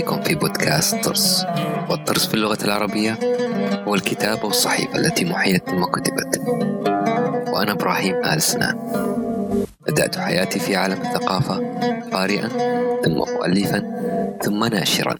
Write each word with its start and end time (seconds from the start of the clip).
بكم 0.00 0.22
في 0.22 0.34
بودكاست 0.34 1.04
طرس. 1.04 1.46
والطرس 1.90 2.26
في 2.26 2.34
اللغة 2.34 2.58
العربية 2.64 3.18
هو 3.88 3.94
الكتاب 3.94 4.44
والصحيفة 4.44 4.96
التي 4.96 5.24
محيت 5.24 5.70
ثم 5.70 5.84
كتبت. 5.84 6.40
وأنا 7.52 7.72
إبراهيم 7.72 8.24
آل 8.24 8.42
سنان. 8.42 8.78
بدأت 9.88 10.18
حياتي 10.18 10.58
في 10.58 10.76
عالم 10.76 11.00
الثقافة 11.02 11.54
قارئا 12.12 12.48
ثم 13.04 13.12
مؤلفا 13.12 13.82
ثم 14.42 14.64
ناشرا. 14.64 15.16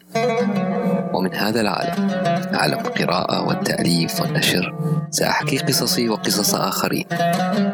ومن 1.14 1.34
هذا 1.34 1.60
العالم 1.60 2.10
عالم 2.54 2.78
القراءة 2.78 3.48
والتأليف 3.48 4.20
والنشر 4.20 4.74
سأحكي 5.10 5.58
قصصي 5.58 6.08
وقصص 6.08 6.54
آخرين 6.54 7.06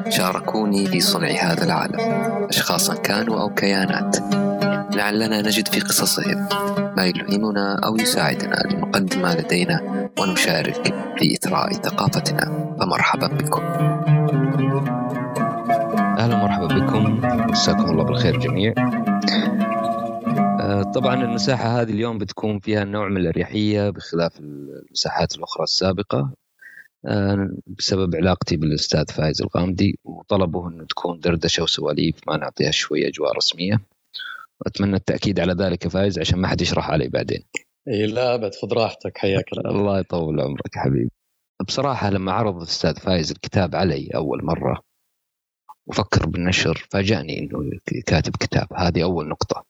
شاركوني 0.09 0.87
في 0.87 1.01
صنع 1.01 1.29
هذا 1.29 1.65
العالم. 1.65 2.01
أشخاصا 2.49 2.95
كانوا 2.95 3.41
أو 3.41 3.55
كيانات. 3.55 4.17
لعلنا 4.95 5.43
نجد 5.43 5.69
في 5.69 5.81
قصصهم. 5.81 6.49
ما 6.97 7.05
يلهمنا 7.07 7.81
أو 7.85 7.97
يساعدنا 7.97 8.57
لنقدم 8.71 9.23
ما 9.23 9.35
لدينا 9.35 10.09
ونشارك 10.21 10.95
في 11.19 11.35
إثراء 11.35 11.73
ثقافتنا. 11.73 12.77
فمرحبا 12.81 13.27
بكم. 13.27 13.63
أهلا 16.19 16.35
ومرحبا 16.35 16.67
بكم. 16.67 17.21
مساكم 17.51 17.91
الله 17.91 18.05
بالخير 18.05 18.39
جميع 18.39 18.75
آه، 20.61 20.83
طبعا 20.95 21.15
المساحة 21.25 21.81
هذه 21.81 21.91
اليوم 21.91 22.19
بتكون 22.19 22.59
فيها 22.59 22.85
نوع 22.85 23.09
من 23.09 23.17
الأريحية 23.17 23.91
بخلاف 23.91 24.41
المساحات 24.41 25.35
الأخرى 25.37 25.65
السابقة 25.65 26.31
آه، 27.07 27.51
بسبب 27.67 28.17
علاقتي 28.17 28.57
بالأستاذ 28.57 29.05
فايز 29.07 29.43
الغامدي 29.43 29.99
وطلبه 30.05 30.69
أنه 30.69 30.85
تكون 30.85 31.21
دردشة 31.21 31.63
وسواليف 31.63 32.15
ما 32.29 32.37
نعطيها 32.37 32.71
شوية 32.71 33.09
أجواء 33.09 33.37
رسمية. 33.37 33.81
وأتمنى 34.61 34.97
التأكيد 34.97 35.41
على 35.41 35.53
ذلك 35.53 35.89
فايز 35.89 36.19
عشان 36.19 36.39
ما 36.39 36.49
حد 36.49 36.61
يشرح 36.61 36.91
علي 36.91 37.09
بعدين. 37.09 37.45
إي 37.89 38.07
لا 38.07 38.35
أبد 38.35 38.55
خذ 38.55 38.73
راحتك 38.73 39.19
حياك 39.19 39.53
الله. 39.53 39.71
الله 39.71 39.99
يطول 39.99 40.41
عمرك 40.41 40.75
حبيبي. 40.75 41.11
بصراحة 41.69 42.11
لما 42.11 42.33
عرض 42.33 42.57
الأستاذ 42.57 42.97
فايز 42.97 43.31
الكتاب 43.31 43.77
علي 43.77 44.11
أول 44.15 44.45
مرة 44.45 44.83
وفكر 45.87 46.27
بالنشر 46.27 46.87
فاجأني 46.91 47.39
أنه 47.39 47.71
كاتب 48.07 48.37
كتاب. 48.37 48.67
هذه 48.77 49.03
أول 49.03 49.29
نقطة. 49.29 49.65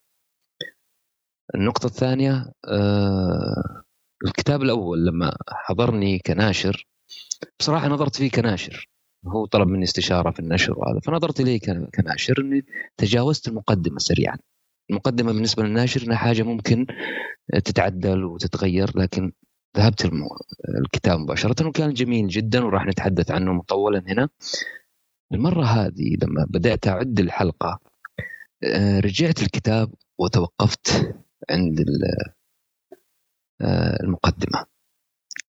النقطة 1.55 1.85
الثانية 1.85 2.51
آه 2.71 3.83
الكتاب 4.25 4.61
الأول 4.61 5.05
لما 5.05 5.37
حضرني 5.49 6.19
كناشر 6.19 6.87
بصراحة 7.59 7.87
نظرت 7.87 8.15
فيه 8.15 8.31
كناشر. 8.31 8.89
هو 9.27 9.45
طلب 9.45 9.67
مني 9.67 9.83
استشارة 9.83 10.31
في 10.31 10.39
النشر 10.39 10.79
وهذا 10.79 10.99
فنظرت 10.99 11.39
إليه 11.39 11.59
ك- 11.59 11.89
كناشر 11.95 12.41
أني 12.41 12.65
تجاوزت 12.97 13.47
المقدمة 13.47 13.99
سريعا. 13.99 14.37
المقدمة 14.89 15.33
بالنسبة 15.33 15.63
للناشر 15.63 16.03
أنها 16.03 16.17
حاجة 16.17 16.43
ممكن 16.43 16.85
تتعدل 17.65 18.23
وتتغير 18.23 18.97
لكن 18.97 19.31
ذهبت. 19.77 20.11
الكتاب 20.81 21.19
مباشرة 21.19 21.67
وكان 21.67 21.93
جميل 21.93 22.27
جدا 22.27 22.65
وراح 22.65 22.85
نتحدث 22.85 23.31
عنه 23.31 23.53
مطولا 23.53 24.03
هنا. 24.07 24.29
المرة 25.33 25.63
هذه 25.63 26.17
لما 26.23 26.45
بدأت 26.49 26.87
أعد 26.87 27.19
الحلقة 27.19 27.79
آه، 28.63 28.99
رجعت 28.99 29.41
الكتاب 29.41 29.93
وتوقفت 30.19 31.15
عند 31.49 31.85
آه، 33.61 34.03
المقدمة. 34.03 34.65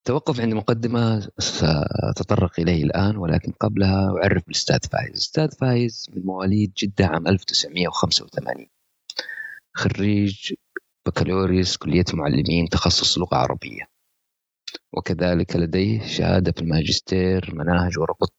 توقف 0.05 0.41
عند 0.41 0.55
مقدمة 0.55 1.31
سأتطرق 1.39 2.61
إليه 2.61 2.85
الآن 2.85 3.17
ولكن 3.17 3.53
قبلها 3.53 4.15
أعرف 4.23 4.43
بالأستاذ 4.47 4.79
فايز. 4.93 5.09
الأستاذ 5.09 5.51
فايز 5.51 6.07
من 6.15 6.23
مواليد 6.23 6.73
جدة 6.77 7.07
عام 7.07 7.29
1985 7.29 8.78
خريج 9.79 10.53
بكالوريوس 11.07 11.77
كلية 11.77 12.05
معلمين 12.15 12.69
تخصص 12.69 13.19
لغة 13.19 13.37
عربية. 13.37 13.83
وكذلك 14.93 15.57
لديه 15.57 16.07
شهادة 16.07 16.53
في 16.53 16.61
الماجستير 16.61 17.55
مناهج 17.55 17.99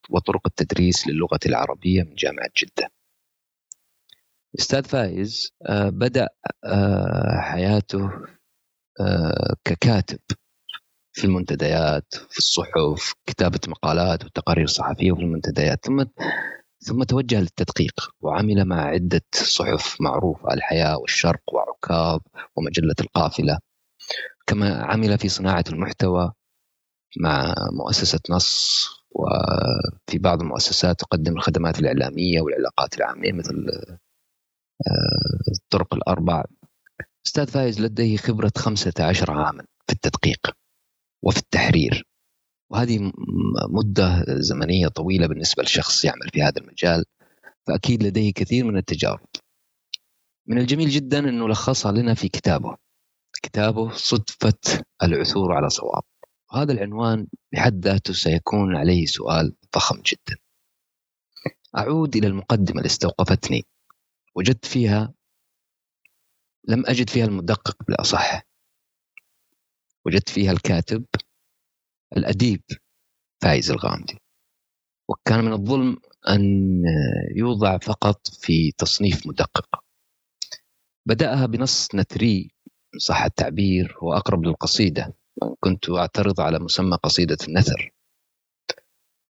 وطرق 0.10 0.42
التدريس 0.48 1.08
للغة 1.08 1.40
العربية 1.46 2.04
من 2.04 2.16
جامعة 2.16 2.50
جدة. 2.58 2.92
أستاذ 4.60 4.84
فايز 4.84 5.52
آه، 5.66 5.90
بدأ 5.90 6.28
آه، 6.64 7.40
حياته 7.42 8.12
آه، 9.02 9.56
ككاتب 9.66 10.20
في 11.14 11.26
المنتديات 11.26 12.14
في 12.30 12.38
الصحف 12.38 13.14
كتابة 13.26 13.60
مقالات 13.68 14.26
وتقارير 14.26 14.68
صحفية 14.68 15.14
في 15.14 15.20
المنتديات. 15.22 15.86
ثم 15.86 16.04
ثم 16.80 17.04
توجه 17.04 17.40
للتدقيق 17.40 18.10
وعمل 18.22 18.66
مع 18.66 18.82
عدة 18.82 19.22
صحف 19.34 20.02
معروفة 20.02 20.54
الحياة 20.54 20.98
والشرق 20.98 21.42
وعكاظ 21.54 22.20
ومجلة 22.56 22.96
القافلة. 23.00 23.60
كما 24.48 24.84
عمل 24.84 25.18
في 25.18 25.30
صناعة 25.30 25.64
المحتوى 25.70 26.34
مع 27.20 27.56
مؤسسة 27.72 28.20
نص 28.30 28.86
وفي 29.12 30.18
بعض 30.18 30.42
المؤسسات 30.42 31.00
تقدم 31.00 31.38
الخدمات 31.38 31.80
الإعلامية 31.80 32.42
والعلاقات 32.42 32.98
العامة 32.98 33.32
مثل 33.32 33.68
آه، 34.88 35.52
الطرق 35.56 35.94
الأربع. 35.94 36.44
أستاذ 37.28 37.48
فايز 37.48 37.82
لديه 37.82 38.18
خبرة 38.18 38.52
15 38.58 39.32
عاما 39.32 39.64
في 39.88 39.94
التدقيق 39.94 40.52
وفي 41.24 41.38
التحرير. 41.38 42.09
وهذه 42.70 43.12
مدة 43.70 44.26
زمنية 44.28 44.88
طويلة 44.88 45.28
بالنسبة 45.28 45.64
لشخص 45.64 46.06
يعمل 46.06 46.30
في 46.34 46.42
هذا 46.42 46.62
المجال 46.62 47.06
فأكيد 47.68 48.04
لديه 48.04 48.34
كثير 48.34 48.66
من 48.66 48.78
التجارب. 48.78 49.28
من 50.48 50.58
الجميل 50.58 50.90
جدا 50.90 51.20
أنه 51.20 51.50
لخصها 51.50 51.92
لنا 51.92 52.14
في 52.14 52.30
كتابه. 52.30 52.78
كتابه 53.44 53.92
صدفة 53.92 54.84
العثور 55.04 55.54
على 55.54 55.70
صواب. 55.70 56.04
وهذا 56.54 56.72
العنوان 56.72 57.28
بحد 57.54 57.86
ذاته 57.86 58.14
سيكون 58.14 58.76
عليه 58.76 59.06
سؤال 59.06 59.56
ضخم 59.76 60.02
جدا. 60.02 60.38
أعود 61.78 62.16
إلى 62.16 62.28
المقدمة 62.28 62.78
اللي 62.78 62.86
استوقفتني. 62.86 63.66
وجدت 64.36 64.66
فيها 64.66 65.14
لم 66.68 66.84
أجد 66.86 67.10
فيها 67.10 67.26
المدقق 67.26 67.84
بالأصح. 67.88 68.42
وجدت 70.06 70.30
فيها 70.30 70.52
الكاتب 70.52 71.06
الأديب 72.18 72.62
فايز 73.44 73.72
الغامدي. 73.72 74.18
وكان 75.10 75.46
من 75.46 75.54
الظلم 75.54 75.98
أن 76.30 76.44
يوضع 77.36 77.78
فقط 77.78 78.28
في 78.28 78.72
تصنيف 78.72 79.28
مدقق. 79.28 79.84
بدأها 81.08 81.46
بنص 81.46 81.96
نثري 81.96 82.52
صح 82.98 83.24
التعبير 83.24 83.98
هو 84.04 84.14
أقرب 84.14 84.46
للقصيدة. 84.46 85.16
كنت 85.60 85.90
أعترض 85.90 86.42
على 86.42 86.60
مسمى 86.60 86.98
قصيدة 87.04 87.38
النثر. 87.48 87.94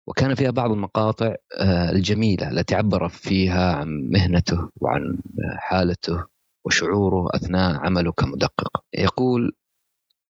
وكان 0.07 0.35
فيها 0.35 0.51
بعض 0.51 0.71
المقاطع 0.71 1.35
آه، 1.57 1.91
الجميلة 1.91 2.49
التي 2.51 2.75
عبر 2.75 3.09
فيها 3.09 3.75
عن 3.75 4.09
مهنته 4.11 4.69
وعن 4.81 5.19
حالته 5.57 6.25
وشعوره 6.65 7.29
أثناء 7.35 7.75
عمله 7.75 8.11
كمدقق. 8.11 8.83
يقول 8.93 9.53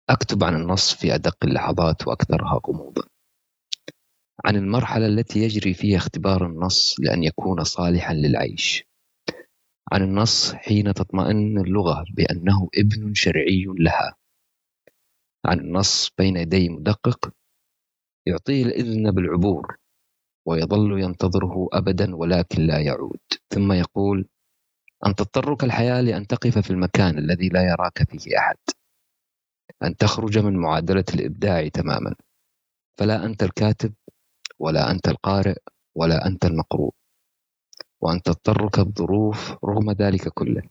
أكتب 0.10 0.44
عن 0.44 0.56
النص 0.56 0.94
في 0.94 1.16
أدق 1.16 1.38
اللحظات 1.44 2.08
وأكثرها 2.08 2.60
غموضا. 2.68 3.02
عن 4.46 4.56
المرحلة 4.56 5.06
التي 5.06 5.40
يجري 5.40 5.74
فيها 5.74 5.98
اختبار 5.98 6.46
النص 6.46 6.96
لأن 7.00 7.24
يكون 7.24 7.64
صالحا 7.64 8.14
للعيش. 8.14 8.84
عن 9.92 10.02
النص 10.04 10.54
حين 10.54 10.94
تطمئن 10.94 11.58
اللغة 11.60 12.06
بأنه 12.14 12.70
ابن 12.76 13.14
شرعي 13.14 13.66
لها. 13.80 14.16
عن 15.46 15.60
النص 15.60 16.12
بين 16.18 16.38
يدي 16.38 16.70
مدقق 16.70 17.34
يعطيه 18.26 18.64
الإذن 18.64 19.12
بالعبور 19.12 19.78
ويظل 20.46 21.00
ينتظره 21.02 21.68
أبدا 21.74 22.16
ولكن 22.16 22.62
لا 22.62 22.80
يعود. 22.80 23.20
ثم 23.50 23.72
يقول 23.72 24.26
أن 25.06 25.16
تضطرك 25.16 25.64
الحياة 25.64 26.02
لأن 26.02 26.28
تقف 26.28 26.58
في 26.58 26.72
المكان 26.72 27.18
الذي 27.18 27.50
لا 27.50 27.64
يراك 27.64 28.04
فيه 28.10 28.38
أحد. 28.38 28.58
أن 29.84 29.96
تخرج 29.96 30.38
من 30.40 30.58
معادلة 30.58 31.06
الإبداع 31.14 31.68
تماما. 31.68 32.16
فلا 33.00 33.26
أنت 33.26 33.44
الكاتب 33.44 33.94
ولا 34.60 34.92
أنت 34.92 35.08
القارئ 35.08 35.58
ولا 35.96 36.28
أنت 36.28 36.46
المقروء. 36.46 36.94
وأن 38.02 38.22
تضطرك 38.22 38.80
الظروف 38.80 39.58
رغم 39.66 39.92
ذلك 39.92 40.30
كله. 40.30 40.62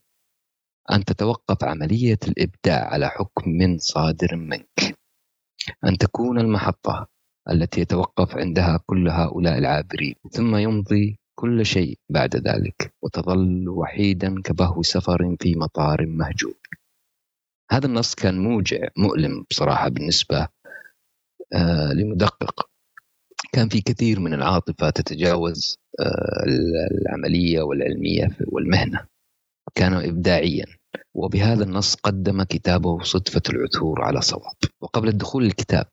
أن 0.92 1.04
تتوقف 1.04 1.64
عملية 1.64 2.18
الإبداع 2.28 2.88
على 2.92 3.08
حكم 3.08 3.78
صادر 3.78 4.36
منك. 4.36 4.98
أن 5.84 5.98
تكون 5.98 6.40
المحطة 6.40 7.08
التي 7.50 7.80
يتوقف 7.80 8.36
عندها 8.36 8.80
كل 8.86 9.08
هؤلاء 9.08 9.58
العابرين. 9.58 10.14
ثم 10.30 10.56
يمضي 10.56 11.18
كل 11.34 11.66
شيء 11.66 11.98
بعد 12.10 12.36
ذلك. 12.36 12.94
وتظل 13.02 13.68
وحيدا 13.68 14.42
كبهو 14.42 14.82
سفر 14.82 15.36
في 15.40 15.54
مطار 15.54 16.06
مهجور. 16.06 16.58
هذا 17.70 17.86
النص 17.86 18.14
كان 18.14 18.38
موجع 18.38 18.88
مؤلم 18.96 19.44
بصراحة 19.50 19.88
بالنسبة 19.88 20.48
آه 21.52 21.92
لمدقق. 21.92 22.68
كان 23.52 23.68
في 23.68 23.80
كثير 23.80 24.20
من 24.20 24.34
العاطفة 24.34 24.90
تتجاوز 24.90 25.78
آه 26.00 26.44
العملية 26.90 27.62
والعلمية 27.62 28.28
والمهنة 28.46 29.06
كان 29.74 29.92
إبداعيا. 29.94 30.66
وبهذا 31.14 31.64
النص 31.64 31.94
قدم 31.94 32.42
كتابه 32.42 33.02
صدفة 33.02 33.42
العثور 33.50 34.02
على 34.02 34.20
صواب. 34.20 34.56
وقبل 34.80 35.08
الدخول 35.08 35.44
للكتاب 35.44 35.86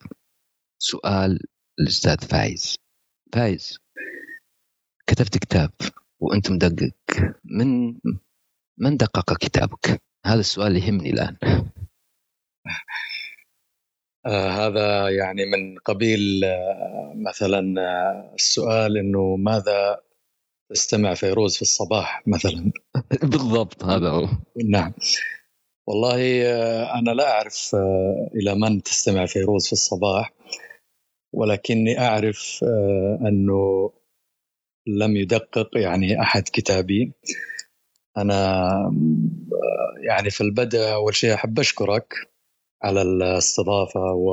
سؤال 0.79 1.39
الأستاذ 1.79 2.17
فايز. 2.17 2.77
فايز 3.33 3.79
كتبت 5.07 5.37
كتاب 5.37 5.71
وأنت 6.19 6.51
مدقق. 6.51 6.93
من 7.45 7.99
من 8.77 8.97
دقق 8.97 9.37
كتابك؟ 9.37 10.01
هذا 10.25 10.39
السؤال 10.39 10.77
يهمني 10.77 11.09
الآن. 11.09 11.37
آه 14.25 14.49
هذا 14.49 15.09
يعني 15.09 15.45
من 15.45 15.77
قبيل 15.79 16.43
آه 16.43 17.13
مثلا 17.15 17.81
آه 17.81 18.33
السؤال 18.35 18.97
إنه 18.97 19.35
ماذا 19.35 20.01
تستمع 20.69 21.13
فيروز 21.13 21.55
في 21.55 21.61
الصباح 21.61 22.27
مثلا؟ 22.27 22.71
بالضبط 23.31 23.83
هذا 23.83 24.09
هو. 24.09 24.27
نعم. 24.65 24.93
والله 25.87 26.45
آه 26.45 26.99
أنا 26.99 27.11
لا 27.11 27.31
أعرف 27.31 27.75
آه 27.75 28.29
إلى 28.35 28.55
من 28.55 28.83
تستمع 28.83 29.25
فيروز 29.25 29.65
في 29.65 29.73
الصباح 29.73 30.33
ولكني 31.33 31.99
أعرف 31.99 32.63
آه 32.63 33.19
أنه 33.21 33.91
لم 34.87 35.15
يدقق 35.15 35.69
يعني 35.75 36.21
أحد 36.21 36.43
كتابي. 36.43 37.13
أنا 38.17 38.69
يعني 40.07 40.29
في 40.29 40.41
البدء 40.41 40.79
أول 40.93 41.15
شيء 41.15 41.33
أحب 41.33 41.59
أشكرك 41.59 42.13
على 42.83 43.01
الاستضافة 43.01 44.01
و 44.13 44.31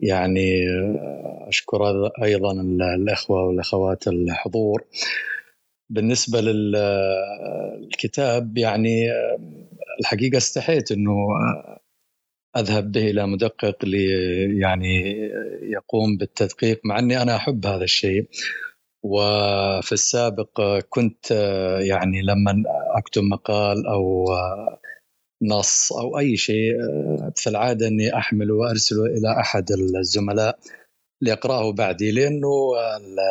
يعني 0.00 0.64
أشكر 1.48 2.10
أيضا 2.22 2.52
الأخوة 2.96 3.42
والأخوات 3.46 4.08
الحضور. 4.08 4.84
بالنسبة 5.90 6.40
للكتاب 7.80 8.58
يعني 8.58 9.06
الحقيقة 10.00 10.36
استحيت 10.36 10.92
إنه 10.92 11.16
أذهب 12.56 12.92
به 12.92 13.10
إلى 13.10 13.26
مدقق 13.26 13.84
لي 13.84 14.06
يعني 14.60 15.14
يقوم 15.62 16.16
بالتدقيق 16.16 16.80
مع 16.84 16.98
إني 16.98 17.22
أنا 17.22 17.36
أحب 17.36 17.66
هذا 17.66 17.84
الشيء. 17.84 18.28
وفي 19.08 19.92
السابق 19.92 20.78
كنت 20.88 21.30
يعني 21.80 22.22
لما 22.22 22.62
أكتب 22.96 23.22
مقال 23.22 23.86
أو 23.86 24.26
نص 25.42 25.92
أو 25.92 26.18
أي 26.18 26.36
شيء 26.36 26.72
في 27.36 27.46
العادة 27.46 27.86
أني 27.86 28.16
احمله 28.16 28.54
وارسله 28.54 29.06
إلى 29.06 29.40
أحد 29.40 29.70
الزملاء 29.98 30.58
ليقرأه 31.22 31.72
بعدي 31.72 32.10
لأنه 32.10 32.72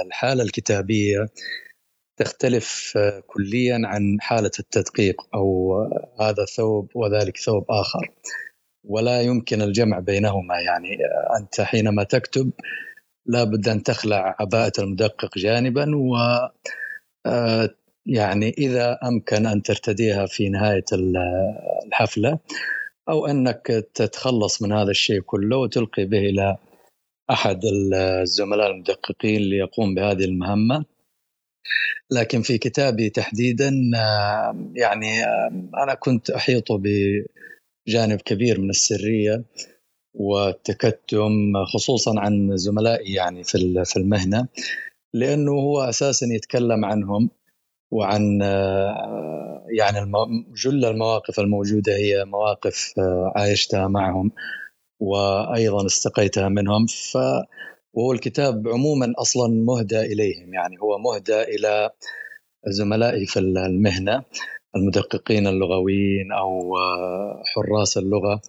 الحالة 0.05 0.43
الكتابية 0.43 1.25
تختلف 2.17 2.97
كليا 3.27 3.81
عن 3.85 4.17
حالة 4.21 4.51
التدقيق 4.59 5.21
أو 5.35 5.73
هذا 6.19 6.45
ثوب 6.45 6.91
وذلك 6.95 7.37
ثوب 7.37 7.65
آخر. 7.69 8.11
ولا 8.83 9.21
يمكن 9.21 9.61
الجمع 9.61 9.99
بينهما 9.99 10.59
يعني 10.59 10.97
أنت 11.39 11.61
حينما 11.61 12.03
تكتب 12.03 12.51
لابد 13.27 13.69
أن 13.69 13.83
تخلع 13.83 14.35
عباءة 14.39 14.71
المدقق 14.79 15.37
جانبا 15.37 15.95
و 15.95 16.17
يعني 18.05 18.49
إذا 18.57 18.99
أمكن 19.03 19.45
أن 19.45 19.61
ترتديها 19.61 20.25
في 20.25 20.49
نهاية 20.49 20.85
الحفلة 21.87 22.39
أو 23.09 23.25
أنك 23.25 23.85
تتخلص 23.93 24.61
من 24.61 24.71
هذا 24.71 24.91
الشيء 24.91 25.19
كله 25.19 25.57
وتلقي 25.57 26.05
به 26.05 26.19
إلى 26.19 26.57
أحد 27.29 27.61
الزملاء 27.93 28.71
المدققين 28.71 29.41
ليقوم 29.41 29.95
بهذه 29.95 30.25
المهمة. 30.25 30.85
لكن 32.11 32.41
في 32.41 32.57
كتابي 32.57 33.09
تحديدا 33.09 33.71
يعني 34.75 35.23
أنا 35.83 35.93
كنت 35.93 36.29
احيطه 36.29 36.77
بجانب 36.77 38.21
كبير 38.21 38.61
من 38.61 38.69
السرية 38.69 39.43
والتكتم 40.19 41.31
خصوصا 41.73 42.19
عن 42.19 42.57
زملائي 42.57 43.13
يعني 43.13 43.43
في 43.43 43.83
في 43.85 43.97
المهنة 43.97 44.47
لأنه 45.13 45.51
هو 45.51 45.81
أساسا 45.81 46.25
يتكلم 46.31 46.85
عنهم 46.85 47.29
وعن 47.91 48.41
يعني 49.79 50.11
جل 50.63 50.85
المواقف 50.85 51.39
الموجودة 51.39 51.93
هي 51.95 52.25
مواقف 52.25 52.93
عايشتها 53.35 53.87
معهم 53.87 54.31
وأيضا 54.99 55.85
استقيتها 55.85 56.49
منهم. 56.49 56.85
ف 56.85 57.17
وهو 57.93 58.11
الكتاب 58.13 58.67
عموما 58.67 59.13
أصلا 59.17 59.47
مهدى 59.65 59.99
إليهم 59.99 60.53
يعني 60.53 60.77
هو 60.81 60.97
مهدى 60.97 61.41
إلى 61.41 61.89
زملائي 62.67 63.25
في 63.25 63.39
المهنة 63.39 64.23
المدققين 64.75 65.47
اللغويين 65.47 66.31
أو 66.31 66.75
حراس 67.45 67.97
اللغة. 67.97 68.41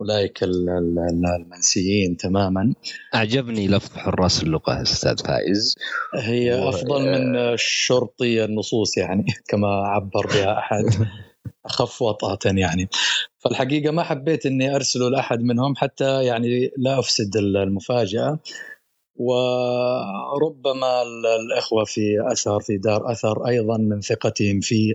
أولئك 0.00 0.42
المنسيين 0.42 2.16
تماما. 2.16 2.74
أعجبني 3.14 3.68
لفظ 3.68 3.96
حراس 3.96 4.42
اللغة 4.42 4.82
أستاذ 4.82 5.18
فايز 5.26 5.76
هي 6.14 6.54
و... 6.54 6.68
أفضل 6.68 7.02
من 7.02 7.56
شرطي 7.56 8.44
النصوص 8.44 8.98
يعني 8.98 9.24
كما 9.50 9.68
عبر 9.68 10.26
بها 10.26 10.58
أحد. 10.58 10.84
أخف 11.66 12.02
وطأة 12.02 12.38
يعني. 12.44 12.88
فالحقيقة 13.38 13.90
ما 13.90 14.02
حبيت 14.02 14.46
إني 14.46 14.76
ارسله 14.76 15.10
لأحد 15.10 15.42
منهم 15.42 15.76
حتى 15.76 16.24
يعني 16.24 16.70
لا 16.76 16.98
أفسد 16.98 17.36
المفاجأة. 17.36 18.38
وربما 19.16 21.02
الإخوة 21.36 21.84
في 21.84 22.32
أثر 22.32 22.60
في 22.60 22.78
دار 22.78 23.12
أثر 23.12 23.46
أيضا 23.48 23.76
من 23.76 24.00
ثقتهم 24.00 24.60
في 24.60 24.94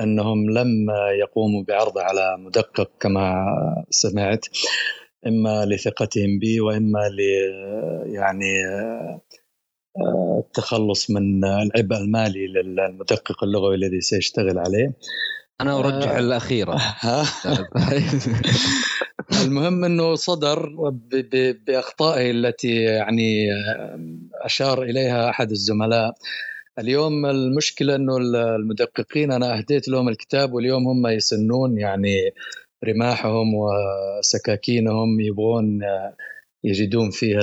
أنهم 0.00 0.50
لم 0.50 0.90
يقوموا 1.20 1.64
بعرضه 1.68 2.02
على 2.02 2.36
مدقق 2.38 2.90
كما 3.00 3.46
سمعت 3.90 4.46
إما 5.26 5.64
لثقتهم 5.64 6.38
بي 6.38 6.60
وإما 6.60 7.08
ل 7.08 7.20
يعني 8.14 8.52
التخلص 10.38 11.10
من 11.10 11.44
العبء 11.44 11.96
المالي 11.96 12.46
للمدقق 12.46 13.44
اللغوي 13.44 13.74
الذي 13.74 14.00
سيشتغل 14.00 14.58
عليه. 14.58 14.92
أنا 15.60 15.78
أرجح 15.78 16.10
الأخيرة. 16.10 16.80
المهم 19.44 19.84
أنه 19.84 20.14
صدر 20.14 20.72
بأخطائه 21.66 22.30
التي 22.30 22.74
يعني 22.74 23.46
أشار 24.42 24.82
إليها 24.82 25.30
أحد 25.30 25.50
الزملاء. 25.50 26.14
اليوم 26.80 27.26
المشكلة 27.26 27.94
إنه 27.96 28.16
المدققين 28.16 29.32
أنا 29.32 29.58
أهديت 29.58 29.88
لهم 29.88 30.08
الكتاب 30.08 30.52
واليوم 30.52 30.88
هم 30.88 31.06
يسنون 31.06 31.78
يعني 31.78 32.30
رماحهم 32.84 33.54
وسكاكينهم 33.54 35.20
يبغون 35.20 35.80
يجدون 36.64 37.10
فيه 37.10 37.38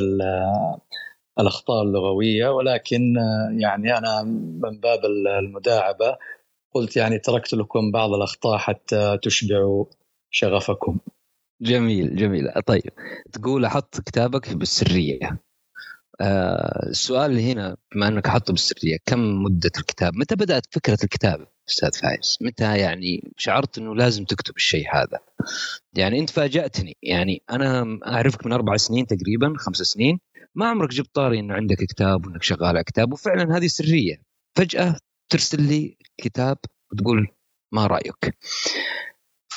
الأخطاء 1.40 1.84
اللغوية. 1.84 2.50
ولكن 2.50 3.16
يعني 3.60 3.98
أنا 3.98 4.24
من 4.64 4.80
باب 4.80 5.00
المداعبة 5.40 6.18
قلت 6.74 6.98
يعني 6.98 7.20
تركت 7.20 7.54
لكم 7.54 7.92
بعض 7.92 8.14
الأخطاء 8.14 8.58
حتى 8.58 9.18
تشبعوا 9.24 9.86
شغفكم. 10.30 10.98
جميل 11.62 12.16
جميل. 12.16 12.52
طيب 12.66 12.92
تقول 13.34 13.66
أحط 13.66 14.02
كتابك 14.02 14.54
بالسرية. 14.54 15.40
السؤال 16.22 17.32
اللي 17.32 17.52
هنا 17.52 17.78
بما 17.96 18.08
إنك 18.08 18.28
حاطه 18.28 18.54
بالسرية 18.54 18.98
كم 19.06 19.44
مدة 19.44 19.72
الكتاب؟ 19.78 20.16
متى 20.16 20.36
بدأت 20.36 20.66
فكرة 20.72 20.98
الكتاب 21.04 21.48
أستاذ 21.70 21.92
فايز؟ 22.02 22.38
متى 22.42 22.78
يعني 22.78 23.34
شعرت 23.38 23.78
إنه 23.78 23.96
لازم 23.96 24.26
تكتب 24.26 24.56
الشيء 24.56 24.86
هذا؟ 24.94 25.20
يعني 25.94 26.20
أنت 26.20 26.30
فاجأتني 26.30 26.98
يعني 27.04 27.42
أنا 27.50 28.00
أعرفك 28.08 28.46
من 28.46 28.54
أربع 28.54 28.78
سنين 28.78 29.08
تقريبا 29.08 29.54
خمس 29.58 29.78
سنين 29.78 30.20
ما 30.56 30.68
عمرك 30.68 30.90
جبت 30.90 31.16
طاري 31.16 31.40
انه 31.40 31.54
عندك 31.54 31.78
كتاب 31.78 32.26
وإنك 32.26 32.44
شغال 32.44 32.66
على 32.66 32.84
كتاب 32.84 33.14
وفعلا 33.14 33.58
هذه 33.58 33.68
سرية 33.68 34.22
فجأة 34.58 34.96
ترسل 35.30 35.62
لي 35.62 35.98
كتاب 36.18 36.58
وتقول 36.92 37.28
ما 37.72 37.88
رأيك؟ 37.88 38.38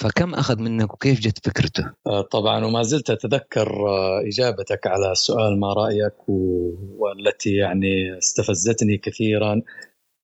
فكم 0.00 0.35
أخذ 0.35 0.62
منك 0.62 0.95
وكيف 0.95 1.21
جت 1.21 1.47
فكرته؟ 1.47 1.92
آه، 2.07 2.21
طبعا 2.21 2.64
وما 2.64 2.83
زلت 2.83 3.11
أتذكر 3.11 3.88
آه، 3.88 4.21
إجابتك 4.21 4.87
على 4.87 5.14
سؤال 5.14 5.61
ما 5.61 5.73
رأيك 5.73 6.28
والتي 6.99 7.57
يعني 7.57 8.19
استفزتني 8.19 8.99
كثيرا 8.99 9.62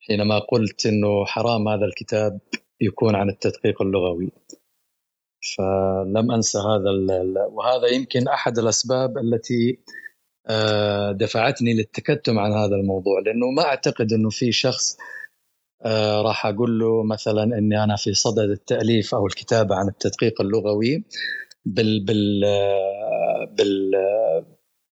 حينما 0.01 0.39
قلت 0.39 0.87
إنه 0.87 1.25
حرام 1.25 1.69
هذا 1.69 1.85
الكتاب 1.85 2.41
يكون 2.81 3.15
عن 3.15 3.29
التدقيق 3.29 3.83
اللغوي. 3.83 4.33
فلم 5.57 6.33
أنسى 6.33 6.59
هذا 6.59 6.91
وهذا 7.51 7.87
يمكن 7.87 8.29
أحد 8.29 8.59
الأسباب 8.59 9.19
التي 9.19 9.79
آه، 10.49 11.13
دفعتني 11.13 11.75
للتكتم 11.75 12.39
عن 12.39 12.53
هذا 12.53 12.77
الموضوع 12.77 13.21
لأنه 13.21 13.51
ما 13.51 13.63
أعتقد 13.63 14.13
إنه 14.13 14.31
في 14.31 14.53
شخص 14.53 14.97
آه 15.87 16.23
راح 16.23 16.47
أقول 16.47 16.79
له 16.79 17.03
مثلا 17.05 17.43
إني 17.59 17.85
أنا 17.85 17.97
في 17.97 18.15
صدد 18.15 18.51
التأليف 18.51 19.15
أو 19.15 19.27
الكتابة 19.27 19.75
عن 19.75 19.89
التدقيق 19.89 20.41
اللغوي 20.41 21.05
بال 21.65 22.05
بال 22.05 22.41
بال 23.59 23.93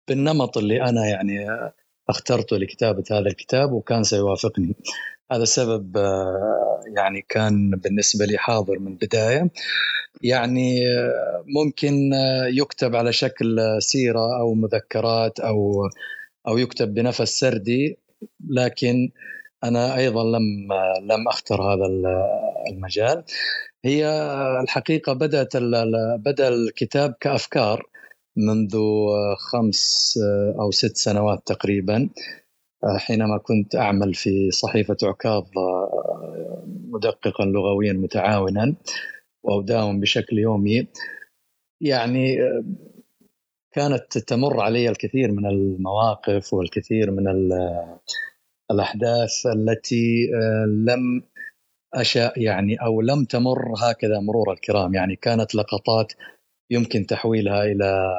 بالنمط 0.07 0.57
اللي 0.57 0.81
أنا 0.83 1.05
يعني 1.07 1.47
اخترته 2.09 2.57
لكتابة 2.57 3.03
هذا 3.11 3.27
الكتاب 3.27 3.71
وكان 3.71 4.03
سيوافقني. 4.03 4.75
هذا 5.31 5.45
سبب 5.45 5.97
يعني 6.97 7.25
كان 7.29 7.71
بالنسبة 7.71 8.25
لي 8.25 8.37
حاضر 8.37 8.79
من 8.79 8.87
البداية. 8.91 9.49
يعني 10.21 10.79
ممكن 11.45 12.11
يكتب 12.53 12.95
على 12.95 13.13
شكل 13.13 13.59
سيرة 13.79 14.39
أو 14.39 14.53
مذكرات 14.53 15.39
أو 15.39 15.89
أو 16.47 16.57
يكتب 16.57 16.93
بنفس 16.93 17.39
سردي 17.39 17.97
لكن 18.49 19.09
أنا 19.63 19.97
أيضا 19.97 20.23
لم 20.23 20.73
لم 21.01 21.27
أختر 21.27 21.61
هذا 21.61 21.85
المجال. 22.71 23.23
هي 23.85 24.05
الحقيقة 24.63 25.13
بدأت 25.13 25.57
بدأ 26.19 26.47
الكتاب 26.47 27.13
كأفكار 27.19 27.85
منذ 28.37 28.77
خمس 29.37 30.13
أو 30.59 30.71
ست 30.71 30.97
سنوات 30.97 31.41
تقريبا 31.45 32.09
حينما 32.97 33.37
كنت 33.37 33.75
أعمل 33.75 34.13
في 34.13 34.51
صحيفة 34.51 34.97
عكاظ 35.03 35.43
مدققا 36.67 37.45
لغويا 37.45 37.93
متعاونا 37.93 38.75
وأداوم 39.43 39.99
بشكل 39.99 40.39
يومي. 40.39 40.87
يعني 41.81 42.37
كانت 43.71 44.17
تمر 44.17 44.59
علي 44.61 44.89
الكثير 44.89 45.31
من 45.31 45.45
المواقف 45.45 46.53
والكثير 46.53 47.11
من 47.11 47.27
الأحداث 48.71 49.45
التي 49.55 50.27
لم 50.87 51.23
أشاء 51.93 52.41
يعني 52.41 52.75
أو 52.75 53.01
لم 53.01 53.25
تمر 53.25 53.73
هكذا 53.77 54.19
مرور 54.19 54.53
الكرام. 54.53 54.93
يعني 54.93 55.15
كانت 55.15 55.55
لقطات 55.55 56.13
يمكن 56.71 57.05
تحويلها 57.05 57.63
إلى 57.63 58.13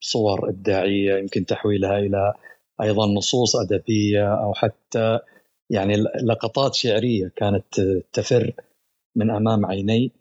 صور 0.00 0.48
إبداعية 0.48 1.18
يمكن 1.18 1.46
تحويلها 1.46 1.98
إلى 1.98 2.32
أيضا 2.82 3.06
نصوص 3.06 3.56
أدبية 3.56 4.34
أو 4.42 4.54
حتى 4.54 5.18
يعني 5.70 5.96
لقطات 6.22 6.74
شعرية 6.74 7.32
كانت 7.36 7.80
تفر 8.12 8.52
من 9.16 9.30
أمام 9.30 9.66
عيني. 9.66 10.12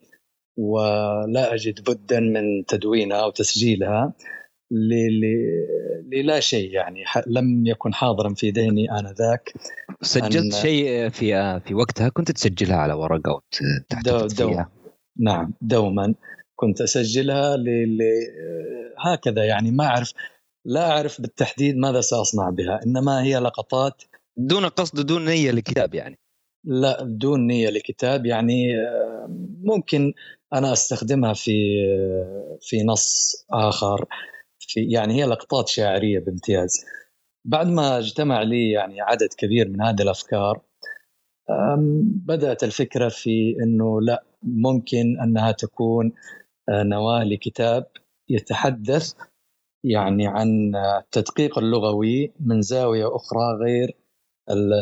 ولا 0.57 1.53
أجد 1.53 1.89
بدا 1.89 2.19
من 2.19 2.65
تدوينها 2.65 3.23
أو 3.23 3.29
تسجيلها. 3.31 4.13
للا 6.11 6.39
شيء 6.39 6.71
يعني 6.71 7.03
لم 7.27 7.65
يكن 7.65 7.93
حاضرا 7.93 8.33
في 8.33 8.49
ذهني 8.49 8.91
آنذاك. 8.91 9.53
سجلت 10.01 10.55
شيء 10.55 11.09
في 11.09 11.59
في 11.59 11.73
وقتها 11.73 12.09
كنت 12.09 12.31
تسجلها 12.31 12.77
على 12.77 12.93
ورقة 12.93 13.31
وتحتفظ 13.31 14.33
دو 14.33 14.47
فيها؟ 14.47 14.71
نعم 15.19 15.53
دوما 15.61 16.15
كنت 16.55 16.81
أسجلها 16.81 17.57
ل... 17.57 17.63
ل... 17.97 18.01
هكذا 18.99 19.45
يعني 19.45 19.71
ما 19.71 19.85
أعرف 19.85 20.13
لا 20.65 20.91
أعرف 20.91 21.21
بالتحديد 21.21 21.77
ماذا 21.77 22.01
سأصنع 22.01 22.49
بها 22.49 22.79
إنما 22.85 23.23
هي 23.23 23.37
لقطات. 23.37 24.03
دون 24.37 24.65
قصد 24.65 25.05
دون 25.05 25.25
نية 25.25 25.51
لكتاب 25.51 25.93
يعني. 25.93 26.19
لا 26.65 27.03
دون 27.03 27.47
نية 27.47 27.69
لكتاب 27.69 28.25
يعني 28.25 28.73
ممكن 29.63 30.13
أنا 30.53 30.73
أستخدمها 30.73 31.33
في 31.33 31.51
في 32.61 32.83
نص 32.83 33.35
آخر. 33.51 34.05
في 34.67 34.87
يعني 34.91 35.13
هي 35.13 35.25
لقطات 35.25 35.67
شاعريه 35.67 36.19
بامتياز. 36.19 36.85
بعد 37.45 37.67
ما 37.67 37.97
اجتمع 37.97 38.41
لي 38.41 38.71
يعني 38.71 39.01
عدد 39.01 39.29
كبير 39.37 39.69
من 39.69 39.81
هذه 39.81 40.01
الأفكار 40.01 40.61
بدأت 42.25 42.63
الفكرة 42.63 43.09
في 43.09 43.55
إنه 43.63 44.01
لا 44.01 44.23
ممكن 44.43 45.19
أنها 45.19 45.51
تكون 45.51 46.11
آه، 46.69 46.83
نواة 46.83 47.23
لكتاب 47.23 47.87
يتحدث 48.29 49.13
يعني 49.83 50.27
عن 50.27 50.75
التدقيق 50.75 51.57
اللغوي 51.57 52.33
من 52.39 52.61
زاوية 52.61 53.15
أخرى 53.15 53.57
غير 53.63 53.97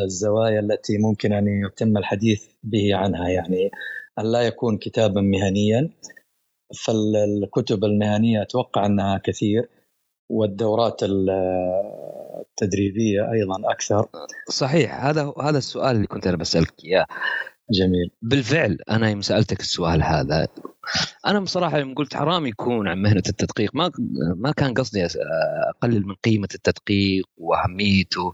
الزوايا 0.04 0.60
التي 0.60 0.98
ممكن 0.98 1.32
أن 1.32 1.48
يتم 1.48 1.96
الحديث 1.96 2.46
به 2.62 2.94
عنها. 2.94 3.28
يعني 3.28 3.70
أن 4.18 4.32
لا 4.32 4.42
يكون 4.42 4.78
كتابا 4.78 5.20
مهنيا 5.20 5.90
فالكتب 6.84 7.84
المهنية 7.84 8.42
أتوقع 8.42 8.86
أنها 8.86 9.18
كثير. 9.18 9.68
والدورات 10.28 11.00
التدريبية 12.42 13.32
أيضا 13.32 13.70
أكثر. 13.70 14.08
صحيح 14.48 15.04
هذا 15.04 15.32
هذا 15.42 15.58
السؤال 15.58 15.96
اللي 15.96 16.06
كنت 16.06 16.26
أنا 16.26 16.36
بسألك 16.36 16.72
إياه. 16.84 17.06
جميل. 17.70 18.10
بالفعل 18.22 18.78
أنا 18.90 19.10
يوم 19.10 19.20
سألتك 19.20 19.60
السؤال 19.60 20.02
هذا 20.02 20.48
أنا 21.26 21.40
بصراحة 21.40 21.78
يوم 21.78 21.94
قلت 21.94 22.16
حرام 22.16 22.46
يكون 22.46 22.88
عن 22.88 23.02
مهنة 23.02 23.22
التدقيق. 23.28 23.70
ما 23.74 23.90
ما 24.36 24.52
كان 24.52 24.74
قصدي 24.74 25.06
أقلل 25.76 26.06
من 26.06 26.14
قيمة 26.14 26.48
التدقيق 26.54 27.24
وأهميته 27.36 28.32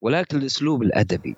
ولكن 0.00 0.38
الأسلوب 0.38 0.82
الأدبي. 0.82 1.36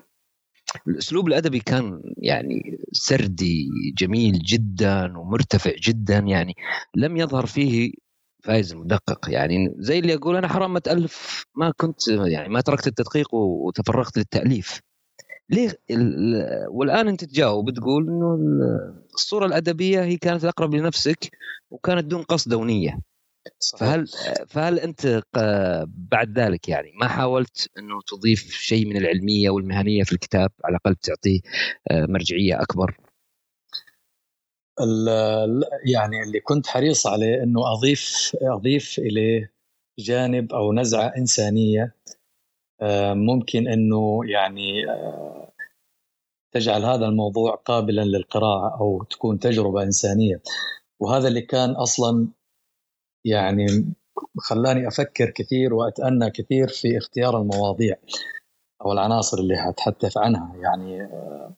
الأسلوب 0.87 1.27
الأدبي 1.27 1.59
كان 1.59 2.01
يعني 2.17 2.77
سردي 2.91 3.69
جميل 3.97 4.39
جدا 4.39 5.17
ومرتفع 5.17 5.71
جدا 5.83 6.17
يعني 6.17 6.55
لم 6.95 7.17
يظهر 7.17 7.45
فيه 7.45 7.91
فايز 8.47 8.73
مدقق 8.73 9.29
يعني 9.29 9.75
زي 9.77 9.99
اللي 9.99 10.13
يقول 10.13 10.35
أنا 10.35 10.47
حرام 10.47 10.73
ما 10.73 10.79
تالف 10.79 11.45
ما 11.55 11.71
كنت 11.77 12.07
يعني 12.07 12.49
ما 12.49 12.61
تركت 12.61 12.87
التدقيق 12.87 13.35
وتفرغت 13.35 14.17
للتأليف. 14.17 14.81
ليه؟ 15.49 15.79
والآن 16.69 17.07
أنت 17.07 17.23
تجاوب 17.23 17.69
تقول 17.69 18.07
إنه 18.09 18.39
الصورة 19.13 19.45
الأدبية 19.45 20.03
هي 20.03 20.17
كانت 20.17 20.43
الاقرب 20.43 20.75
لنفسك 20.75 21.31
وكانت 21.71 22.05
دون 22.05 22.23
قصد 22.23 22.53
ونيه 22.53 22.99
فهل 23.77 24.07
فهل 24.47 24.79
أنت 24.79 25.21
بعد 25.87 26.39
ذلك 26.39 26.69
يعني 26.69 26.91
ما 27.01 27.07
حاولت 27.07 27.69
إنه 27.77 27.99
تضيف 28.07 28.51
شيء 28.51 28.85
من 28.85 28.97
العلمية 28.97 29.49
والمهنية 29.49 30.03
في 30.03 30.13
الكتاب؟ 30.13 30.51
على 30.65 30.77
الأقل 30.77 30.95
تعطيه 30.95 31.39
آه، 31.91 32.05
مرجعية 32.05 32.61
أكبر. 32.61 32.97
يعني 35.85 36.23
اللي 36.23 36.39
كنت 36.39 36.67
حريص 36.67 37.07
عليه 37.07 37.43
إنه 37.43 37.73
أضيف 37.73 38.35
أضيف 38.41 38.99
إليه 38.99 39.51
جانب 39.99 40.53
أو 40.53 40.73
نزعة 40.73 41.13
إنسانية 41.17 41.95
آه، 42.81 43.13
ممكن 43.13 43.67
إنه 43.67 44.19
يعني 44.25 44.89
آه، 44.89 45.51
تجعل 46.51 46.85
هذا 46.85 47.05
الموضوع 47.05 47.55
قابلا 47.55 48.01
للقراءة 48.01 48.79
أو 48.79 49.03
تكون 49.03 49.39
تجربة 49.39 49.83
إنسانية. 49.83 50.41
وهذا 50.99 51.27
اللي 51.27 51.41
كان 51.41 51.69
أصلا 51.69 52.27
يعني 53.25 53.65
خلاني 54.37 54.87
أفكر 54.87 55.29
كثير 55.29 55.73
وأتأنى 55.73 56.29
كثير 56.29 56.67
في 56.67 56.97
اختيار 56.97 57.41
المواضيع 57.41 57.95
أو 58.81 58.91
العناصر 58.91 59.37
اللي 59.37 59.55
هتحدث 59.55 60.17
عنها. 60.17 60.55
يعني 60.55 61.01
آه، 61.01 61.53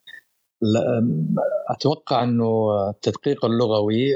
أتوقع 1.69 2.23
أنه 2.23 2.69
التدقيق 2.89 3.45
اللغوي 3.45 4.11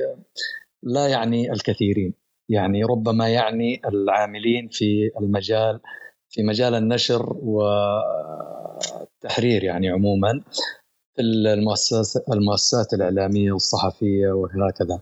لا 0.84 1.08
يعني 1.08 1.52
الكثيرين. 1.52 2.14
يعني 2.50 2.84
ربما 2.84 3.30
يعني 3.30 3.82
العاملين 3.86 4.68
في 4.68 5.12
المجال 5.20 5.80
في 6.30 6.44
مجال 6.44 6.76
النشر 6.76 7.34
والتحرير 9.24 9.64
يعني 9.64 9.90
عموما 9.90 10.42
في 11.16 11.22
المؤسسات 11.22 12.30
المؤسسات 12.30 12.94
الإعلامية 12.94 13.52
والصحفية 13.52 14.28
وهكذا. 14.32 15.00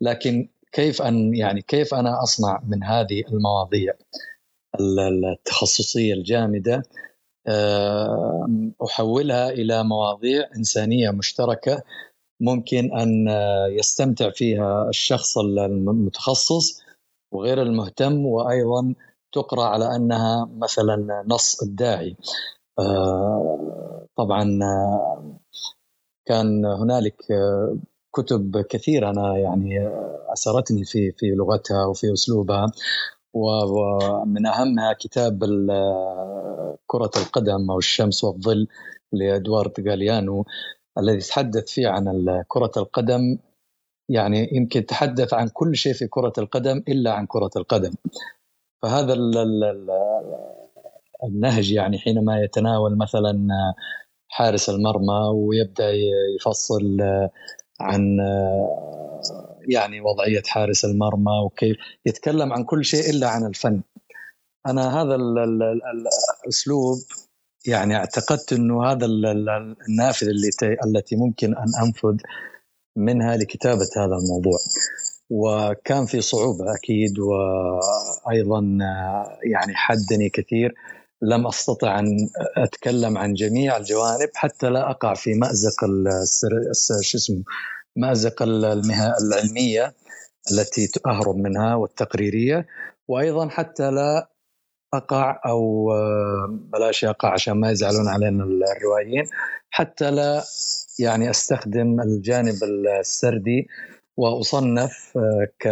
لكن 0.00 0.48
كيف 0.72 1.02
أن 1.02 1.34
يعني 1.34 1.62
كيف 1.62 1.94
أنا 1.94 2.22
أصنع 2.22 2.62
من 2.68 2.84
هذه 2.84 3.22
المواضيع 3.32 3.92
التخصصية 4.80 6.14
الجامدة؟ 6.14 6.82
أحولها 8.84 9.50
إلى 9.50 9.84
مواضيع 9.84 10.48
إنسانية 10.56 11.10
مشتركة 11.10 11.82
ممكن 12.40 12.98
أن 12.98 13.28
يستمتع 13.70 14.30
فيها 14.30 14.88
الشخص 14.88 15.38
المتخصص 15.38 16.82
وغير 17.32 17.62
المهتم 17.62 18.26
وأيضا 18.26 18.94
تقرأ 19.32 19.64
على 19.64 19.96
أنها 19.96 20.48
مثلا 20.56 21.24
نص 21.26 21.62
إبداعي. 21.62 22.16
طبعا 24.16 24.58
كان 26.26 26.64
هنالك 26.64 27.16
كتب 28.12 28.60
كثيرة 28.70 29.10
أنا 29.10 29.38
يعني 29.38 29.88
أسرتني 30.32 30.84
في 30.84 31.12
في 31.12 31.26
لغتها 31.26 31.86
وفي 31.86 32.12
أسلوبها. 32.12 32.66
ومن 33.34 34.46
أهمها 34.46 34.92
كتاب 34.92 35.44
كرة 36.86 37.10
القدم 37.16 37.70
أو 37.70 37.78
الشمس 37.78 38.24
والظل 38.24 38.66
لإدوارد 39.12 39.88
غاليانو 39.88 40.44
الذي 40.98 41.18
تحدث 41.18 41.70
فيه 41.70 41.88
عن 41.88 42.24
كرة 42.48 42.72
القدم. 42.76 43.38
يعني 44.10 44.48
يمكن 44.52 44.86
تحدث 44.86 45.34
عن 45.34 45.48
كل 45.48 45.76
شيء 45.76 45.92
في 45.92 46.06
كرة 46.06 46.32
القدم 46.38 46.82
إلا 46.88 47.12
عن 47.12 47.26
كرة 47.26 47.50
القدم. 47.56 47.94
فهذا 48.82 49.14
النهج 51.24 51.72
يعني 51.72 51.98
حينما 51.98 52.42
يتناول 52.42 52.96
مثلا 52.98 53.48
حارس 54.28 54.70
المرمى 54.70 55.30
ويبدأ 55.34 55.90
يفصل 56.36 56.96
عن 57.80 58.18
يعني 59.68 60.00
وضعية 60.00 60.42
حارس 60.46 60.84
المرمى 60.84 61.32
وكيف 61.44 61.76
يتكلم 62.06 62.52
عن 62.52 62.64
كل 62.64 62.84
شيء 62.84 63.10
إلا 63.10 63.28
عن 63.28 63.46
الفن. 63.46 63.82
أنا 64.66 65.02
هذا 65.02 65.14
الأسلوب 66.44 66.98
يعني 67.66 67.96
اعتقدت 67.96 68.52
إنه 68.52 68.84
هذا 68.84 69.06
النافذه 69.88 70.28
اللي 70.28 70.50
التي 70.84 71.16
ممكن 71.16 71.54
أن 71.56 71.86
أنفذ 71.86 72.16
منها 72.96 73.36
لكتابة 73.36 73.88
هذا 73.96 74.16
الموضوع. 74.16 74.58
وكان 75.30 76.06
في 76.06 76.20
صعوبة 76.20 76.74
أكيد 76.74 77.18
وأيضا 77.18 78.60
يعني 79.52 79.74
حدني 79.74 80.28
كثير. 80.28 80.74
لم 81.22 81.46
أستطع 81.46 81.98
أن 81.98 82.28
أتكلم 82.56 83.18
عن 83.18 83.34
جميع 83.34 83.76
الجوانب 83.76 84.30
حتى 84.34 84.70
لا 84.70 84.90
أقع 84.90 85.14
في 85.14 85.34
مأزق 85.34 85.84
شو 87.00 87.18
اسمه 87.18 87.42
مازق 87.98 88.42
المها 88.42 89.14
العلمية 89.22 89.94
التي 90.52 90.88
اهرب 91.06 91.36
منها 91.36 91.74
والتقريرية 91.74 92.66
وأيضا 93.08 93.48
حتى 93.48 93.90
لا 93.90 94.30
أقع 94.94 95.40
أو 95.46 95.90
بلاش 96.48 97.04
أقع 97.04 97.32
عشان 97.32 97.54
ما 97.54 97.70
يزعلون 97.70 98.08
علينا 98.08 98.44
الروائيين 98.44 99.24
حتى 99.70 100.10
لا 100.10 100.42
يعني 100.98 101.30
أستخدم 101.30 102.00
الجانب 102.00 102.54
السردي 103.00 103.68
وأصنف 104.16 105.18
ك 105.60 105.66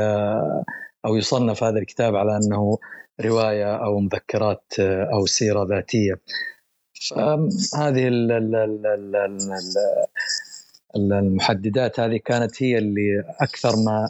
أو 1.05 1.17
يصنف 1.17 1.65
هذا 1.65 1.79
الكتاب 1.79 2.17
على 2.17 2.37
أنه 2.37 2.79
رواية 3.21 3.77
أو 3.77 4.01
مذكرات 4.01 4.73
أو 5.13 5.27
سيرة 5.27 5.67
ذاتية. 5.71 6.21
هذه 7.75 8.09
المحددات 10.97 12.01
هذه 12.01 12.17
كانت 12.25 12.63
هي 12.63 12.79
اللي 12.79 13.25
أكثر 13.41 13.77
ما 13.77 14.09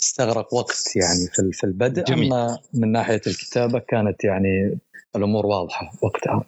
استغرق 0.00 0.54
وقت 0.54 0.96
يعني 0.96 1.26
في 1.32 1.52
في 1.52 1.64
البدء 1.64 2.04
جميل. 2.04 2.32
أما 2.32 2.58
من 2.74 2.92
ناحية 2.92 3.20
الكتابة 3.26 3.78
كانت 3.78 4.24
يعني 4.24 4.78
الأمور 5.16 5.46
واضحة 5.46 5.92
وقتها 6.02 6.44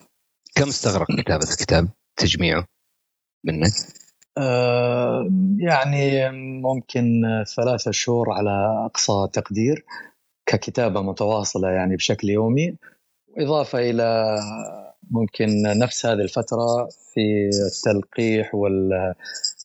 كم 0.54 0.68
استغرق 0.68 1.06
كتابة 1.20 1.44
الكتاب 1.50 1.88
تجميعه 2.16 2.66
منك؟ 3.44 3.72
آه 4.38 5.30
يعني 5.58 6.30
ممكن 6.60 7.22
ثلاثة 7.56 7.90
شهور 7.90 8.32
على 8.32 8.84
أقصى 8.86 9.28
تقدير 9.32 9.84
ككتابة 10.46 11.02
متواصلة 11.02 11.70
يعني 11.70 11.96
بشكل 11.96 12.30
يومي 12.30 12.76
إضافة 13.38 13.78
إلى 13.78 14.38
ممكن 15.10 15.62
نفس 15.62 16.06
هذه 16.06 16.20
الفترة 16.20 16.88
في 17.14 17.50
التلقيح 17.66 18.54
وال 18.54 19.14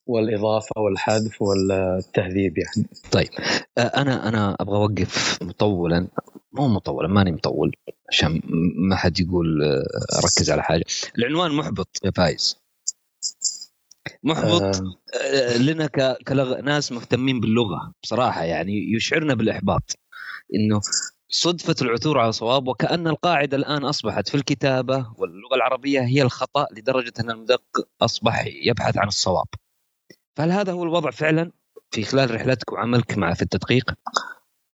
والإضافة 0.10 0.82
والحذف 0.82 1.42
والتهذيب 1.42 2.58
يعني. 2.58 2.90
طيب 3.12 3.30
أنا 3.78 4.28
أنا 4.28 4.58
أبغى 4.60 4.76
أوقف 4.78 5.44
مطولا. 5.44 6.08
مو 6.52 6.68
مطولا 6.68 7.08
ماني 7.08 7.32
مطول 7.32 7.76
عشان 8.10 8.42
ما 8.90 8.96
حد 8.96 9.20
يقول 9.20 9.62
اركز 10.16 10.52
على 10.52 10.64
حاجة. 10.64 10.84
العنوان 11.18 11.52
محبط 11.52 11.98
يا 12.06 12.12
فايز. 12.12 12.58
محبط 14.24 14.62
آه. 14.62 15.58
لنا 15.58 15.88
كلغ... 16.28 16.60
ناس 16.60 16.92
مهتمين 16.92 17.40
باللغة 17.40 17.94
بصراحة 18.04 18.44
يعني 18.44 18.94
يشعرنا 18.96 19.34
بالإحباط. 19.34 19.98
إنه 20.56 20.82
صدفة 21.32 21.76
العثور 21.82 22.20
على 22.20 22.32
صواب 22.32 22.68
وكأن 22.68 23.08
القاعدة 23.08 23.58
الآن 23.58 23.86
أصبحت 23.86 24.30
في 24.30 24.36
الكتابة 24.36 24.96
واللغة 25.18 25.56
العربية 25.56 26.02
هي 26.02 26.22
الخطأ 26.22 26.68
لدرجة 26.78 27.14
أن 27.20 27.32
المدقق 27.32 27.88
أصبح 28.02 28.46
يبحث 28.64 28.98
عن 28.98 29.08
الصواب. 29.08 29.48
فهل 30.40 30.52
هذا 30.52 30.72
هو 30.72 30.84
الوضع 30.84 31.12
فعلا 31.12 31.52
في 31.92 32.04
خلال 32.04 32.36
رحلتك 32.36 32.72
وعملك 32.72 33.18
مع 33.18 33.34
في 33.34 33.42
التدقيق؟ 33.42 33.94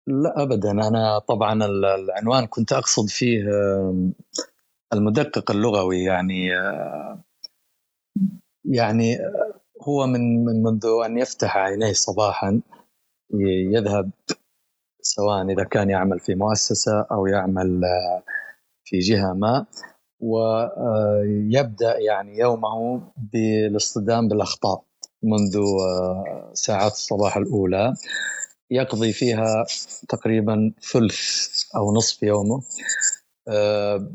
لا 0.07 0.43
ابدا. 0.43 0.71
أنا 0.71 1.19
طبعا 1.19 1.65
العنوان 1.65 2.47
كنت 2.47 2.73
أقصد 2.73 3.09
فيه 3.09 3.43
المدقق 4.93 5.51
اللغوي. 5.51 6.03
يعني 6.03 6.49
يعني 8.65 9.19
هو 9.83 10.07
من 10.07 10.45
منذ 10.45 10.87
أن 11.07 11.19
يفتح 11.19 11.57
عينيه 11.57 11.93
صباحا 11.93 12.61
يذهب 13.75 14.11
سواء 15.01 15.51
إذا 15.51 15.65
كان 15.65 15.91
يعمل 15.91 16.21
في 16.21 16.35
مؤسسة 16.35 17.07
أو 17.13 17.27
يعمل 17.27 17.83
في 18.85 18.99
جهة 18.99 19.33
ما 19.33 19.67
ويبدا 20.21 21.99
يعني 21.99 22.39
يومه 22.39 23.03
بالاصطدام 23.17 24.29
بالأخطاء. 24.29 24.85
منذ 25.25 25.57
آه، 25.57 26.51
ساعات 26.55 26.93
الصباح 26.93 27.37
الأولى. 27.37 27.95
يقضي 28.71 29.13
فيها 29.13 29.67
تقريبا 30.09 30.73
ثلث 30.93 31.21
أو 31.77 31.95
نصف 31.95 32.23
يومه 32.23 32.63
آه، 33.49 34.09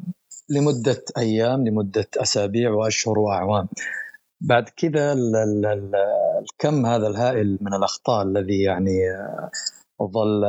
لمدة 0.49 1.03
أيام 1.17 1.67
لمدة 1.67 2.07
أسابيع 2.17 2.71
وأشهر 2.71 3.19
وأعوام. 3.19 3.67
بعد 4.41 4.69
كذا 4.69 5.13
الكم 6.39 6.85
هذا 6.85 7.07
الهائل 7.07 7.57
من 7.61 7.73
الأخطاء 7.73 8.23
الذي 8.23 8.61
يعني 8.61 9.11
آه، 9.11 9.49
ظل 10.03 10.43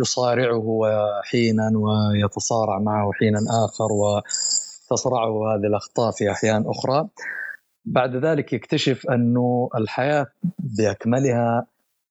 يصارعه 0.00 0.78
حينا 1.22 1.72
ويتصارع 1.74 2.78
معه 2.78 3.12
حينا 3.12 3.38
آخر 3.64 3.92
و 3.92 4.20
تصرعه 4.90 5.54
هذه 5.54 5.66
الأخطاء 5.66 6.10
في 6.10 6.30
أحيان 6.30 6.64
أخرى. 6.66 7.08
بعد 7.84 8.16
ذلك 8.16 8.52
يكتشف 8.52 9.10
أنه 9.10 9.68
الحياة 9.74 10.26
بأكملها 10.58 11.66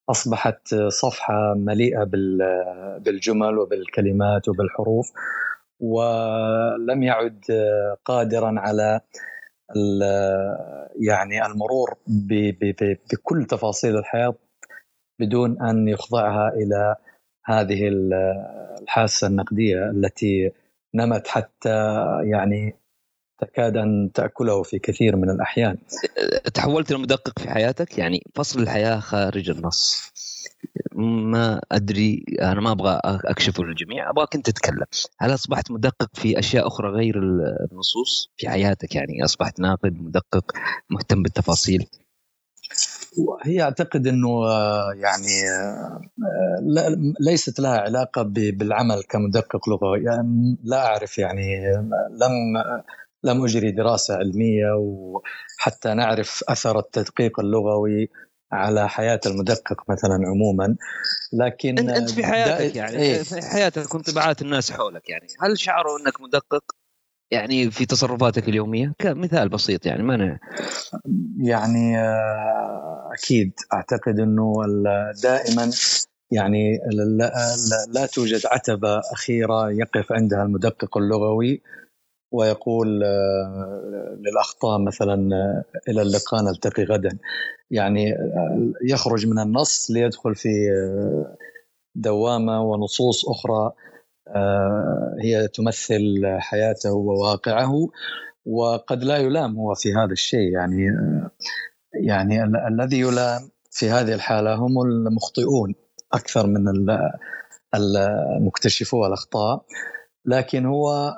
أصبحت 0.10 0.76
صفحة 0.76 1.54
مليئة 1.54 2.04
بالجمل 3.00 3.58
وبالكلمات 3.58 4.50
وبالحروف 4.50 5.12
ولم 5.80 7.04
يعد 7.04 7.46
قادرا 8.06 8.60
على 8.60 9.02
يعني 11.00 11.46
المرور 11.46 11.98
بكل 12.08 13.46
تفاصيل 13.46 13.98
الحياة 13.98 14.36
بدون 15.20 15.62
أن 15.62 15.88
يخضعها 15.88 16.50
إلى 16.50 16.96
هذه 17.46 17.90
الحاسة 18.82 19.28
النقدية 19.28 19.90
التي 19.90 20.52
نمت 20.94 21.28
حتى 21.28 21.96
يعني 22.24 22.76
تكاد 23.40 23.78
أن 23.78 24.12
تأكله 24.14 24.64
في 24.64 24.80
كثير 24.80 25.16
من 25.16 25.30
الأحيان. 25.30 25.78
تحولت 26.54 26.92
لمدقق 26.92 27.40
في 27.40 27.50
حياتك 27.50 27.98
يعني 27.98 28.24
فصل 28.36 28.62
الحياة 28.62 29.00
خارج 29.00 29.50
النص. 29.50 30.12
ما 30.96 31.62
أدري 31.72 32.26
أنا 32.42 32.62
ما 32.62 32.72
أبغى 32.72 33.00
اكشفه 33.06 33.64
للجميع 33.64 34.10
أبغاك 34.10 34.36
أنت 34.36 34.50
تتكلم 34.50 34.86
هل 35.18 35.34
أصبحت 35.34 35.72
مدقق 35.72 36.10
في 36.14 36.40
أشياء 36.40 36.68
أخرى 36.68 36.90
غير 36.90 37.16
النصوص 37.72 38.32
في 38.38 38.50
حياتك 38.50 38.96
يعني 38.96 39.24
أصبحت 39.24 39.60
ناقد 39.60 39.94
مدقق 40.02 40.52
مهتم 40.90 41.24
بالتفاصيل 41.24 41.86
هي 43.44 43.62
أعتقد 43.62 44.08
إنه 44.08 44.30
آه، 44.30 44.94
يعني 44.96 45.50
آه، 45.50 46.02
ليست 47.20 47.60
لها 47.60 47.78
علاقة 47.78 48.22
بالعمل 48.32 49.04
كمدقق 49.10 49.70
لغوي. 49.70 50.04
يعني 50.04 50.58
لا 50.64 50.86
أعرف 50.86 51.18
يعني 51.18 51.74
لم 52.12 52.64
لم 53.24 53.44
أجري 53.44 53.72
دراسة 53.72 54.16
علمية 54.16 54.72
وحتى 54.78 55.94
نعرف 55.94 56.44
أثر 56.50 56.80
التدقيق 56.80 57.40
اللغوي 57.40 58.10
على 58.52 58.90
حياة 58.90 59.20
المدقق 59.26 59.90
مثلا 59.90 60.20
عموما. 60.28 60.76
لكن 61.34 61.90
أنت 61.90 62.10
في 62.10 62.26
حياتك 62.26 62.76
يعني 62.76 62.98
إيه؟ 62.98 63.24
في 63.24 63.42
حياتك 63.42 63.94
وانطباعات 63.94 64.42
الناس 64.42 64.72
حولك 64.72 65.10
يعني 65.10 65.28
هل 65.42 65.60
شعروا 65.60 66.00
إنك 66.00 66.22
مدقق؟ 66.22 66.79
يعني 67.32 67.72
في 67.72 67.86
تصرفاتك 67.86 68.50
اليومية 68.50 68.94
كمثال 69.00 69.50
بسيط 69.50 69.86
يعني 69.86 70.04
ما 70.04 70.40
يعني 71.38 72.00
آه، 72.00 73.10
أكيد 73.14 73.54
أعتقد 73.74 74.20
إنه 74.20 74.54
دائما 75.24 75.72
يعني 76.32 76.80
لا, 76.92 77.32
لا 77.94 78.06
توجد 78.06 78.42
عتبة 78.46 79.00
أخيرة 79.00 79.72
يقف 79.72 80.12
عندها 80.12 80.44
المدقق 80.44 80.98
اللغوي 80.98 81.62
ويقول 82.32 83.04
آه، 83.04 84.18
للأخطاء 84.20 84.80
مثلا 84.80 85.36
آه، 85.36 85.64
إلى 85.92 86.02
اللقاء 86.02 86.44
نلتقي 86.44 86.84
غدا. 86.84 87.18
يعني 87.72 88.16
يخرج 88.84 89.28
من 89.28 89.40
النص 89.40 89.92
ليدخل 89.92 90.36
في 90.36 90.50
دوامة 91.96 92.62
ونصوص 92.62 93.30
أخرى. 93.30 93.72
هي 95.22 95.48
تمثل 95.48 96.24
حياته 96.40 96.94
وواقعه 96.94 97.90
وقد 98.46 99.04
لا 99.04 99.18
يلام 99.18 99.58
هو 99.58 99.76
في 99.76 99.94
هذا 99.94 100.12
الشيء. 100.12 100.54
يعني 100.54 100.90
آه، 100.90 101.32
يعني 101.94 102.44
ال- 102.44 102.56
الذي 102.68 103.00
يلام 103.00 103.50
في 103.72 103.90
هذه 103.90 104.14
الحالة 104.14 104.56
هم 104.56 104.82
المخطئون 104.82 105.76
أكثر 106.14 106.48
من 106.48 106.66
المكتشفو 107.76 109.06
الاخطاء 109.06 109.66
لكن 110.26 110.66
هو 110.66 111.14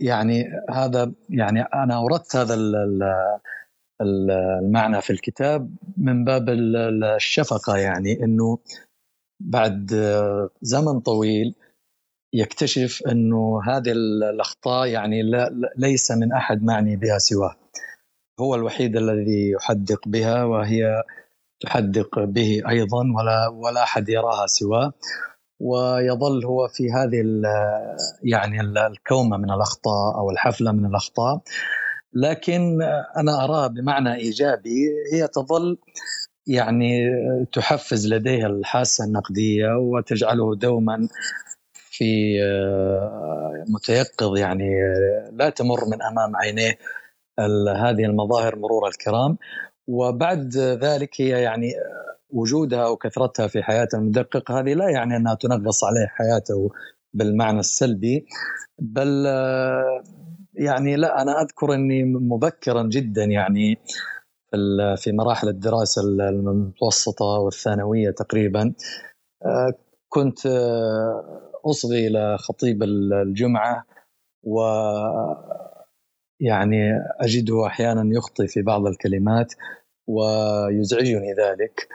يعني 0.00 0.44
هذا 0.70 1.12
يعني 1.28 1.62
أنا 1.62 1.96
أوردت 1.96 2.36
هذا 2.36 2.54
المعنى 4.00 5.00
في 5.00 5.10
الكتاب 5.10 5.76
من 5.96 6.24
باب 6.24 6.48
الشفقة. 6.48 7.76
يعني 7.76 8.24
إنه 8.24 8.58
بعد 9.40 9.90
زمن 10.62 11.00
طويل 11.00 11.54
يكتشف 12.32 13.02
أنه 13.10 13.60
هذه 13.66 13.92
الأخطاء 14.32 14.86
يعني 14.86 15.22
لا 15.22 15.70
ليس 15.76 16.10
من 16.10 16.32
أحد 16.32 16.62
معني 16.62 16.96
بها 16.96 17.18
سواه. 17.18 17.56
هو 18.40 18.54
الوحيد 18.54 18.96
الذي 18.96 19.50
يحدق 19.50 20.08
بها 20.08 20.44
وهي 20.44 21.02
تحدق 21.60 22.18
به 22.18 22.62
أيضا 22.68 22.98
ولا 23.16 23.48
ولا 23.48 23.82
أحد 23.82 24.08
يراها 24.08 24.46
سواه. 24.46 24.92
ويظل 25.60 26.44
هو 26.44 26.68
في 26.68 26.92
هذه 26.92 27.24
يعني 28.22 28.60
الكومة 28.60 29.36
من 29.36 29.50
الأخطاء 29.50 30.14
أو 30.18 30.30
الحفلة 30.30 30.72
من 30.72 30.86
الأخطاء. 30.86 31.40
لكن 32.12 32.82
أنا 33.16 33.44
اراها 33.44 33.66
بمعنى 33.66 34.14
إيجابي 34.14 34.88
هي 35.12 35.28
تظل 35.28 35.78
يعني 36.46 37.00
تحفز 37.52 38.06
لديه 38.12 38.46
الحاسة 38.46 39.04
النقدية 39.04 39.76
وتجعله 39.78 40.56
دوما 40.56 41.08
في 42.00 42.40
متيقظ 43.68 44.36
يعني 44.36 44.68
لا 45.32 45.50
تمر 45.50 45.84
من 45.84 46.02
أمام 46.02 46.36
عينيه 46.36 46.78
هذه 47.76 48.04
المظاهر 48.04 48.56
مرور 48.56 48.88
الكرام. 48.88 49.38
وبعد 49.88 50.56
ذلك 50.56 51.20
هي 51.20 51.42
يعني 51.42 51.72
وجودها 52.30 52.86
وكثرتها 52.88 53.46
في 53.46 53.62
حياة 53.62 53.88
المدقق 53.94 54.50
هذه 54.50 54.74
لا 54.74 54.90
يعني 54.90 55.16
أنها 55.16 55.34
تنغص 55.34 55.84
عليه 55.84 56.06
حياته 56.06 56.70
بالمعنى 57.14 57.60
السلبي 57.60 58.26
بل 58.78 59.24
يعني 60.54 60.96
لا 60.96 61.22
أنا 61.22 61.42
أذكر 61.42 61.74
أني 61.74 62.04
مبكرا 62.04 62.82
جدا 62.82 63.24
يعني 63.24 63.78
في 64.96 65.12
مراحل 65.12 65.48
الدراسة 65.48 66.02
المتوسطة 66.02 67.24
والثانوية 67.24 68.10
تقريبا. 68.10 68.74
كنت 70.08 70.38
أصغي 71.66 72.06
إلى 72.06 72.38
خطيب 72.38 72.82
الجمعة 72.82 73.86
و 74.42 74.60
يعني 76.40 76.92
أجده 77.20 77.66
أحيانا 77.66 78.16
يخطي 78.16 78.46
في 78.46 78.62
بعض 78.62 78.86
الكلمات 78.86 79.54
ويزعجني 80.08 81.32
ذلك. 81.32 81.88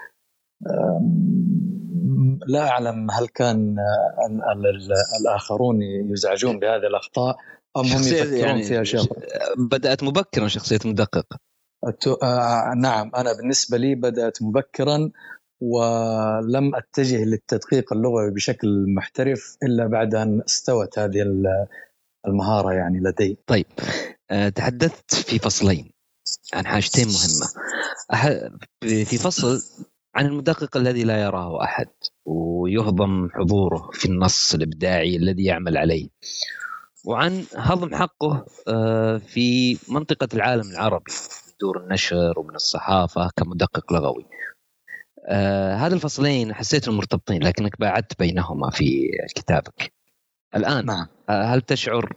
لا 2.47 2.69
أعلم 2.69 3.11
هل 3.11 3.27
كان 3.27 3.75
الآخرون 5.21 5.81
يزعجون 5.81 6.59
بهذه 6.59 6.87
الأخطاء 6.87 7.37
أم 7.77 7.85
هم 7.85 8.01
يفكرون 8.01 8.39
يعني 8.39 8.63
فيها 8.63 8.83
شيء 8.83 9.01
بدأت 9.57 10.03
مبكرا 10.03 10.47
شخصية 10.47 10.79
مدقق. 10.85 11.25
آه 12.23 12.73
نعم 12.77 13.11
أنا 13.15 13.33
بالنسبة 13.33 13.77
لي 13.77 13.95
بدأت 13.95 14.41
مبكرا 14.41 15.11
ولم 15.61 16.75
أتجه 16.75 17.23
للتدقيق 17.25 17.93
اللغوي 17.93 18.31
بشكل 18.31 18.85
محترف 18.87 19.57
إلا 19.63 19.87
بعد 19.87 20.15
أن 20.15 20.41
استوت 20.41 20.99
هذه 20.99 21.25
المهارة 22.27 22.73
يعني 22.73 22.99
لدي. 22.99 23.37
طيب 23.47 23.65
آه، 24.31 24.49
تحدثت 24.49 25.15
في 25.15 25.39
فصلين 25.39 25.91
عن 26.53 26.65
حاجتين 26.65 27.07
مهمة. 27.07 27.47
في 28.81 29.17
فصل 29.17 29.61
عن 30.15 30.25
المدقق 30.25 30.77
الذي 30.77 31.03
لا 31.03 31.23
يراه 31.23 31.63
أحد 31.63 31.87
ويهضم 32.25 33.29
حضوره 33.29 33.89
في 33.93 34.05
النص 34.05 34.53
الإبداعي 34.53 35.15
الذي 35.15 35.43
يعمل 35.45 35.77
عليه 35.77 36.09
وعن 37.05 37.43
هضم 37.55 37.95
حقه 37.95 38.45
آه، 38.67 39.17
في 39.17 39.77
منطقة 39.89 40.27
العالم 40.33 40.71
العربي 40.71 41.11
دور 41.61 41.83
النشر 41.83 42.39
ومن 42.39 42.55
الصحافة 42.55 43.29
كمدقق 43.35 43.93
لغوي. 43.93 44.25
آه 45.25 45.75
هذا 45.75 45.95
الفصلين 45.95 46.53
حسيتهم 46.53 46.97
مرتبطين 46.97 47.43
لكنك 47.43 47.79
باعدت 47.79 48.19
بينهما 48.19 48.69
في 48.69 49.11
كتابك. 49.35 49.93
الآن 50.55 50.85
نعم. 50.85 51.07
آه 51.29 51.43
هل 51.43 51.61
تشعر 51.61 52.13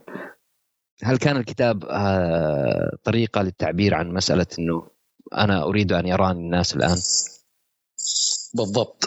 هل 1.02 1.18
كان 1.18 1.36
الكتاب 1.36 1.84
آه 1.84 2.90
طريقة 3.04 3.42
للتعبير 3.42 3.94
عن 3.94 4.12
مسألة 4.12 4.46
أنه 4.58 4.86
أنا 5.34 5.62
أريد 5.62 5.92
أن 5.92 6.06
يراني 6.06 6.40
الناس 6.40 6.76
الآن؟ 6.76 6.98
بالضبط. 8.54 9.04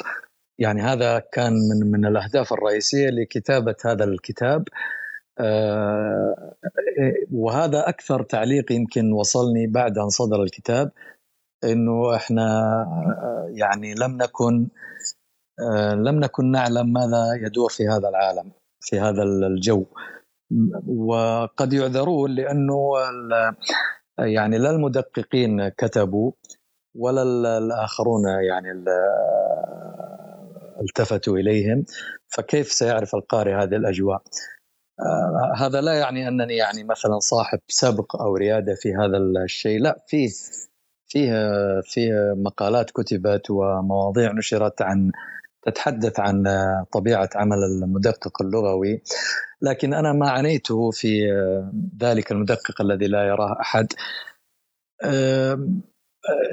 يعني 0.59 0.81
هذا 0.81 1.19
كان 1.19 1.53
من 1.53 1.91
من 1.91 2.05
الأهداف 2.05 2.53
الرئيسية 2.53 3.09
لكتابة 3.09 3.75
هذا 3.85 4.03
الكتاب. 4.03 4.67
آه، 5.39 6.55
وهذا 7.31 7.89
أكثر 7.89 8.23
تعليق 8.23 8.71
يمكن 8.71 9.11
وصلني 9.11 9.67
بعد 9.67 9.97
أن 9.97 10.09
صدر 10.09 10.43
الكتاب. 10.43 10.91
إنه 11.63 12.15
إحنا 12.15 12.43
آه، 13.21 13.47
يعني 13.49 13.93
لم 13.93 14.17
نكن 14.17 14.67
آه، 15.59 15.93
لم 15.93 16.19
نكن 16.19 16.51
نعلم 16.51 16.93
ماذا 16.93 17.33
يدور 17.45 17.69
في 17.69 17.87
هذا 17.87 18.09
العالم 18.09 18.51
في 18.81 18.99
هذا 18.99 19.23
الجو. 19.23 19.85
وقد 20.87 21.73
يعذرون 21.73 22.31
لأنه 22.35 22.91
يعني 24.19 24.57
لا 24.57 24.71
المدققين 24.71 25.69
كتبوا 25.69 26.31
ولا 26.95 27.57
الآخرون 27.57 28.21
يعني 28.27 28.83
التفتوا 30.81 31.37
إليهم. 31.37 31.85
فكيف 32.27 32.71
سيعرف 32.71 33.15
القارئ 33.15 33.53
هذه 33.53 33.75
الأجواء؟ 33.75 34.21
آه 34.99 35.53
هذا 35.57 35.81
لا 35.81 35.93
يعني 35.93 36.27
أنني 36.27 36.55
يعني 36.55 36.83
مثلا 36.83 37.19
صاحب 37.19 37.59
سبق 37.67 38.21
أو 38.21 38.35
ريادة 38.35 38.75
في 38.75 38.93
هذا 38.95 39.17
الشيء. 39.17 39.79
لا 39.79 40.03
فيه 40.07 40.29
فيه 41.11 41.31
فيه 41.81 42.33
مقالات 42.37 42.91
كتبت 42.91 43.49
ومواضيع 43.49 44.31
نشرت 44.31 44.81
عن 44.81 45.11
تتحدث 45.65 46.19
عن 46.19 46.43
طبيعة 46.91 47.29
عمل 47.35 47.57
المدقق 47.57 48.41
اللغوي. 48.41 49.01
لكن 49.61 49.93
أنا 49.93 50.13
ما 50.13 50.29
عنيته 50.29 50.91
في 50.91 51.21
ذلك 52.01 52.31
المدقق 52.31 52.81
الذي 52.81 53.07
لا 53.07 53.23
يراه 53.23 53.57
أحد. 53.61 53.87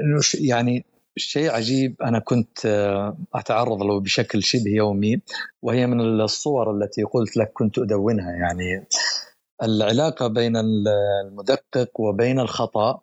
انه 0.01 0.21
يعني 0.41 0.85
شيء 1.17 1.51
عجيب 1.51 2.03
أنا 2.03 2.19
كنت 2.19 2.67
آه، 2.67 3.19
أتعرض 3.35 3.83
له 3.83 4.01
بشكل 4.01 4.43
شبه 4.43 4.71
يومي 4.71 5.21
وهي 5.63 5.87
من 5.87 6.01
الصور 6.01 6.71
التي 6.71 7.03
قلت 7.03 7.37
لك 7.37 7.53
كنت 7.53 7.79
أدونها. 7.79 8.33
يعني 8.33 8.87
العلاقة 9.63 10.27
بين 10.27 10.57
المدقق 10.57 12.01
وبين 12.01 12.41
الخطأ 12.41 13.01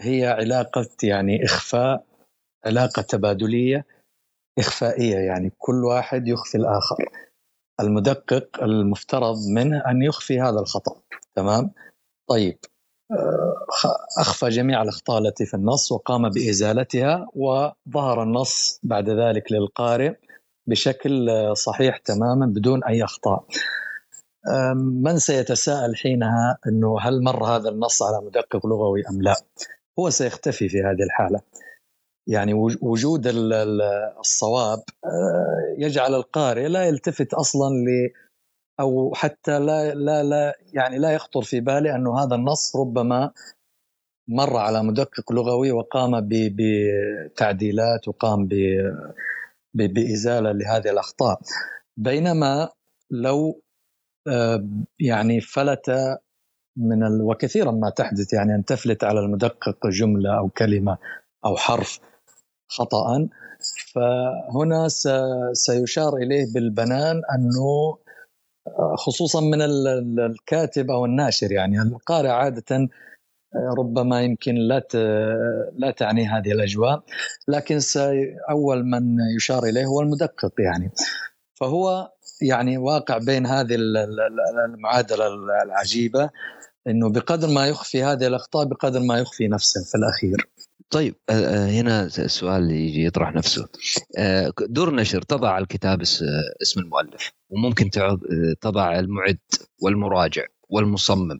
هي 0.00 0.26
علاقة 0.26 0.86
يعني 1.02 1.44
إخفاء 1.44 2.04
علاقة 2.66 3.02
تبادلية 3.02 3.86
إخفائية 4.58 5.16
يعني 5.16 5.52
كل 5.58 5.84
واحد 5.84 6.28
يخفي 6.28 6.58
الآخر. 6.58 6.96
المدقق 7.80 8.62
المفترض 8.62 9.36
منه 9.48 9.78
أن 9.90 10.02
يخفي 10.02 10.40
هذا 10.40 10.60
الخطأ 10.60 10.96
تمام؟ 11.34 11.70
طيب 12.28 12.58
أخفى 14.18 14.48
جميع 14.48 14.82
الأخطاء 14.82 15.18
التي 15.18 15.46
في 15.46 15.54
النص 15.54 15.92
وقام 15.92 16.28
بإزالتها 16.28 17.26
وظهر 17.34 18.22
النص 18.22 18.80
بعد 18.82 19.10
ذلك 19.10 19.52
للقارئ 19.52 20.14
بشكل 20.66 21.30
صحيح 21.56 21.96
تماما 21.96 22.46
بدون 22.46 22.84
أي 22.84 23.04
أخطاء. 23.04 23.44
من 24.76 25.18
سيتساءل 25.18 25.96
حينها 25.96 26.58
أنه 26.66 27.00
هل 27.00 27.22
مر 27.22 27.44
هذا 27.44 27.68
النص 27.68 28.02
على 28.02 28.26
مدقق 28.26 28.66
لغوي 28.66 29.02
أم 29.10 29.22
لا؟ 29.22 29.34
هو 29.98 30.10
سيختفي 30.10 30.68
في 30.68 30.78
هذه 30.78 31.02
الحالة. 31.02 31.40
يعني 32.26 32.54
وجود 32.82 33.26
الصواب 34.20 34.78
أه، 35.04 35.74
يجعل 35.78 36.14
القارئ 36.14 36.68
لا 36.68 36.84
يلتفت 36.84 37.34
أصلا 37.34 37.70
أو 38.80 39.14
حتى 39.14 39.58
لا 39.58 39.94
لا 39.94 40.22
لا 40.22 40.54
يعني 40.72 40.98
لا 40.98 41.12
يخطر 41.12 41.42
في 41.42 41.60
بالي 41.60 41.94
أنه 41.94 42.24
هذا 42.24 42.34
النص 42.34 42.76
ربما 42.76 43.30
مر 44.28 44.56
على 44.56 44.82
مدقق 44.82 45.32
لغوي 45.32 45.72
وقام 45.72 46.28
بتعديلات 46.32 48.08
وقام 48.08 48.48
بإزالة 49.74 50.52
لهذه 50.52 50.90
الأخطاء. 50.90 51.40
بينما 51.96 52.68
لو 53.10 53.60
آه، 54.28 54.68
يعني 55.00 55.40
فلت 55.40 56.18
من 56.76 57.02
ال... 57.02 57.22
وكثيرا 57.22 57.70
ما 57.70 57.90
تحدث 57.90 58.32
يعني 58.32 58.54
أن 58.54 58.64
تفلت 58.64 59.04
على 59.04 59.20
المدقق 59.20 59.86
جملة 59.86 60.38
أو 60.38 60.48
كلمة 60.48 60.98
أو 61.44 61.56
حرف 61.56 62.00
خطا 62.68 63.28
فهنا 63.94 64.88
س... 64.88 65.08
سيشار 65.52 66.16
إليه 66.16 66.52
بالبنان 66.54 67.22
أنه 67.34 67.98
خصوصا 68.96 69.40
من 69.40 69.62
الكاتب 70.20 70.90
أو 70.90 71.04
الناشر 71.04 71.52
يعني 71.52 71.82
القارئ 71.82 72.28
عادة 72.28 72.88
ربما 73.78 74.22
يمكن 74.22 74.54
لا 74.54 74.82
لا 75.72 75.90
تعني 75.90 76.26
هذه 76.26 76.52
الأجواء 76.52 77.02
لكن 77.48 77.78
أول 78.50 78.84
من 78.84 79.16
يشار 79.36 79.64
إليه 79.64 79.84
هو 79.84 80.00
المدقق 80.00 80.52
يعني. 80.58 80.90
فهو 81.54 82.10
يعني 82.42 82.78
واقع 82.78 83.18
بين 83.18 83.46
هذه 83.46 83.76
المعادلة 84.68 85.26
العجيبة 85.64 86.30
إنه 86.88 87.10
بقدر 87.10 87.48
ما 87.48 87.66
يخفي 87.66 88.02
هذه 88.02 88.26
الأخطاء 88.26 88.64
بقدر 88.64 89.00
ما 89.00 89.18
يخفي 89.18 89.48
نفسه 89.48 89.84
في 89.84 89.94
الأخير. 89.94 90.48
طيب 90.90 91.14
هنا 91.78 92.04
السؤال 92.04 92.70
يجي 92.70 93.04
يطرح 93.04 93.34
نفسه. 93.34 93.68
دور 94.60 94.94
نشر 94.94 95.22
تضع 95.22 95.58
الكتاب 95.58 96.02
اسم 96.62 96.80
المؤلف 96.80 97.32
وممكن 97.50 97.90
تضع 98.60 98.98
المعد 98.98 99.38
والمراجع 99.82 100.44
والمصمم. 100.68 101.38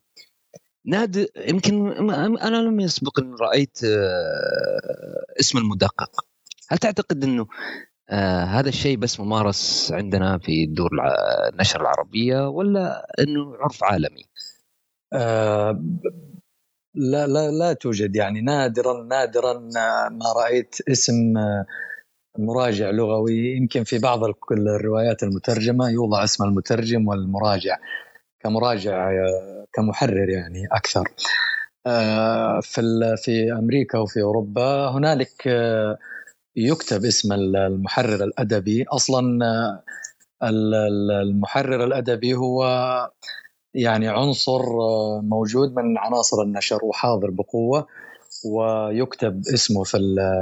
نادر 0.86 1.26
يمكن 1.36 2.10
أنا 2.10 2.56
لم 2.56 2.80
يسبق 2.80 3.20
إن 3.20 3.34
رأيت 3.40 3.78
اسم 5.40 5.58
المدقق. 5.58 6.10
هل 6.68 6.78
تعتقد 6.78 7.24
إنه 7.24 7.46
آه 8.10 8.44
هذا 8.44 8.68
الشيء 8.68 8.96
بس 8.96 9.20
ممارس 9.20 9.92
عندنا 9.92 10.38
في 10.38 10.66
دور 10.66 10.90
النشر 11.52 11.80
العربية 11.80 12.48
ولا 12.48 13.06
إنه 13.20 13.56
عرف 13.60 13.84
عالمي؟ 13.84 14.24
آه 15.14 15.80
لا 16.94 17.26
لا 17.26 17.50
لا 17.50 17.72
توجد 17.72 18.16
يعني. 18.16 18.40
نادرا 18.40 19.02
نادرا 19.02 19.58
ما 20.10 20.32
رأيت 20.36 20.76
اسم 20.88 21.34
مراجع 22.38 22.90
لغوي. 22.90 23.56
يمكن 23.56 23.84
في 23.84 23.98
بعض 23.98 24.20
الروايات 24.52 25.22
المترجمة 25.22 25.90
يوضع 25.90 26.24
اسم 26.24 26.44
المترجم 26.44 27.08
والمراجع 27.08 27.78
كمراجع 28.40 29.10
كمحرر 29.72 30.28
يعني 30.30 30.66
أكثر. 30.72 31.08
آه، 31.86 32.60
في 32.60 32.80
في 33.24 33.52
أمريكا 33.52 33.98
وفي 33.98 34.22
أوروبا 34.22 34.88
هنالك 34.90 35.48
آه، 35.48 35.98
يكتب 36.56 37.04
اسم 37.04 37.32
المحرر 37.32 38.24
الأدبي. 38.24 38.84
أصلا 38.84 39.46
آه، 39.46 39.82
المحرر 41.22 41.84
الأدبي 41.84 42.34
هو 42.34 42.64
يعني 43.74 44.08
عنصر 44.08 44.62
موجود 45.22 45.74
من 45.74 45.98
عناصر 45.98 46.42
النشر 46.42 46.84
وحاضر 46.84 47.30
بقوة 47.30 47.86
ويكتب 48.44 49.42
اسمه 49.54 49.84
في 49.84 49.98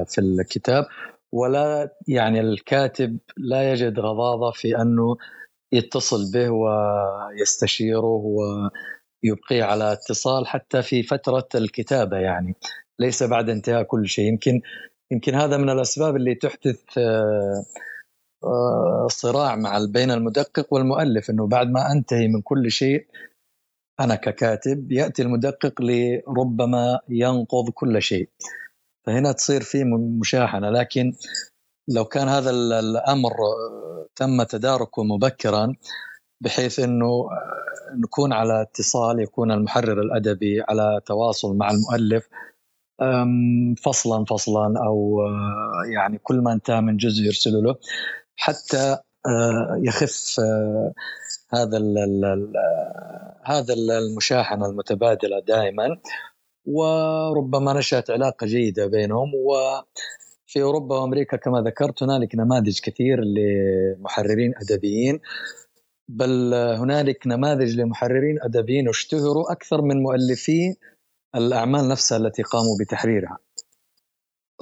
في 0.08 0.20
الكتاب. 0.20 0.86
ولا 1.32 1.92
يعني 2.08 2.40
الكاتب 2.40 3.18
لا 3.36 3.72
يجد 3.72 4.00
غضاضة 4.00 4.50
في 4.50 4.76
أنه 4.82 5.16
يتصل 5.72 6.32
به 6.32 6.50
ويستشيره 6.50 8.22
ويبقيه 9.24 9.64
على 9.64 9.92
اتصال 9.92 10.46
حتى 10.46 10.82
في 10.82 11.02
فترة 11.02 11.48
الكتابة 11.54 12.16
يعني. 12.16 12.54
ليس 12.98 13.22
بعد 13.22 13.50
انتهاء 13.50 13.82
كل 13.82 14.08
شيء. 14.08 14.24
يمكن 14.24 14.60
يمكن 15.10 15.34
هذا 15.34 15.56
من 15.56 15.70
الأسباب 15.70 16.16
اللي 16.16 16.34
تحدث 16.34 16.98
آه، 16.98 17.00
آه، 17.00 17.64
صراع 19.08 19.56
مع 19.56 19.86
بين 19.88 20.10
المدقق 20.10 20.66
والمؤلف 20.74 21.30
إنه 21.30 21.46
بعد 21.46 21.70
ما 21.70 21.92
أنتهي 21.92 22.28
من 22.28 22.42
كل 22.42 22.70
شيء 22.70 23.06
أنا 24.00 24.14
ككاتب 24.14 24.92
يأتي 24.92 25.22
المدقق 25.22 25.72
لربما 25.80 27.00
ينقض 27.08 27.70
كل 27.70 28.02
شيء. 28.02 28.28
فهنا 29.06 29.32
تصير 29.32 29.60
في 29.60 29.84
مشاحنة. 30.20 30.70
لكن 30.70 31.12
لو 31.88 32.04
كان 32.04 32.28
هذا 32.28 32.50
الأمر 32.50 33.32
تم 34.16 34.42
تداركه 34.42 35.04
مبكرا 35.04 35.74
بحيث 36.40 36.80
إنه 36.80 37.28
نكون 38.04 38.32
على 38.32 38.62
اتصال 38.62 39.20
يكون 39.20 39.50
المحرر 39.52 40.00
الأدبي 40.00 40.62
على 40.68 41.00
تواصل 41.06 41.56
مع 41.56 41.70
المؤلف 41.70 42.28
فصلا 43.82 44.24
فصلا 44.24 44.74
أو 44.86 45.20
يعني 45.94 46.18
كل 46.18 46.36
ما 46.40 46.52
انتهى 46.52 46.80
من 46.80 46.96
جزء 46.96 47.22
يرسله 47.24 47.62
له. 47.62 47.76
حتى 48.36 48.96
يخف 49.82 50.40
هذا 51.54 51.78
هذا 53.44 53.74
المشاحنه 53.74 54.66
المتبادلة 54.66 55.40
دائما. 55.40 55.96
وربما 56.66 57.72
نشأت 57.72 58.10
علاقة 58.10 58.46
جيدة 58.46 58.86
بينهم. 58.86 59.34
و 59.34 59.54
في 60.46 60.62
أوروبا 60.62 60.98
وأمريكا 60.98 61.36
كما 61.36 61.60
ذكرت 61.60 62.02
هنالك 62.02 62.34
نماذج 62.34 62.80
كثير 62.80 63.20
لمحررين 63.20 64.52
أدبيين. 64.56 65.20
بل 66.08 66.54
هنالك 66.54 67.26
نماذج 67.26 67.80
لمحررين 67.80 68.38
أدبيين 68.42 68.88
اشتهروا 68.88 69.52
أكثر 69.52 69.82
من 69.82 70.02
مؤلفي 70.02 70.76
الأعمال 71.34 71.88
نفسها 71.88 72.18
التي 72.18 72.42
قاموا 72.42 72.76
بتحريرها. 72.80 73.38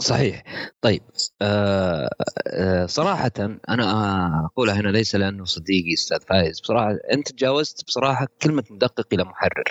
صحيح. 0.00 0.42
طيب 0.80 1.02
آه 1.42 2.10
آه 2.46 2.86
صراحة 2.86 3.32
أنا 3.68 4.46
أقولها 4.46 4.74
هنا 4.80 4.88
ليس 4.88 5.14
لأنه 5.14 5.44
صديقي 5.44 5.94
أستاذ 5.94 6.20
فايز. 6.20 6.60
بصراحة 6.60 6.96
أنت 7.12 7.32
تجاوزت 7.32 7.84
بصراحة 7.86 8.26
كلمة 8.42 8.64
مدقق 8.70 9.06
إلى 9.12 9.24
محرر. 9.24 9.64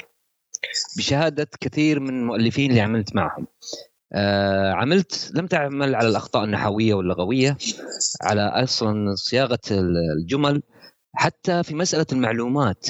بشهادة 0.98 1.48
كثير 1.62 2.00
من 2.00 2.10
المؤلفين 2.10 2.70
اللي 2.70 2.82
عملت 2.82 3.16
معهم. 3.16 3.48
آه 4.14 4.72
عملت 4.72 5.32
لم 5.36 5.48
تعمل 5.48 5.96
على 5.96 6.08
الأخطاء 6.08 6.44
النحوية 6.44 6.94
واللغوية 6.94 7.58
على 8.22 8.42
أصلا 8.42 9.16
صياغة 9.16 9.60
الجمل 9.72 10.64
حتى 11.14 11.64
في 11.64 11.76
مسألة 11.76 12.06
المعلومات. 12.12 12.88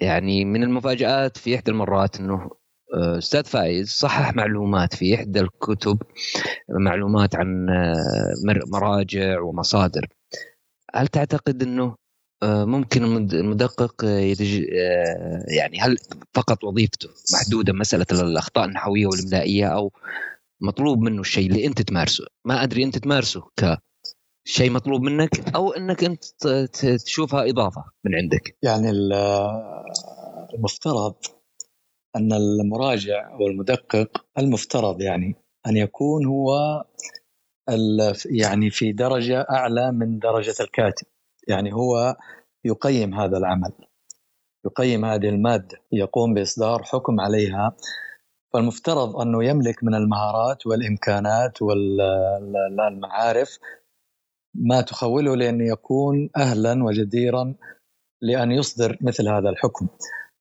يعني 0.00 0.44
من 0.44 0.62
المفاجآت 0.62 1.36
في 1.36 1.54
إحدى 1.54 1.70
المرات 1.70 2.20
آه، 2.20 2.57
أستاذ 2.94 3.44
فايز 3.44 3.90
صحح 3.90 4.34
معلومات 4.34 4.94
في 4.94 5.14
إحدى 5.14 5.40
الكتب 5.40 5.98
معلومات 6.68 7.36
عن 7.36 7.70
آه، 7.70 8.34
مراجع 8.72 9.40
ومصادر. 9.40 10.06
هل 10.94 11.08
تعتقد 11.08 11.62
إنه 11.62 11.94
آه، 12.42 12.64
ممكن 12.64 13.04
المدقق 13.32 14.04
يعني 15.48 15.80
هل 15.80 15.96
فقط 16.34 16.64
وظيفته 16.64 17.08
محدودة 17.34 17.72
مسألة 17.72 18.06
الأخطاء 18.12 18.64
النحوية 18.64 19.06
والاملائيه 19.06 19.66
أو 19.66 19.92
مطلوب 20.60 21.00
منه 21.00 21.20
الشيء 21.20 21.50
اللي 21.50 21.66
أنت 21.66 21.82
تمارسه؟ 21.82 22.24
ما 22.44 22.62
أدري 22.62 22.84
أنت 22.84 22.98
تمارسه 22.98 23.42
كشيء 23.56 24.70
مطلوب 24.70 25.02
منك 25.02 25.54
أو 25.54 25.72
إنك 25.72 26.04
أنت 26.04 26.44
تشوفها 27.04 27.50
إضافة 27.50 27.84
من 28.04 28.14
عندك. 28.14 28.56
يعني 28.62 28.90
المفترض 30.54 31.14
أن 32.16 32.32
المراجع 32.32 33.32
أو 33.32 33.46
المدقق 33.46 34.24
المفترض 34.38 35.00
يعني 35.00 35.34
أن 35.66 35.76
يكون 35.76 36.26
هو 36.26 36.52
يعني 38.26 38.70
في 38.70 38.92
درجة 38.92 39.40
أعلى 39.50 39.92
من 39.92 40.18
درجة 40.18 40.54
الكاتب 40.60 41.06
يعني 41.48 41.72
هو 41.74 42.16
يقيم 42.64 43.14
هذا 43.14 43.38
العمل 43.38 43.72
يقيم 44.66 45.04
هذه 45.04 45.28
المادة 45.28 45.78
يقوم 45.92 46.34
بإصدار 46.34 46.82
حكم 46.82 47.20
عليها 47.20 47.76
فالمفترض 48.52 49.16
أنه 49.16 49.44
يملك 49.44 49.84
من 49.84 49.94
المهارات 49.94 50.66
والإمكانات 50.66 51.62
والمعارف 52.72 53.58
ما 54.54 54.80
تخوله 54.80 55.36
لأن 55.36 55.60
يكون 55.60 56.30
أهلا 56.36 56.84
وجديرا 56.84 57.54
لأن 58.22 58.52
يصدر 58.52 58.98
مثل 59.00 59.28
هذا 59.28 59.50
الحكم. 59.50 59.88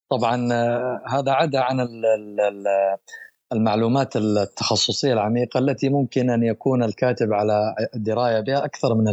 طبعا 0.09 0.53
آه، 0.53 1.01
هذا 1.07 1.31
عدا 1.31 1.59
عن 1.59 1.87
المعلومات 3.53 4.15
التخصصية 4.15 5.13
العميقة 5.13 5.57
التي 5.57 5.89
ممكن 5.89 6.29
أن 6.29 6.43
يكون 6.43 6.83
الكاتب 6.83 7.33
على 7.33 7.75
دراية 7.93 8.39
بها 8.39 8.65
أكثر 8.65 8.95
من 8.95 9.05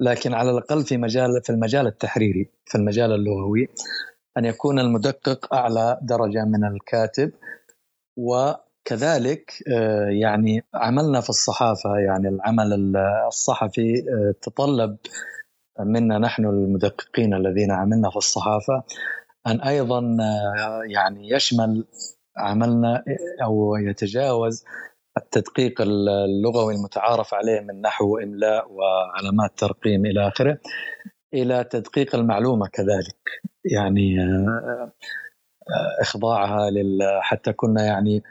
لكن 0.00 0.34
على 0.34 0.50
الأقل 0.50 0.84
في 0.84 0.96
مجال 0.96 1.42
في 1.42 1.50
المجال 1.50 1.86
التحريري 1.86 2.48
في 2.64 2.74
المجال 2.78 3.12
اللغوي 3.12 3.68
أن 4.38 4.44
يكون 4.44 4.78
المدقق 4.78 5.54
أعلى 5.54 5.98
درجة 6.02 6.44
من 6.44 6.64
الكاتب. 6.64 7.32
وكذلك 8.16 9.52
آه، 9.68 10.08
يعني 10.08 10.64
عملنا 10.74 11.20
في 11.20 11.30
الصحافة 11.30 11.96
يعني 11.98 12.28
العمل 12.28 12.96
الصحفي 13.26 13.98
آه، 13.98 14.34
تطلب 14.42 14.96
منا 15.80 16.18
نحن 16.18 16.44
المدققين 16.44 17.34
الذين 17.34 17.70
عملنا 17.70 18.10
في 18.10 18.16
الصحافة 18.16 18.82
أن 19.46 19.60
أيضا 19.60 19.98
آه، 19.98 20.80
يعني 20.88 21.30
يشمل 21.30 21.84
عملنا 22.36 23.04
أو 23.44 23.76
يتجاوز 23.76 24.64
التدقيق 25.16 25.80
اللغوي 25.80 26.74
المتعارف 26.74 27.34
عليه 27.34 27.60
من 27.60 27.80
نحو 27.80 28.18
إملاء 28.18 28.72
وعلامات 28.72 29.58
ترقيم 29.58 30.06
إلى 30.06 30.28
آخره 30.28 30.58
إلى 31.34 31.64
تدقيق 31.64 32.14
المعلومة 32.14 32.66
كذلك. 32.66 33.30
يعني 33.64 34.16
إخضاعها 36.00 36.70
لل 36.70 36.98
حتى 37.20 37.52
كنا 37.52 37.84
يعني 37.84 38.22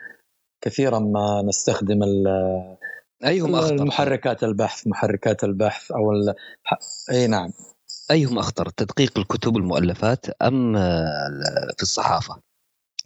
كثيرا 0.62 1.00
ما 1.00 1.42
نستخدم 1.46 2.00
أيهم 3.26 3.56
اخطر 3.56 3.86
محركات 3.86 4.44
البحث 4.44 4.88
محركات 4.88 5.44
البحث 5.44 5.92
أو 5.92 6.12
ال... 6.12 6.34
إي 7.12 7.28
نعم. 7.28 7.50
أيهم 8.12 8.40
أخطر 8.40 8.70
تدقيق 8.70 9.18
الكتب 9.18 9.58
المؤلفات 9.58 10.30
أم 10.30 10.74
في 11.78 11.82
الصحافة؟ 11.84 12.42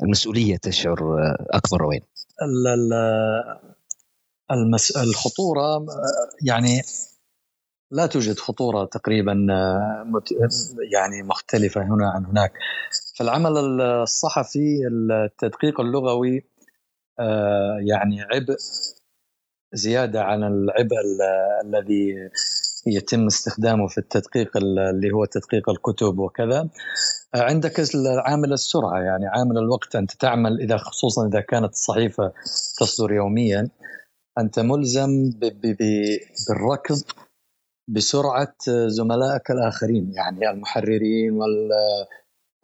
المسؤولية 0.04 0.58
تشعر 0.58 0.98
أكبر 1.50 1.84
وين؟ 1.84 2.02
المس... 4.52 4.98
الخطورة 4.98 5.86
يعني 6.42 6.82
لا 7.92 8.06
توجد 8.06 8.40
خطورة 8.40 8.86
تقريبا 8.86 9.34
مت... 10.06 10.30
يعني 10.94 11.24
مختلفة 11.24 11.82
هنا 11.82 12.12
عن 12.16 12.26
هناك. 12.26 12.54
فالعمل 13.16 13.58
الصحفي 13.82 14.88
التدقيق 14.88 15.82
اللغوي 15.82 16.44
آه، 17.20 17.78
يعني 17.82 18.22
عبء 18.22 18.56
زيادة 19.74 20.24
عن 20.24 20.44
العبء 20.44 20.96
الذي 21.66 22.30
يتم 22.88 23.26
استخدامه 23.26 23.88
في 23.88 23.98
التدقيق 23.98 24.58
اللي 24.58 25.12
هو 25.12 25.26
تدقيق 25.26 25.70
الكتب 25.70 26.20
وكذا. 26.20 26.70
عندك 27.36 27.80
عامل 28.26 28.54
السرعة 28.54 29.00
يعني 29.00 29.28
عامل 29.28 29.58
الوقت 29.58 29.96
أنت 29.96 30.12
تعمل 30.12 30.62
إذا 30.62 30.78
خصوصا 30.78 31.28
إذا 31.28 31.40
كانت 31.40 31.74
الصحيفة 31.74 32.34
تصدر 32.80 33.12
يوميا 33.14 33.70
أنت 34.40 34.60
ملزم 34.60 35.30
بالركض 35.40 37.02
بسرعة 37.88 38.56
زملائك 38.88 39.52
الآخرين 39.52 40.14
يعني 40.14 40.50
المحررين 40.50 41.32
وال 41.34 41.70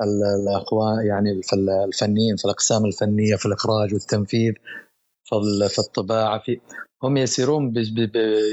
الاخوان 0.01 1.05
يعني 1.05 1.41
الفنيين 1.87 2.35
في 2.35 2.45
الأقسام 2.45 2.85
الفنية 2.85 3.35
في 3.35 3.45
الإخراج 3.45 3.93
والتنفيذ. 3.93 4.53
في 5.69 5.79
الطباعه 5.79 6.39
في 6.39 6.59
هم 7.03 7.17
يسيرون 7.17 7.73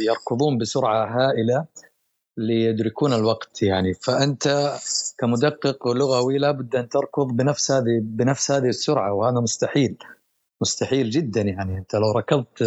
يركضون 0.07 0.59
بسرعة 0.59 1.07
هائلة 1.07 1.67
ليدركون 2.39 3.13
الوقت 3.13 3.63
يعني. 3.63 3.95
فأنت 3.95 4.75
كمدقق 5.19 5.89
لغوي 5.89 6.39
لابد 6.39 6.77
أن 6.77 6.89
تركض 6.89 7.27
بنفس 7.27 7.71
هذه 7.71 8.01
بنفس 8.03 8.51
هذه 8.51 8.69
السرعة 8.69 9.13
وهذا 9.13 9.41
مستحيل. 9.41 9.97
مستحيل 10.63 11.11
جدا 11.11 11.41
يعني. 11.41 11.79
أنت 11.79 11.95
لو 11.95 12.13
ركضت 12.13 12.65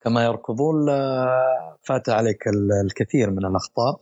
كما 0.00 0.24
يركضون 0.24 0.86
فات 1.82 2.08
عليك 2.08 2.44
الكثير 2.84 3.30
من 3.30 3.46
الأخطاء. 3.46 4.00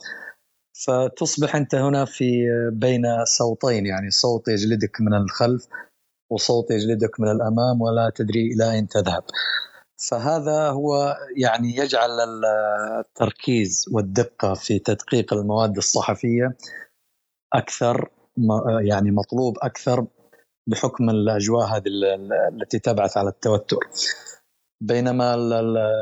فتصبح 0.86 1.56
أنت 1.56 1.74
هنا 1.74 2.04
في 2.04 2.46
بين 2.72 3.24
صوتين 3.24 3.86
يعني. 3.86 4.10
صوت 4.10 4.48
يجلدك 4.48 5.00
من 5.00 5.14
الخلف 5.14 5.66
وصوت 6.30 6.70
يجلدك 6.70 7.20
من 7.20 7.28
الأمام 7.30 7.80
ولا 7.80 8.12
تدري 8.14 8.52
إلى 8.52 8.70
أين 8.72 8.88
تذهب. 8.88 9.24
فهذا 10.10 10.68
هو 10.68 11.16
يعني 11.36 11.76
يجعل 11.76 12.10
التركيز 12.98 13.84
والدقة 13.92 14.54
في 14.54 14.78
تدقيق 14.78 15.34
المواد 15.34 15.76
الصحفية 15.76 16.56
أكثر 17.54 18.10
يعني 18.84 19.10
مطلوب 19.10 19.58
أكثر 19.62 20.06
بحكم 20.66 21.10
الأجواء 21.10 21.66
هذه 21.66 21.82
التي 22.52 22.78
تبعث 22.78 23.16
على 23.16 23.28
التوتر. 23.28 23.78
بينما 24.80 25.34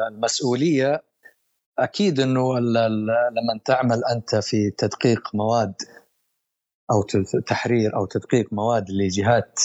المسؤولية 0.08 1.02
أكيد 1.78 2.20
إنه 2.20 2.58
لما 2.58 3.60
تعمل 3.64 4.04
أنت 4.04 4.36
في 4.36 4.70
تدقيق 4.70 5.34
مواد 5.34 5.74
أو 6.90 7.02
تحرير 7.46 7.96
أو 7.96 8.06
تدقيق 8.06 8.52
مواد 8.52 8.90
لجهات 8.90 9.60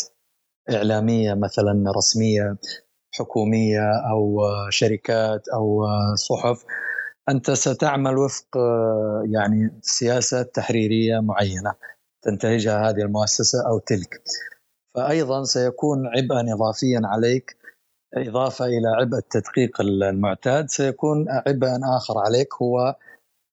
إعلامية 0.72 1.34
مثلا 1.34 1.92
رسمية 1.98 2.58
حكومية 3.12 3.92
أو 4.12 4.42
شركات 4.70 5.48
أو 5.48 5.86
صحف 6.16 6.66
أنت 7.30 7.52
ستعمل 7.52 8.18
وفق 8.18 8.58
يعني 9.32 9.80
سياسة 9.82 10.42
تحريرية 10.42 11.20
معينة 11.20 11.74
تنتهجها 12.22 12.90
هذه 12.90 13.02
المؤسسة 13.02 13.68
أو 13.68 13.80
تلك. 13.80 14.22
فايضا 14.96 15.44
سيكون 15.44 16.08
عبئا 16.08 16.54
اضافيا 16.54 17.02
عليك 17.04 17.58
إضافة 18.14 18.66
إلى 18.66 18.88
عبء 19.00 19.18
التدقيق 19.18 19.82
المعتاد 19.82 20.70
سيكون 20.70 21.26
عبئا 21.30 21.80
آخر 21.98 22.18
عليك 22.18 22.54
هو 22.62 22.96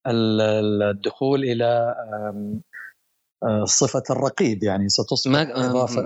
الدخول 0.07 1.45
إلى 1.45 1.95
صفة 3.65 4.03
الرقيب 4.11 4.63
يعني 4.63 4.89
ستصبح 4.89 5.33
إضافة. 5.71 6.05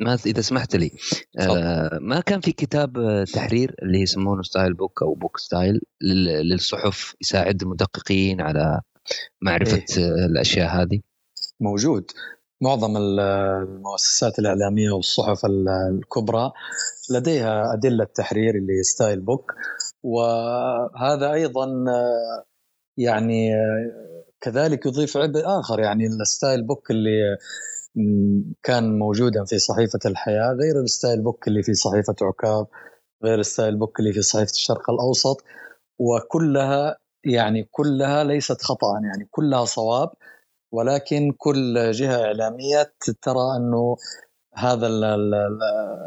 ما 0.00 0.18
إذا 0.26 0.40
سمحت 0.40 0.76
لي؟ 0.76 0.90
آه 1.38 1.98
ما 2.00 2.20
كان 2.20 2.40
في 2.40 2.52
كتاب 2.52 3.24
تحرير 3.34 3.74
اللي 3.82 4.00
يسمونه 4.00 4.42
style 4.42 4.74
book 4.74 5.02
أو 5.02 5.14
book 5.14 5.38
style 5.38 5.80
للصحف 6.42 7.14
يساعد 7.20 7.62
المدققين 7.62 8.40
على 8.40 8.80
معرفة 9.42 9.84
إيه؟ 9.98 10.26
الأشياء 10.26 10.68
هذه؟ 10.68 11.00
موجود. 11.60 12.10
معظم 12.62 12.96
المؤسسات 12.96 14.38
الإعلامية 14.38 14.90
والصحف 14.90 15.46
الكبرى 15.46 16.52
لديها 17.10 17.74
أدلة 17.74 18.04
تحرير 18.04 18.54
اللي 18.54 18.82
style 18.82 19.20
book 19.20 19.52
وهذا 20.02 21.32
أيضا 21.32 21.66
يعني 22.96 23.50
كذلك 24.40 24.86
يضيف 24.86 25.16
عبء 25.16 25.42
آخر 25.46 25.80
يعني 25.80 26.06
ال 26.06 26.16
style 26.16 26.66
book 26.66 26.90
اللي 26.90 27.36
كان 28.62 28.98
موجودا 28.98 29.44
في 29.44 29.58
صحيفة 29.58 29.98
الحياة 30.06 30.52
غير 30.52 30.80
ال 30.80 30.87
style 30.87 31.22
book 31.22 31.48
اللي 31.48 31.62
في 31.62 31.74
صحيفة 31.74 32.14
عكاظ 32.22 32.66
غير 33.24 33.38
ال 33.38 33.44
style 33.44 33.76
book 33.76 34.00
اللي 34.00 34.12
في 34.12 34.22
صحيفة 34.22 34.50
الشرق 34.50 34.90
الأوسط 34.90 35.44
وكلها 35.98 36.96
يعني 37.24 37.68
كلها 37.70 38.24
ليست 38.24 38.62
خطأ 38.62 39.00
يعني 39.04 39.28
كلها 39.30 39.64
صواب 39.64 40.10
ولكن 40.72 41.32
كل 41.38 41.90
جهة 41.90 42.24
إعلامية 42.24 42.92
ترى 43.22 43.56
أنه 43.56 43.96
هذا 44.54 44.86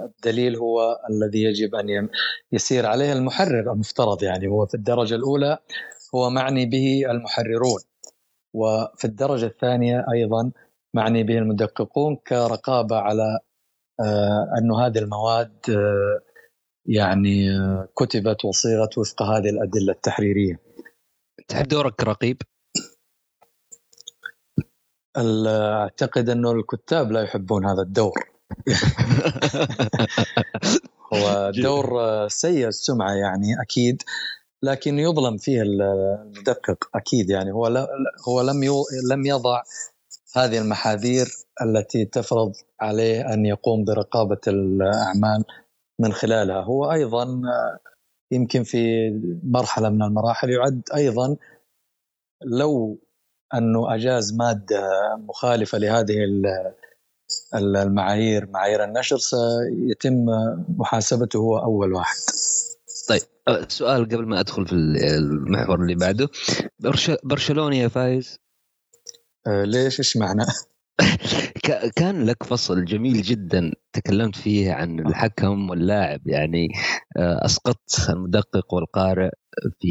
الدليل 0.06 0.56
هو 0.56 1.00
الذي 1.10 1.44
يجب 1.44 1.76
أن 1.76 2.10
يسير 2.52 2.86
عليه 2.86 3.14
المحرر 3.14 3.72
المفترض 3.74 4.24
يعني 4.24 4.48
هو 4.48 4.66
في 4.66 4.74
الدرجة 4.76 5.16
الأولى 5.16 5.58
هو 6.16 6.30
معني 6.30 6.66
به 6.66 7.04
المحررون 7.12 7.80
وفي 8.54 9.06
الدرجة 9.06 9.46
الثانية 9.46 10.06
أيضا 10.14 10.52
معني 10.96 11.24
به 11.24 11.38
المدققون 11.38 12.16
كرقابة 12.16 12.96
على 12.96 13.40
آه، 14.00 14.48
أنه 14.58 14.86
هذه 14.86 14.98
المواد 14.98 15.60
آه، 15.70 16.22
يعني 16.86 17.58
آه، 17.58 17.90
كتبت 17.96 18.46
وصيغت 18.46 18.98
وفق 18.98 19.22
هذه 19.22 19.50
الأدلة 19.50 19.94
التحريرية. 19.94 20.60
تحب 21.48 21.68
دورك 21.68 21.96
كرقيب؟ 21.96 22.42
أعتقد 25.48 26.30
أنه 26.30 26.52
الكتاب 26.52 27.12
لا 27.12 27.22
يحبون 27.22 27.66
هذا 27.66 27.82
الدور 27.82 28.34
هو 31.14 31.52
دور 31.56 31.88
سيء 32.28 32.68
السمعة 32.68 33.12
يعني 33.12 33.62
أكيد 33.62 34.04
لكن 34.64 35.00
يظلم 35.00 35.38
فيه 35.38 35.62
المدقق 35.62 36.90
أكيد 36.96 37.30
يعني 37.30 37.52
هو 37.52 37.88
هو 38.28 38.42
لم 38.42 38.64
لم 39.12 39.26
يضع 39.26 39.62
هذه 40.36 40.58
المحاذير 40.58 41.28
التي 41.62 42.06
تفرض 42.06 42.54
عليه 42.82 43.34
أن 43.34 43.46
يقوم 43.46 43.86
برقابة 43.86 44.42
الأعمال 44.48 45.44
من 46.00 46.14
خلالها. 46.14 46.62
هو 46.62 46.92
أيضا 46.92 47.42
يمكن 48.32 48.64
في 48.64 49.12
مرحلة 49.44 49.90
من 49.90 50.04
المراحل 50.04 50.50
يعد 50.50 50.82
أيضا 50.96 51.38
لو 52.46 53.00
أنه 53.54 53.96
أجاز 53.96 54.34
مادة 54.34 54.90
مخالفة 55.18 55.78
لهذه 55.78 56.16
المعايير 57.56 58.50
معايير 58.50 58.84
النشر 58.84 59.18
سيتم 59.18 60.26
محاسبته 60.78 61.38
هو 61.38 61.58
أول 61.58 61.94
واحد. 61.94 62.18
طيب 63.10 63.22
سؤال 63.68 64.06
قبل 64.06 64.26
ما 64.26 64.40
أدخل 64.40 64.68
في 64.68 64.74
المحور 64.74 65.82
اللي 65.82 65.96
بعده. 65.96 66.30
برشلونه 67.24 67.76
يا 67.76 67.88
فايز؟ 67.88 68.40
آه 68.40 68.43
ليش؟ 69.48 70.00
إيش 70.00 70.18
معنى؟ 70.18 70.46
كان 71.96 72.26
لك 72.26 72.44
فصل 72.44 72.86
جميل 72.86 73.22
جدا 73.22 73.72
تكلمت 73.94 74.36
فيه 74.36 74.72
عن 74.74 75.00
الحكم 75.00 75.70
واللاعب. 75.70 76.28
يعني 76.28 76.68
آه، 77.18 77.46
أسقطت 77.46 78.10
المدقق 78.10 78.74
والقارئ 78.74 79.30
في 79.80 79.88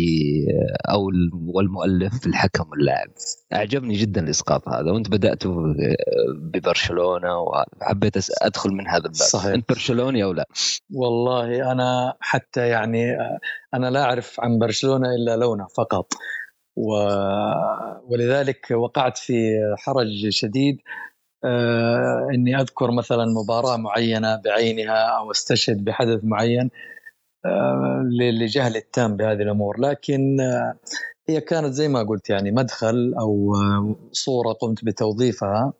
آه، 0.50 0.92
أو 0.92 1.10
والمؤلف 1.54 2.18
في 2.18 2.26
الحكم 2.26 2.70
واللاعب. 2.70 3.08
أعجبني 3.52 3.94
جدا 3.94 4.24
الإسقاط 4.24 4.68
هذا 4.68 4.90
وأنت 4.90 5.08
بدات 5.08 5.42
ببرشلونة 6.38 7.38
وحبيت 7.38 8.14
أدخل 8.42 8.70
من 8.70 8.88
هذا 8.88 8.96
الباب. 8.96 9.14
صحيح. 9.14 9.54
أنت 9.54 9.68
برشلوني 9.68 10.24
أو 10.24 10.32
لا؟ 10.32 10.46
والله 10.94 11.72
أنا 11.72 12.14
حتى 12.20 12.68
يعني 12.68 13.10
آه، 13.10 13.38
أنا 13.74 13.90
لا 13.90 14.02
أعرف 14.02 14.40
عن 14.40 14.58
برشلونة 14.58 15.08
إلا 15.08 15.36
لونه 15.36 15.66
فقط. 15.76 16.12
و... 16.76 16.92
ولذلك 18.08 18.70
وقعت 18.70 19.18
في 19.18 19.34
حرج 19.78 20.28
شديد. 20.28 20.78
آه 21.44 22.28
إني 22.34 22.56
أذكر 22.60 22.90
مثلا 22.90 23.24
مباراة 23.42 23.76
معينة 23.76 24.36
بعينها 24.44 25.18
أو 25.18 25.30
أستشهد 25.30 25.84
بحدث 25.84 26.20
معين 26.24 26.70
آه 27.46 28.02
لجهل 28.42 28.76
التام 28.76 29.16
بهذه 29.16 29.42
الأمور. 29.42 29.80
لكن 29.80 30.40
آه 30.40 30.74
هي 31.28 31.40
كانت 31.40 31.72
زي 31.72 31.88
ما 31.88 32.02
قلت 32.02 32.30
يعني 32.30 32.50
مدخل 32.50 33.14
أو 33.20 33.54
صورة 34.12 34.52
قمت 34.52 34.84
بتوظيفها 34.84 35.72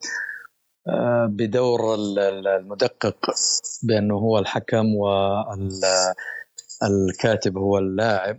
بدور 1.26 1.94
المدقق 1.94 3.34
بأنه 3.82 4.14
هو 4.14 4.38
الحكم 4.38 4.86
والكاتب 6.82 7.58
هو 7.58 7.78
اللاعب. 7.78 8.38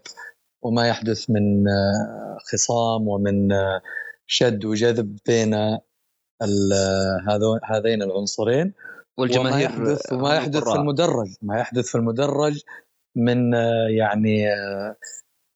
وما 0.63 0.87
يحدث 0.87 1.29
من 1.29 1.67
آه، 1.67 2.37
خصام 2.51 3.07
ومن 3.07 3.51
آه، 3.51 3.81
شد 4.27 4.65
وجذب 4.65 5.17
بين 5.27 5.53
هذين 7.63 8.01
العنصرين. 8.01 8.73
والجماهير 9.17 9.71
وما 9.71 9.85
يحدث 9.85 10.13
وما 10.13 10.35
يحدث 10.35 10.63
في 10.63 10.75
المدرج. 10.75 11.29
ما 11.41 11.59
يحدث 11.59 11.87
في 11.87 11.95
المدرج 11.95 12.61
من 13.15 13.53
يعني 13.97 14.45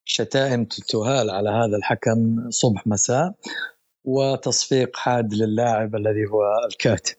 شتائم 0.06 0.66
تهال 0.66 1.30
على 1.30 1.50
هذا 1.50 1.78
الحكم 1.78 2.50
صبح 2.50 2.88
مساء 2.88 3.34
وتصفيق 4.06 4.96
حاد 4.96 5.34
للاعب 5.34 5.96
الذي 5.96 6.26
هو 6.26 6.42
الكاتب. 6.72 7.16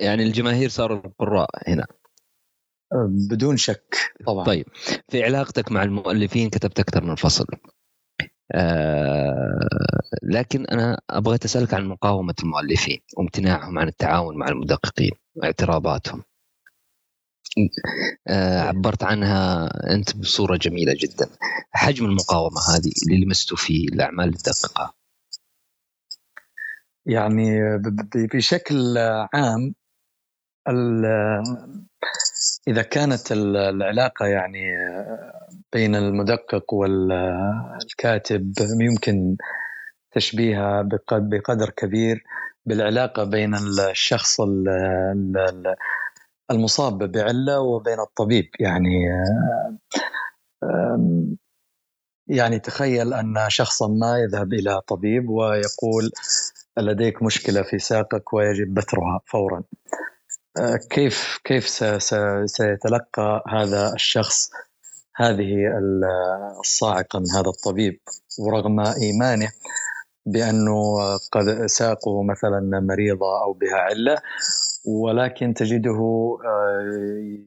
يعني 0.00 0.22
الجماهير 0.22 0.68
صاروا 0.68 1.00
القراء 1.06 1.50
هنا. 1.66 1.86
بدون 3.08 3.56
شك 3.56 3.96
طبعا. 4.26 4.44
طيب 4.44 4.66
في 5.08 5.24
علاقتك 5.24 5.72
مع 5.72 5.82
المؤلفين 5.82 6.50
كتبت 6.50 6.80
أكثر 6.80 7.04
من 7.04 7.14
فصل. 7.14 7.46
آه 8.54 9.58
لكن 10.22 10.66
أنا 10.66 11.00
أبغى 11.10 11.38
أسألك 11.44 11.74
عن 11.74 11.86
مقاومة 11.86 12.34
المؤلفين 12.42 13.00
وامتناعهم 13.16 13.78
عن 13.78 13.88
التعاون 13.88 14.38
مع 14.38 14.48
المدققين 14.48 15.10
واعتراضاتهم. 15.34 16.22
آه 18.28 18.60
عبرت 18.60 19.02
عنها 19.02 19.70
أنت 19.94 20.16
بصورة 20.16 20.56
جميلة 20.56 20.94
جدا. 21.00 21.28
حجم 21.72 22.04
المقاومة 22.04 22.60
هذه 22.74 22.92
اللي 23.02 23.24
لمسته 23.24 23.56
في 23.56 23.84
الأعمال 23.92 24.28
الدقيقة؟ 24.28 24.94
يعني 27.06 27.60
بشكل 28.34 28.98
عام 29.34 29.74
إذا 32.68 32.82
كانت 32.82 33.32
العلاقة 33.32 34.26
يعني 34.26 34.64
بين 35.72 35.94
المدقق 35.94 36.74
والكاتب 36.74 38.52
يمكن 38.80 39.36
تشبيهها 40.10 40.88
بقدر 41.10 41.70
كبير 41.70 42.24
بالعلاقة 42.66 43.24
بين 43.24 43.54
الشخص 43.54 44.40
المصاب 46.50 46.98
بعلة 47.12 47.60
وبين 47.60 48.00
الطبيب. 48.00 48.48
يعني 48.60 49.06
يعني 52.26 52.58
تخيل 52.58 53.14
أن 53.14 53.34
شخصا 53.48 53.88
ما 53.88 54.18
يذهب 54.18 54.52
إلى 54.52 54.80
طبيب 54.80 55.28
ويقول 55.28 56.10
لديك 56.78 57.22
مشكلة 57.22 57.62
في 57.62 57.78
ساقك 57.78 58.32
ويجب 58.32 58.74
بترها 58.74 59.20
فورا. 59.26 59.62
كيف 60.90 61.38
كيف 61.44 61.68
سيتلقى 62.46 63.44
هذا 63.48 63.92
الشخص 63.94 64.50
هذه 65.16 65.54
الصاعقة 66.60 67.18
من 67.18 67.30
هذا 67.30 67.48
الطبيب؟ 67.48 68.00
ورغم 68.38 68.80
إيمانه 68.80 69.48
بأنه 70.26 70.98
قد 71.32 71.66
ساقه 71.66 72.22
مثلا 72.22 72.80
مريضة 72.80 73.42
أو 73.42 73.52
بها 73.52 73.76
علة 73.76 74.18
ولكن 74.86 75.54
تجده 75.54 76.00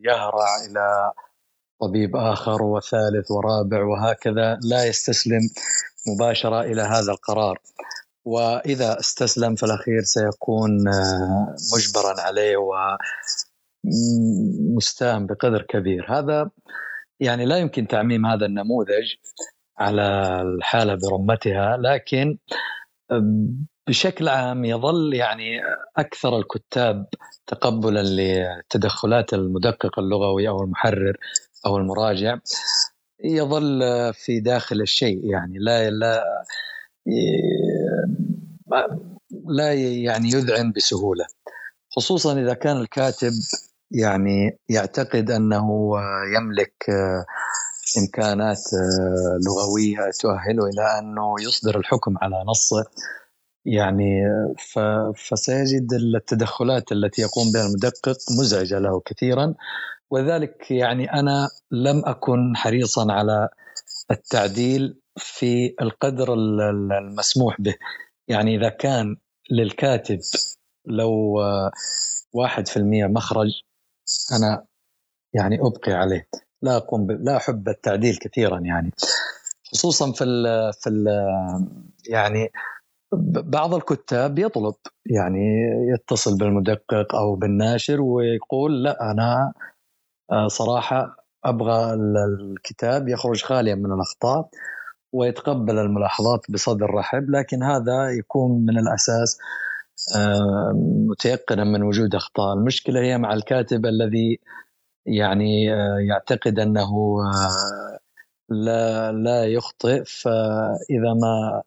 يهرع 0.04 0.66
إلى 0.70 1.12
طبيب 1.82 2.16
آخر 2.16 2.64
وثالث 2.64 3.32
ورابع 3.32 3.84
وهكذا 3.84 4.60
لا 4.64 4.86
يستسلم 4.86 5.42
مباشرة 6.08 6.62
إلى 6.62 6.82
هذا 6.82 7.12
القرار. 7.12 7.60
وإذا 8.26 9.00
استسلم 9.00 9.56
في 9.56 9.64
الأخير 9.64 10.02
سيكون 10.02 10.88
آه، 10.88 11.56
مجبرا 11.76 12.22
عليه 12.22 12.56
ومستام 13.86 15.26
بقدر 15.26 15.62
كبير. 15.62 16.06
هذا 16.10 16.50
يعني 17.20 17.46
لا 17.46 17.58
يمكن 17.58 17.88
تعميم 17.88 18.26
هذا 18.26 18.46
النموذج 18.46 19.14
على 19.78 20.42
الحالة 20.42 20.96
برمتها 20.96 21.78
لكن 21.78 22.38
بشكل 23.88 24.28
عام 24.28 24.66
يظل 24.66 25.14
يعني 25.14 25.62
أكثر 25.98 26.38
الكتاب 26.38 27.06
تقبلا 27.48 28.04
لتدخلات 28.04 29.34
المدقق 29.34 30.00
اللغوي 30.00 30.48
أو 30.48 30.64
المحرر 30.64 31.18
أو 31.66 31.78
المراجع 31.78 32.38
يظل 33.24 33.82
في 34.14 34.40
داخل 34.40 34.82
الشيء 34.82 35.32
يعني. 35.32 35.58
لا 35.60 35.90
لا 35.90 36.24
لا 39.48 39.74
يعني 39.74 40.30
يذعن 40.30 40.72
بسهولة 40.72 41.26
خصوصا 41.96 42.40
إذا 42.40 42.54
كان 42.54 42.78
الكاتب 42.78 43.32
يعني 43.92 44.60
يعتقد 44.70 45.32
أنه 45.32 45.96
يملك 46.36 46.90
إمكانات 47.98 48.62
لغوية 49.48 50.12
تؤهله 50.20 50.66
إلى 50.66 51.00
أنه 51.00 51.36
يصدر 51.42 51.80
الحكم 51.80 52.18
على 52.22 52.44
نصه. 52.48 52.86
يعني 53.66 54.22
فسيجد 55.16 55.94
التدخلات 55.94 56.92
التي 56.92 57.22
يقوم 57.22 57.52
بها 57.52 57.66
المدقق 57.66 58.18
مزعجة 58.40 58.80
له 58.80 59.02
كثيرا. 59.06 59.54
وذلك 60.12 60.72
يعني 60.72 61.14
أنا 61.14 61.50
لم 61.72 62.02
أكن 62.06 62.56
حريصا 62.56 63.12
على 63.12 63.50
التعديل 64.12 65.02
في 65.18 65.76
القدر 65.82 66.34
المسموح 66.34 67.62
به. 67.62 67.76
يعني 68.28 68.56
إذا 68.56 68.70
كان 68.70 69.16
للكاتب 69.52 70.20
لو 70.86 71.40
واحد 72.34 72.68
في 72.68 72.78
المية 72.78 73.06
مخرج 73.06 73.62
أنا 74.32 74.66
يعني 75.34 75.60
أبقي 75.62 75.94
عليه. 75.94 76.28
لا 76.62 76.78
أقوم 76.78 77.12
لا 77.12 77.38
أحب 77.38 77.70
التعديل 77.70 78.18
كثيرا 78.18 78.60
يعني. 78.60 78.92
خصوصا 79.72 80.12
في 80.12 80.24
ال 80.24 80.74
في 80.74 80.90
ال 80.90 81.08
يعني 82.10 82.52
بعض 83.44 83.74
الكتاب 83.74 84.40
يطلب 84.40 84.76
يعني 85.06 85.40
يتصل 85.94 86.38
بالمدقق 86.38 87.16
أو 87.16 87.36
بالناشر 87.36 88.02
ويقول 88.02 88.84
لا 88.84 89.12
أنا 89.12 89.54
صراحة 90.48 91.16
أبغى 91.46 91.94
الكتاب 91.94 93.08
يخرج 93.10 93.44
خاليا 93.44 93.76
من 93.76 93.94
الأخطاء. 93.94 94.50
ويتقبل 95.14 95.80
الملاحظات 95.80 96.52
بصدر 96.52 96.90
رحب 96.90 97.30
لكن 97.30 97.64
هذا 97.64 98.10
يكون 98.10 98.66
من 98.66 98.78
الأساس 98.78 99.40
متيقنا 101.10 101.64
من 101.64 101.84
وجود 101.84 102.16
أخطاء 102.16 102.54
المشكلة 102.54 103.02
هي 103.02 103.18
مع 103.18 103.34
الكاتب 103.34 103.86
الذي 103.86 104.40
يعني 105.06 105.74
آه، 105.74 105.98
يعتقد 106.00 106.60
أنه 106.60 107.18
آه، 107.22 108.00
لا 108.50 109.12
لا 109.12 109.46
يخطئ 109.46 110.04
فإذا 110.04 111.14
ما 111.22 111.62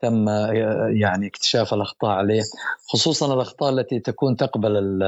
تم 0.00 0.28
آه، 0.28 0.52
يعني 1.00 1.26
اكتشاف 1.26 1.74
الأخطاء 1.74 2.10
عليه 2.10 2.42
خصوصا 2.92 3.34
الأخطاء 3.34 3.70
التي 3.70 4.00
تكون 4.00 4.36
تقبل 4.36 5.02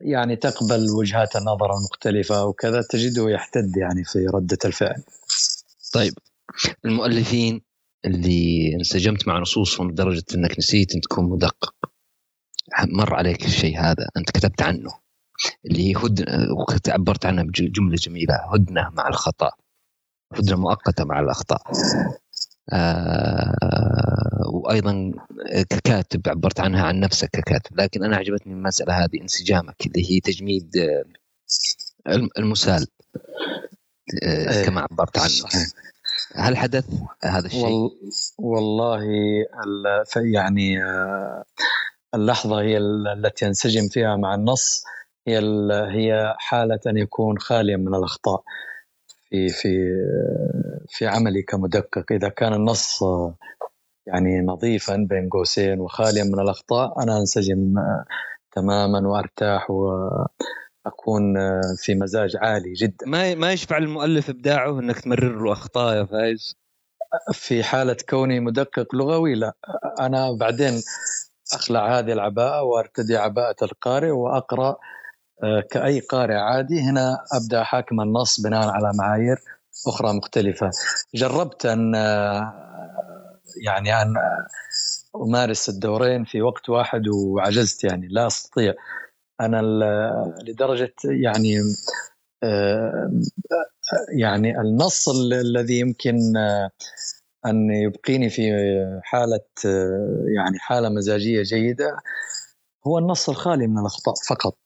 يعني 0.00 0.36
تقبل 0.36 0.86
وجهات 0.98 1.36
النظر 1.36 1.70
المختلفه 1.76 2.44
وكذا 2.44 2.82
تجده 2.90 3.30
يحتد 3.30 3.76
يعني 3.76 4.04
في 4.04 4.26
ردة 4.26 4.58
الفعل. 4.64 5.02
طيب 5.94 6.14
المؤلفين 6.84 7.62
اللي 8.04 8.74
انسجمت 8.74 9.28
مع 9.28 9.38
نصوصهم 9.38 9.90
لدرجة 9.90 10.24
إنك 10.34 10.58
نسيت 10.58 10.94
إن 10.94 11.00
تكون 11.00 11.30
مدقق. 11.30 11.74
مر 12.84 13.14
عليك 13.14 13.44
الشيء 13.44 13.80
هذا. 13.80 14.08
أنت 14.16 14.30
كتبت 14.30 14.62
عنه. 14.62 14.90
اللي 15.64 15.88
هي 15.88 15.94
هدنه 15.96 16.66
عبرت 16.88 17.26
عنها 17.26 17.44
بجملة 17.44 17.96
جميلة. 17.96 18.34
هدنة 18.54 18.90
مع 18.92 19.08
الخطأ. 19.08 19.50
هدنة 20.32 20.56
مؤقتة 20.56 21.04
مع 21.04 21.20
الأخطاء. 21.20 21.62
آه 22.72 23.54
وأيضا 24.52 25.12
ككاتب 25.70 26.28
عبرت 26.28 26.60
عنها 26.60 26.82
عن 26.84 27.00
نفسك 27.00 27.30
ككاتب. 27.30 27.80
لكن 27.80 28.04
أنا 28.04 28.16
عجبتني 28.16 28.52
المسألة 28.52 29.04
هذه 29.04 29.20
انسجامك 29.22 29.86
اللي 29.86 30.10
هي 30.10 30.20
تجميد 30.20 30.70
المسال 32.38 32.86
آه 34.22 34.64
كما 34.64 34.80
عبرت 34.80 35.18
عنه. 35.18 35.66
هل 36.36 36.56
حدث 36.56 36.84
هذا 37.24 37.46
الشيء؟ 37.46 37.62
والله 38.38 39.02
يعني 40.16 40.84
آه، 40.84 41.44
اللحظة 42.14 42.60
هي 42.60 42.78
التي 42.78 43.46
ينسجم 43.46 43.88
فيها 43.88 44.16
مع 44.16 44.34
النص 44.34 44.84
هي 45.26 45.38
هي 45.70 46.34
حالة 46.38 46.80
أن 46.86 46.96
يكون 46.96 47.38
خاليا 47.38 47.76
من 47.76 47.94
الأخطاء 47.94 48.42
في 49.30 49.48
في 49.48 49.88
في 50.88 51.06
عملي 51.06 51.42
كمدقق 51.42 52.12
إذا 52.12 52.28
كان 52.28 52.54
النص 52.54 53.04
يعني 54.06 54.40
نظيفا 54.40 54.96
بين 54.96 55.28
قوسين 55.28 55.80
وخاليا 55.80 56.24
من 56.24 56.40
الأخطاء 56.40 57.02
أنا 57.02 57.18
أنسجم 57.18 57.78
آه، 57.78 58.04
تماما 58.52 59.08
وأرتاح 59.08 59.70
و 59.70 60.08
أكون 60.86 61.36
آه، 61.36 61.60
في 61.78 61.94
مزاج 61.94 62.36
عالي 62.36 62.72
جدا. 62.72 63.06
ما 63.06 63.34
ما 63.34 63.52
يشفع 63.52 63.78
المؤلف 63.78 64.30
إبداعه 64.30 64.80
إنك 64.80 65.00
تمرر 65.00 65.44
له 65.44 65.52
اخطاء 65.52 65.96
يا 65.96 66.04
فايز؟ 66.04 66.56
في 67.32 67.64
حالة 67.64 67.96
كوني 68.08 68.40
مدقق 68.40 68.94
لغوي 68.94 69.34
لا. 69.34 69.52
أنا 70.00 70.32
بعدين 70.32 70.82
أخلع 71.52 71.98
هذه 71.98 72.12
العباءة 72.12 72.62
وأرتدي 72.62 73.16
عباءة 73.16 73.56
القارئ 73.62 74.10
وأقرأ 74.10 74.76
آه، 75.44 75.60
كأي 75.70 76.00
قارئ 76.00 76.34
عادي. 76.34 76.80
هنا 76.80 77.18
أبدأ 77.32 77.62
حاكم 77.62 78.00
النص 78.00 78.40
بناء 78.40 78.68
على 78.68 78.92
معايير 78.98 79.38
أخرى 79.88 80.12
مختلفة. 80.12 80.70
جربت 81.14 81.66
أن 81.66 81.94
آه، 81.94 82.66
يعني 83.64 84.02
أن 84.02 84.14
أمارس 85.16 85.68
الدورين 85.68 86.24
في 86.24 86.42
وقت 86.42 86.68
واحد 86.68 87.08
وعجزت 87.08 87.84
يعني 87.84 88.08
لا 88.10 88.26
أستطيع. 88.26 88.74
أنا 89.40 89.62
لدرجة 90.42 90.94
يعني 91.04 91.60
يعني 94.18 94.60
النص 94.60 95.08
الذي 95.08 95.78
يمكن 95.78 96.16
أن 97.46 97.70
يبقيني 97.70 98.30
في 98.30 98.42
حالة 99.02 99.46
يعني 100.36 100.58
حالة 100.58 100.88
مزاجية 100.88 101.42
جيدة 101.42 101.96
هو 102.86 102.98
النص 102.98 103.28
الخالي 103.28 103.66
من 103.66 103.78
الأخطاء 103.78 104.14
فقط. 104.28 104.58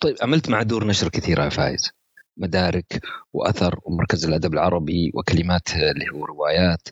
طيب 0.00 0.16
عملت 0.22 0.48
مع 0.48 0.62
دور 0.62 0.86
نشر 0.86 1.08
كثيرة 1.08 1.44
يا 1.44 1.48
فايز. 1.48 1.90
مدارك 2.36 3.00
وأثر 3.32 3.80
ومركز 3.84 4.24
الأدب 4.26 4.54
العربي 4.54 5.12
وكلمات 5.14 5.68
اللي 5.74 6.04
هو 6.14 6.24
روايات. 6.24 6.88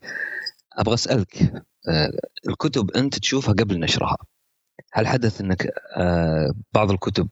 أبغى 0.73 0.95
أسألك 0.95 1.37
آه، 1.89 2.11
الكتب 2.49 2.91
أنت 2.91 3.19
تشوفها 3.19 3.55
قبل 3.55 3.81
نشرها. 3.81 4.17
هل 4.93 5.07
حدث 5.07 5.41
أنك 5.41 5.67
آه، 5.97 6.55
بعض 6.73 6.91
الكتب 6.91 7.29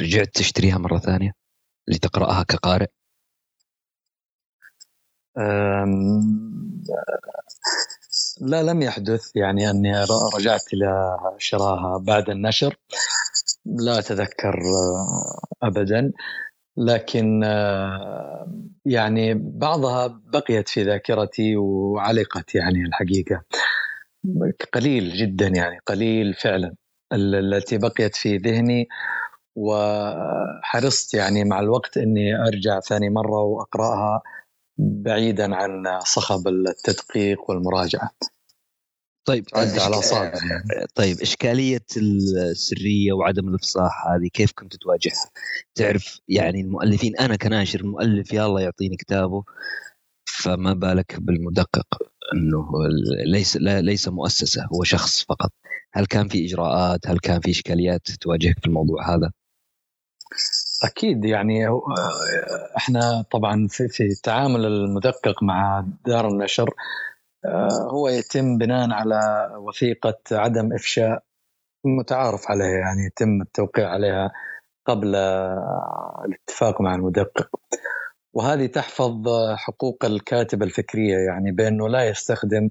رجعت 0.00 0.28
تشتريها 0.28 0.78
مرة 0.78 0.98
ثانية 0.98 1.32
لتقرأها 1.88 2.42
كقارئ؟ 2.42 2.88
لا 8.40 8.62
لم 8.62 8.82
يحدث 8.82 9.36
يعني 9.36 9.70
أني 9.70 9.92
رجعت 10.36 10.74
إلى 10.74 11.18
شراها 11.38 11.98
بعد 11.98 12.30
النشر. 12.30 12.76
لا 13.66 13.98
أتذكر 13.98 14.54
آه، 14.54 15.66
ابدا. 15.66 16.12
لكن 16.76 17.44
آه، 17.44 18.52
يعني 18.84 19.34
بعضها 19.34 20.06
بقيت 20.06 20.68
في 20.68 20.82
ذاكرتي 20.82 21.56
وعلقت 21.56 22.54
يعني 22.54 22.82
الحقيقة. 22.82 23.42
قليل 24.72 25.12
جدا 25.12 25.46
يعني 25.46 25.78
قليل 25.86 26.34
فعلا 26.34 26.74
التي 27.12 27.78
بقيت 27.78 28.16
في 28.16 28.36
ذهني 28.36 28.88
وحرصت 29.56 31.14
يعني 31.14 31.44
مع 31.44 31.60
الوقت 31.60 31.96
إني 31.96 32.46
أرجع 32.48 32.80
ثاني 32.80 33.10
مرة 33.10 33.42
وأقرأها 33.42 34.22
بعيدا 34.78 35.54
عن 35.54 36.00
صخب 36.00 36.48
التدقيق 36.48 37.50
والمراجعة. 37.50 38.10
طيب 39.24 39.44
عد 39.54 39.78
على 39.78 40.02
صعب 40.02 40.32
طيب 40.94 41.20
إشكالية 41.20 41.86
السرية 41.96 43.12
وعدم 43.12 43.48
الإفصاح 43.48 44.06
هذه 44.08 44.28
كيف 44.32 44.52
كنت 44.52 44.76
تواجهها؟ 44.76 45.30
تعرف 45.74 46.20
يعني 46.28 46.60
المؤلفين 46.60 47.16
أنا 47.16 47.36
كناشر 47.36 47.80
المؤلف 47.80 48.32
يلا 48.32 48.60
يعطيني 48.60 48.96
كتابه 48.96 49.44
فما 50.26 50.72
بالك 50.72 51.16
بالمدقق 51.20 51.86
إنه 52.32 52.70
ليس 53.26 53.56
لا 53.56 53.80
ليس 53.80 54.08
مؤسسة 54.08 54.66
هو 54.74 54.82
شخص 54.84 55.24
فقط. 55.24 55.50
هل 55.92 56.06
كان 56.06 56.28
في 56.28 56.44
إجراءات؟ 56.44 57.06
هل 57.06 57.18
كان 57.18 57.40
في 57.40 57.50
إشكاليات 57.50 58.10
تواجهك 58.20 58.58
في 58.60 58.66
الموضوع 58.66 59.14
هذا؟ 59.14 59.30
أكيد 60.84 61.24
يعني 61.24 61.66
إحنا 62.76 63.24
طبعا 63.32 63.66
في 63.70 63.88
في 63.88 64.02
التعامل 64.02 64.66
المدقق 64.66 65.42
مع 65.42 65.86
دار 66.06 66.28
النشر 66.28 66.70
آه، 67.44 67.88
هو 67.90 68.08
يتم 68.08 68.58
بناء 68.58 68.90
على 68.90 69.50
وثيقة 69.56 70.18
عدم 70.32 70.72
إفشاء 70.72 71.22
متعارف 71.84 72.50
عليها 72.50 72.78
يعني 72.78 73.06
يتم 73.06 73.42
التوقيع 73.42 73.88
عليها 73.88 74.32
قبل 74.86 75.14
الاتفاق 76.24 76.80
مع 76.80 76.94
المدقق. 76.94 77.50
وهذه 78.34 78.66
تحفظ 78.66 79.28
حقوق 79.56 80.04
الكاتب 80.04 80.62
الفكرية 80.62 81.16
يعني 81.16 81.52
بأنه 81.52 81.88
لا 81.88 82.08
يستخدم 82.08 82.70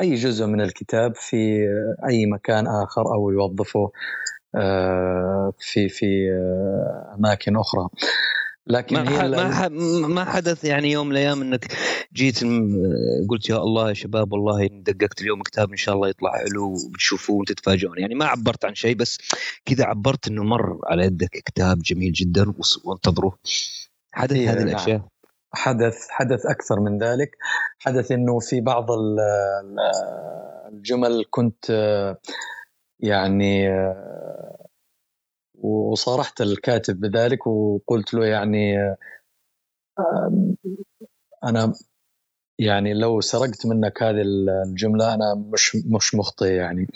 أي 0.00 0.14
جزء 0.14 0.46
من 0.46 0.60
الكتاب 0.60 1.14
في 1.14 1.68
أي 2.08 2.26
مكان 2.26 2.66
آخر 2.66 3.14
أو 3.14 3.30
يوظفه 3.30 3.90
آه، 4.54 5.52
في 5.58 5.88
في 5.88 6.30
آه، 6.30 7.14
أماكن 7.18 7.56
أخرى. 7.56 7.88
لكن 8.66 8.96
ما 8.96 9.10
هي 9.10 9.28
ما 9.28 9.68
ما 10.08 10.24
حدث 10.24 10.64
يعني 10.64 10.90
يوم 10.90 11.06
من 11.06 11.12
الأيام 11.12 11.42
إنك 11.42 11.72
جيت 12.12 12.44
قلت 13.28 13.50
يا 13.50 13.56
الله 13.56 13.88
يا 13.88 13.94
شباب 13.94 14.32
والله 14.32 14.66
دققت 14.66 15.22
اليوم 15.22 15.42
كتاب 15.42 15.70
إن 15.70 15.76
شاء 15.76 15.94
الله 15.94 16.08
يطلع 16.08 16.32
حلو 16.32 16.72
وتشوفوه 16.72 17.36
وتتفاجئون 17.36 17.98
يعني 17.98 18.14
ما 18.14 18.24
عبرت 18.26 18.64
عن 18.64 18.74
شيء 18.74 18.96
بس 18.96 19.18
كذا 19.64 19.84
عبرت 19.84 20.28
إنه 20.28 20.44
مر 20.44 20.78
على 20.84 21.04
يدك 21.04 21.30
كتاب 21.30 21.78
جميل 21.78 22.12
جدا 22.12 22.52
وانتظروه. 22.84 23.38
حدث 24.16 24.36
هذه 24.36 24.58
نعم. 24.58 24.68
الأشياء. 24.68 25.00
حدث 25.54 26.08
حدث 26.10 26.46
أكثر 26.46 26.80
من 26.80 26.98
ذلك. 26.98 27.36
حدث 27.78 28.12
إنه 28.12 28.38
في 28.38 28.60
بعض 28.60 28.86
الجمل 30.72 31.24
كنت 31.30 31.70
يعني 33.00 33.68
وصارحت 35.58 36.40
الكاتب 36.40 37.00
بذلك 37.00 37.46
وقلت 37.46 38.14
له 38.14 38.26
يعني 38.26 38.96
أنا 41.44 41.72
يعني 42.58 42.94
لو 42.94 43.20
سرقت 43.20 43.66
منك 43.66 44.02
هذه 44.02 44.22
الجملة 44.66 45.14
أنا 45.14 45.34
مش 45.52 45.76
مش 45.76 46.14
مخطئ 46.14 46.52
يعني 46.52 46.86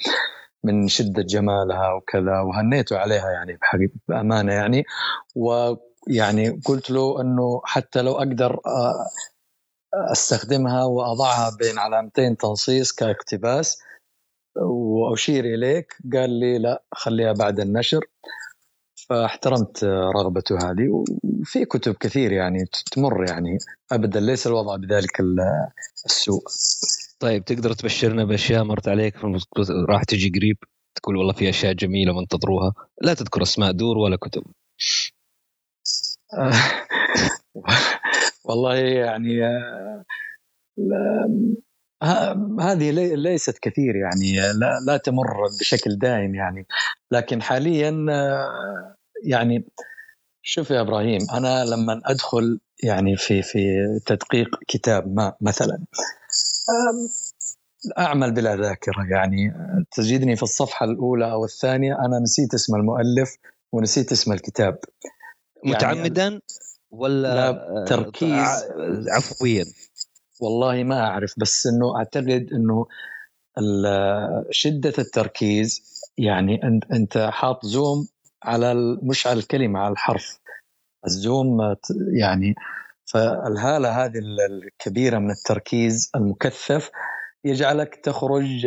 من 0.64 0.88
شدة 0.88 1.22
جمالها 1.22 1.92
وكذا 1.92 2.40
وهنيته 2.40 2.98
عليها 2.98 3.30
يعني 3.30 3.58
بأمانة 4.08 4.52
يعني. 4.52 4.84
ويعني 6.08 6.60
قلت 6.64 6.90
له 6.90 7.20
إنه 7.20 7.60
حتى 7.64 8.02
لو 8.02 8.12
أقدر 8.12 8.60
أستخدمها 9.94 10.84
وأضعها 10.84 11.56
بين 11.58 11.78
علامتين 11.78 12.36
تنصيص 12.36 12.92
كاقتباس 12.92 13.78
وأشير 14.56 15.44
إليك 15.44 15.96
قال 16.12 16.30
لي 16.30 16.58
لا 16.58 16.82
خليها 16.92 17.32
بعد 17.32 17.60
النشر. 17.60 18.00
فاحترمت 19.08 19.84
رغبته 19.84 20.56
هذه. 20.70 21.04
وفي 21.24 21.64
كتب 21.64 21.94
كثير 21.94 22.32
يعني 22.32 22.64
تمر 22.92 23.28
يعني 23.28 23.58
ابدا 23.92 24.20
ليس 24.20 24.46
الوضع 24.46 24.76
بذلك 24.76 25.20
السوء. 26.06 26.42
طيب 27.20 27.44
تقدر 27.44 27.72
تبشرنا 27.72 28.24
بأشياء 28.24 28.64
مرت 28.64 28.88
عليك 28.88 29.14
راح 29.88 30.04
تجي 30.04 30.32
قريب 30.38 30.56
تقول 30.94 31.16
والله 31.16 31.32
في 31.32 31.48
أشياء 31.48 31.72
جميلة 31.72 32.12
منتظروها 32.12 32.72
لا 33.02 33.14
تذكر 33.14 33.42
أسماء 33.42 33.72
دور 33.72 33.98
ولا 33.98 34.16
كتب. 34.16 34.42
والله 38.44 38.76
يعني 38.76 39.40
هذه 42.60 42.90
ليست 43.14 43.58
كثير 43.58 43.96
يعني 43.96 44.40
لا, 44.40 44.80
لا 44.86 44.96
تمر 44.96 45.26
بشكل 45.60 45.98
دائم 45.98 46.34
يعني. 46.34 46.66
لكن 47.10 47.42
حاليا 47.42 48.06
يعني 49.24 49.64
شوف 50.42 50.70
يا 50.70 50.80
إبراهيم 50.80 51.20
أنا 51.34 51.64
لما 51.64 52.00
أدخل 52.04 52.60
يعني 52.82 53.16
في 53.16 53.42
في 53.42 53.60
تدقيق 54.06 54.48
كتاب 54.68 55.14
ما 55.14 55.32
مثلا 55.40 55.78
أعمل 57.98 58.34
بلا 58.34 58.56
ذاكرة 58.56 59.06
يعني. 59.10 59.54
تجدني 59.92 60.36
في 60.36 60.42
الصفحة 60.42 60.86
الأولى 60.86 61.32
أو 61.32 61.44
الثانية 61.44 61.94
أنا 61.94 62.18
نسيت 62.18 62.54
اسم 62.54 62.76
المؤلف 62.76 63.36
ونسيت 63.72 64.12
اسم 64.12 64.32
الكتاب. 64.32 64.78
يعني 65.64 65.76
متعمدا 65.76 66.40
ولا 66.90 67.34
لا 67.34 67.84
تركيز. 67.88 68.64
عفويا؟ 69.16 69.64
والله 70.40 70.82
ما 70.82 71.00
أعرف 71.00 71.34
بس 71.38 71.66
إنه 71.66 71.96
أعتقد 71.96 72.48
إنه 72.52 72.86
شدة 74.50 74.92
التركيز 74.98 75.82
يعني 76.18 76.60
أنت 76.92 77.28
حاط 77.32 77.66
زوم 77.66 78.08
على 78.42 78.98
مش 79.02 79.26
على 79.26 79.38
الكلمة 79.38 79.80
على 79.80 79.92
الحرف. 79.92 80.40
الزوم 81.06 81.76
يعني 82.12 82.54
فالهالة 83.04 84.04
هذه 84.04 84.18
الكبيرة 84.50 85.18
من 85.18 85.30
التركيز 85.30 86.10
المكثف 86.16 86.90
يجعلك 87.44 87.94
تخرج 87.94 88.66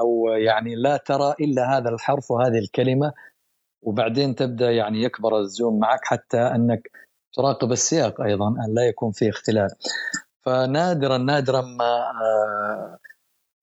أو 0.00 0.28
يعني 0.28 0.74
لا 0.74 0.96
ترى 0.96 1.34
إلا 1.40 1.76
هذا 1.76 1.88
الحرف 1.88 2.30
وهذه 2.30 2.58
الكلمة 2.58 3.12
وبعدين 3.84 4.34
تبدأ 4.34 4.70
يعني 4.70 5.02
يكبر 5.02 5.38
الزوم 5.38 5.78
معك 5.78 6.00
حتى 6.04 6.38
أنك 6.38 6.90
تراقب 7.34 7.72
السياق 7.72 8.20
أيضا 8.20 8.48
أن 8.48 8.74
لا 8.74 8.82
يكون 8.88 9.12
في 9.12 9.28
اختلال. 9.28 9.70
فنادرا 10.42 11.18
نادرا 11.18 11.60
ما 11.60 11.84
آه، 11.84 12.98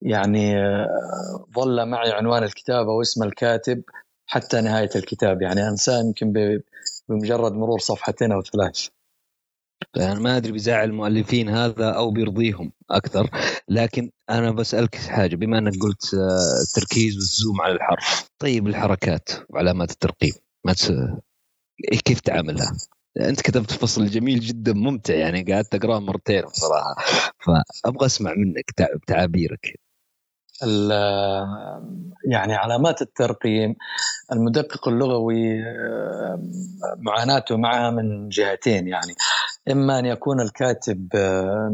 يعني 0.02 0.58
آه، 0.58 1.46
ظل 1.54 1.88
معي 1.88 2.12
عنوان 2.12 2.42
الكتاب 2.42 2.88
أو 2.88 3.00
اسم 3.00 3.22
الكاتب 3.22 3.82
حتى 4.26 4.60
نهاية 4.60 4.90
الكتاب. 4.96 5.42
يعني 5.42 5.68
أنساه 5.68 6.00
يمكن 6.00 6.32
بمجرد 7.08 7.52
مرور 7.52 7.78
صفحتين 7.78 8.32
أو 8.32 8.42
ثلاث 8.42 8.88
يعني 9.96 10.20
ما 10.20 10.36
أدري 10.36 10.52
بيزعل 10.52 10.88
المؤلفين 10.88 11.48
هذا 11.48 11.90
أو 11.90 12.10
بيرضيهم 12.10 12.72
أكثر 12.90 13.30
لكن 13.68 14.10
أنا 14.30 14.50
بسألك 14.50 14.94
حاجة 14.94 15.36
بما 15.36 15.58
إنك 15.58 15.72
قلت 15.82 16.14
آه، 16.14 16.62
التركيز 16.62 17.16
والزوم 17.16 17.60
على 17.60 17.72
الحرف 17.72 18.28
طيب 18.38 18.66
الحركات 18.66 19.30
وعلامات 19.48 19.90
الترقيم 19.90 20.32
ما 20.64 20.72
تس... 20.72 20.92
كيف 22.04 22.20
تعاملها؟ 22.20 22.72
أنت 23.20 23.40
كتبت 23.40 23.70
فصل 23.72 24.06
جميل 24.06 24.40
جدا 24.40 24.72
ممتع 24.72 25.14
يعني 25.14 25.52
قعدت 25.52 25.74
اقراه 25.74 26.00
مرتين 26.00 26.42
بصراحة 26.42 26.94
فأبغى 27.38 28.06
أسمع 28.06 28.34
منك 28.34 28.64
تعابيرك 29.06 29.80
يعني 32.24 32.54
علامات 32.54 33.02
الترقيم 33.02 33.76
المدقق 34.32 34.88
اللغوي 34.88 35.62
معاناته 36.98 37.56
معها 37.56 37.90
من 37.90 38.28
جهتين 38.28 38.88
يعني 38.88 39.14
إما 39.70 39.98
أن 39.98 40.06
يكون 40.06 40.40
الكاتب 40.40 41.08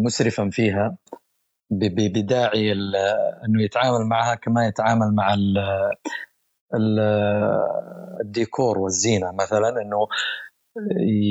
مسرفا 0.04 0.50
فيها 0.52 0.96
بداعي 1.70 2.72
أنه 3.44 3.62
يتعامل 3.62 4.06
معها 4.08 4.34
كما 4.34 4.66
يتعامل 4.66 5.14
مع 5.14 5.36
الديكور 8.20 8.78
والزينة. 8.78 9.32
مثلا 9.32 9.68
إنه 9.68 10.06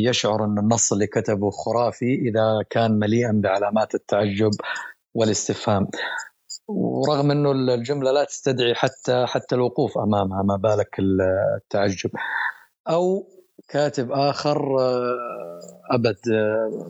يشعر 0.05 0.45
أن 0.45 0.57
النص 0.59 0.93
اللي 0.93 1.07
كتبه 1.07 1.49
خرافي 1.49 2.15
إذا 2.15 2.63
كان 2.69 2.91
مليئا 2.91 3.41
بعلامات 3.43 3.95
التعجب 3.95 4.51
والاستفهام. 5.13 5.87
ورغم 6.67 7.31
إنه 7.31 7.51
الجملة 7.51 8.11
لا 8.11 8.23
تستدعي 8.23 8.75
حتى 8.75 9.25
حتى 9.25 9.55
الوقوف 9.55 9.97
أمامها 9.97 10.43
ما 10.43 10.55
بالك 10.55 10.95
التعجب. 10.99 12.11
أو 12.89 13.27
كاتب 13.67 14.11
آخر 14.11 14.79
آه، 14.79 15.59
أبد 15.91 16.17
آه، 16.33 16.89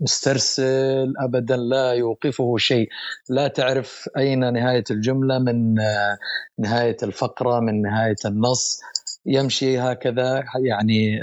مسترسل 0.00 1.14
ابدا 1.18 1.56
لا 1.56 1.92
يوقفه 1.92 2.56
شيء. 2.56 2.88
لا 3.28 3.48
تعرف 3.48 4.08
أين 4.16 4.52
نهاية 4.52 4.84
الجملة 4.90 5.38
من 5.38 5.80
آه، 5.80 6.18
نهاية 6.58 6.96
الفقرة 7.02 7.60
من 7.60 7.82
نهاية 7.82 8.16
النص. 8.24 8.80
يمشي 9.26 9.78
هكذا 9.78 10.44
يعني 10.64 11.20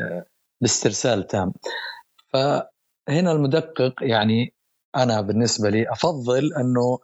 باسترسال 0.62 1.28
تام. 1.28 1.54
فهنا 2.34 3.32
المدقق 3.32 3.94
يعني 4.02 4.54
أنا 4.96 5.22
بالنسبة 5.22 5.70
لي 5.70 5.92
أفضل 5.92 6.54
أنه 6.54 7.00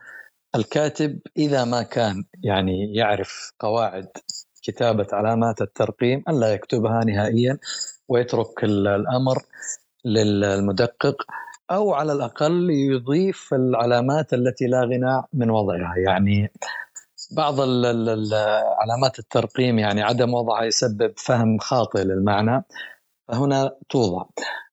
الكاتب 0.55 1.19
إذا 1.37 1.65
ما 1.65 1.83
كان 1.83 2.23
يعني 2.43 2.95
يعرف 2.95 3.53
قواعد 3.59 4.07
كتابة 4.63 5.07
علامات 5.13 5.61
الترقيم 5.61 6.23
الا 6.29 6.53
يكتبها 6.53 7.03
نهائيا 7.05 7.57
ويترك 8.07 8.63
الأمر 8.63 9.43
للمدقق 10.05 11.15
أو 11.71 11.93
على 11.93 12.13
الأقل 12.13 12.69
يضيف 12.69 13.53
العلامات 13.53 14.33
التي 14.33 14.67
لا 14.67 14.83
غنى 14.83 15.21
من 15.33 15.49
وضعها. 15.49 15.93
يعني 15.97 16.51
بعض 17.31 17.59
علامات 18.81 19.19
الترقيم 19.19 19.79
يعني 19.79 20.01
عدم 20.01 20.33
وضعها 20.33 20.65
يسبب 20.65 21.13
فهم 21.17 21.57
خاطئ 21.57 22.03
للمعنى 22.03 22.63
فهنا 23.27 23.75
توضع. 23.89 24.25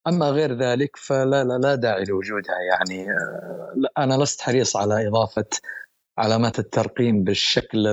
أما 0.07 0.31
غير 0.31 0.59
ذلك 0.59 0.97
فلا 0.97 1.45
لا, 1.45 1.59
لا 1.59 1.75
داعي 1.75 2.05
لوجودها. 2.05 2.57
يعني 2.71 3.11
آه، 3.11 3.75
أنا 3.99 4.23
لست 4.23 4.41
حريص 4.41 4.77
على 4.77 5.09
إضافة 5.09 5.47
علامات 6.19 6.59
الترقيم 6.59 7.25
بالشكل 7.25 7.87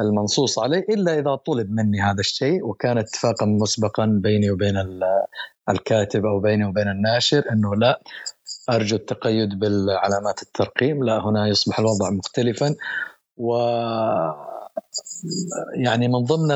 المنصوص 0.00 0.58
عليه 0.58 0.84
إلا 0.88 1.18
إذا 1.18 1.34
طلب 1.34 1.70
مني 1.70 2.00
هذا 2.00 2.20
الشيء 2.20 2.64
وكان 2.66 2.98
اتفاقا 2.98 3.46
مسبقا 3.46 4.06
بيني 4.06 4.50
وبين 4.50 4.74
الكاتب 5.68 6.26
أو 6.26 6.40
بيني 6.40 6.64
وبين 6.64 6.88
الناشر 6.88 7.44
إنه 7.52 7.74
لا 7.74 8.02
أرجو 8.70 8.96
التقيد 8.96 9.58
بالعلامات 9.58 10.42
الترقيم 10.42 11.04
لا 11.04 11.18
هنا 11.18 11.48
يصبح 11.48 11.78
الوضع 11.78 12.10
مختلفا. 12.10 12.74
و 13.36 13.56
يعني 15.76 16.08
من 16.08 16.24
ضمن 16.24 16.50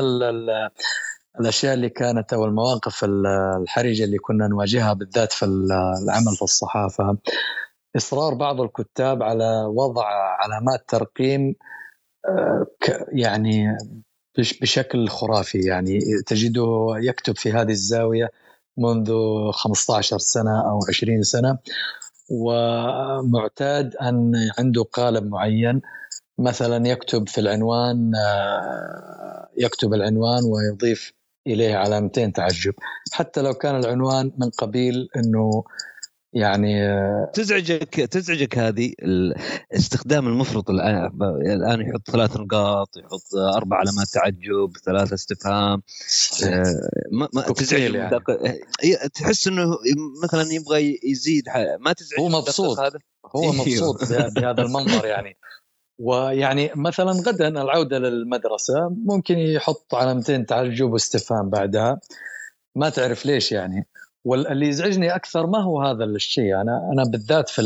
الأشياء 1.39 1.73
اللي 1.73 1.89
كانت 1.89 2.33
أو 2.33 2.45
المواقف 2.45 3.05
الحرجة 3.61 4.03
اللي 4.03 4.17
كنا 4.17 4.47
نواجهها 4.47 4.93
بالذات 4.93 5.31
في 5.31 5.45
العمل 5.45 6.35
في 6.35 6.41
الصحافة 6.41 7.17
إصرار 7.97 8.33
بعض 8.33 8.61
الكتاب 8.61 9.23
على 9.23 9.65
وضع 9.67 10.05
علامات 10.39 10.83
ترقيم 10.87 11.55
يعني 13.11 13.77
بشكل 14.37 15.09
خرافي 15.09 15.59
يعني 15.59 15.99
تجده 16.25 16.93
يكتب 16.97 17.37
في 17.37 17.51
هذه 17.51 17.71
الزاوية 17.71 18.31
منذ 18.77 19.11
15 19.51 20.17
سنة 20.17 20.69
أو 20.69 20.79
20 20.89 21.23
سنة 21.23 21.57
ومعتاد 22.29 23.95
أن 23.95 24.31
عنده 24.59 24.83
قالب 24.83 25.27
معين 25.27 25.81
مثلا 26.37 26.87
يكتب 26.87 27.29
في 27.29 27.41
العنوان 27.41 28.11
آه، 28.15 29.49
يكتب 29.57 29.93
العنوان 29.93 30.43
ويضيف 30.43 31.13
إليه 31.47 31.75
علامتين 31.75 32.33
تعجب. 32.33 32.73
حتى 33.11 33.41
لو 33.41 33.53
كان 33.53 33.75
العنوان 33.75 34.31
من 34.37 34.49
قبيل 34.49 35.09
إنه 35.15 35.63
يعني 36.33 36.73
تزعجك 37.33 37.95
تزعجك 37.95 38.57
هذه 38.57 38.93
الاستخدام 39.03 40.27
المفرط 40.27 40.69
الآن 40.69 41.09
الآن 41.41 41.81
يحط 41.81 42.11
ثلاث 42.11 42.37
نقاط 42.37 42.97
يحط 42.97 43.35
أربع 43.55 43.77
علامات 43.77 44.07
تعجب 44.07 44.77
ثلاثة 44.85 45.13
استفهام 45.13 45.81
آه، 46.45 46.63
ما, 47.11 47.27
ما 47.33 47.41
تزعج 47.41 47.93
يعني. 47.93 48.19
تحس 49.13 49.47
إنه 49.47 49.77
مثلا 50.23 50.53
يبغى 50.53 50.99
يزيد 51.03 51.43
ما 51.79 51.93
تزعج 51.93 52.19
هو 52.19 52.29
مبسوط. 52.29 52.79
هذا؟ 52.79 52.99
هو 53.35 53.43
إيوه. 53.43 53.55
مبسوط 53.55 53.99
بهذا 54.35 54.61
المنظر 54.61 55.05
يعني. 55.05 55.37
ويعني 55.99 56.71
مثلا 56.75 57.11
غدا 57.11 57.47
العودة 57.47 57.99
للمدرسة 57.99 58.89
ممكن 59.05 59.37
يحط 59.37 59.95
علامتين 59.95 60.45
تعجب 60.45 60.91
واستفهام 60.91 61.49
بعدها. 61.49 61.99
ما 62.75 62.89
تعرف 62.89 63.25
ليش 63.25 63.51
يعني. 63.51 63.87
واللي 64.29 64.67
يزعجني 64.67 65.15
أكثر 65.15 65.47
ما 65.47 65.63
هو 65.63 65.81
هذا 65.81 66.03
الشيء. 66.03 66.61
أنا 66.61 66.89
أنا 66.93 67.03
بالذات 67.11 67.49
في 67.49 67.61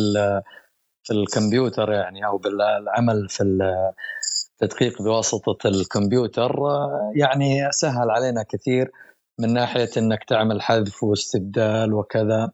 في 1.03 1.13
الكمبيوتر 1.13 1.91
يعني 1.91 2.25
أو 2.25 2.37
بالعمل 2.37 3.29
في 3.29 3.43
التدقيق 4.61 5.01
بواسطة 5.01 5.67
الكمبيوتر 5.67 6.55
يعني 7.15 7.71
سهل 7.71 8.09
علينا 8.09 8.43
كثير 8.43 8.91
من 9.39 9.53
ناحية 9.53 9.89
إنك 9.97 10.23
تعمل 10.23 10.61
حذف 10.61 11.03
واستبدال 11.03 11.93
وكذا 11.93 12.51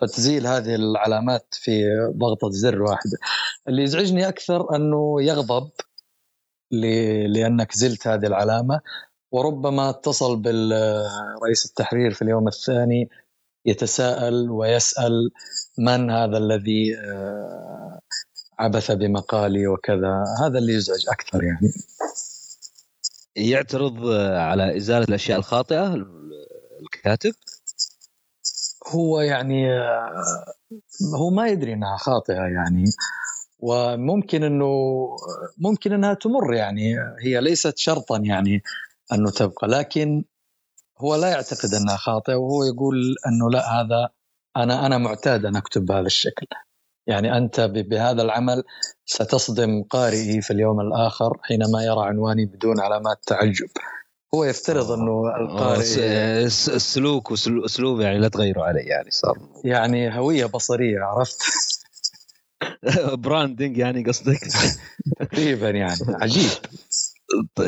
فتزيل 0.00 0.46
هذه 0.46 0.74
العلامات 0.74 1.46
في 1.52 1.84
ضغطة 2.16 2.50
زر 2.50 2.82
واحدة. 2.82 3.18
اللي 3.68 3.82
يزعجني 3.82 4.28
أكثر 4.28 4.76
أنه 4.76 5.22
يغضب 5.22 5.70
لأنك 7.28 7.72
زلت 7.72 8.06
هذه 8.06 8.26
العلامة 8.26 8.80
وربما 9.32 9.90
اتصل 9.90 10.36
بالرئيس 10.36 11.66
التحرير 11.66 12.10
في 12.10 12.22
اليوم 12.22 12.48
الثاني 12.48 13.08
يتساءل 13.66 14.50
ويسأل 14.50 15.30
من 15.78 16.10
هذا 16.10 16.38
الذي 16.38 16.98
آه، 16.98 18.00
عبث 18.58 18.90
بمقالي 18.90 19.66
وكذا. 19.66 20.24
هذا 20.44 20.58
اللي 20.58 20.74
يزعج 20.74 21.04
أكثر 21.08 21.44
يعني. 21.44 21.72
يعترض 23.36 24.06
على 24.34 24.76
إزالة 24.76 25.04
الأشياء 25.04 25.38
الخاطئة 25.38 25.94
الكاتب؟ 26.82 27.32
هو 28.88 29.20
يعني 29.20 29.72
آه، 29.72 30.44
هو 31.14 31.30
ما 31.30 31.48
يدري 31.48 31.72
إنها 31.72 31.96
خاطئة 31.96 32.42
يعني. 32.42 32.84
وممكن 33.58 34.44
إنه 34.44 34.66
ممكن 35.58 35.92
إنها 35.92 36.14
تمر 36.14 36.54
يعني. 36.54 36.94
هي 37.24 37.40
ليست 37.40 37.78
شرطا 37.78 38.18
يعني 38.18 38.62
أنه 39.12 39.30
تبقى. 39.30 39.68
لكن 39.68 40.24
هو 41.00 41.14
لا 41.14 41.28
يعتقد 41.28 41.74
أنها 41.74 41.96
خاطئة 41.96 42.34
وهو 42.34 42.64
يقول 42.64 43.14
أنه 43.26 43.50
لا 43.50 43.80
هذا 43.80 44.08
أنا 44.56 44.86
أنا 44.86 44.98
معتاد 44.98 45.44
أن 45.44 45.56
أكتب 45.56 45.84
بهذا 45.84 46.06
الشكل. 46.06 46.46
يعني 47.06 47.36
أنت 47.36 47.60
بهذا 47.60 48.22
العمل 48.22 48.62
ستصدم 49.04 49.82
قارئي 49.82 50.40
في 50.40 50.52
اليوم 50.52 50.80
الآخر 50.80 51.38
حينما 51.42 51.84
يرى 51.84 52.06
عنواني 52.06 52.46
بدون 52.46 52.80
علامات 52.80 53.18
تعجب. 53.26 53.68
هو 54.34 54.44
يفترض 54.44 54.90
أنه 54.90 55.22
القارئ 55.40 56.44
السلوك 56.46 57.30
واسلوب 57.30 58.00
يعني 58.00 58.18
لا 58.18 58.28
تغيروا 58.28 58.64
عليه 58.64 58.88
يعني 58.88 59.10
صار. 59.10 59.38
يعني 59.64 60.18
هوية 60.18 60.46
بصرية 60.46 60.98
عرفت؟ 61.00 61.38
براندنج 63.24 63.78
يعني 63.78 64.04
قصدك. 64.04 64.40
تقريبا 65.20 65.70
يعني 65.70 65.98
عجيب. 66.08 66.50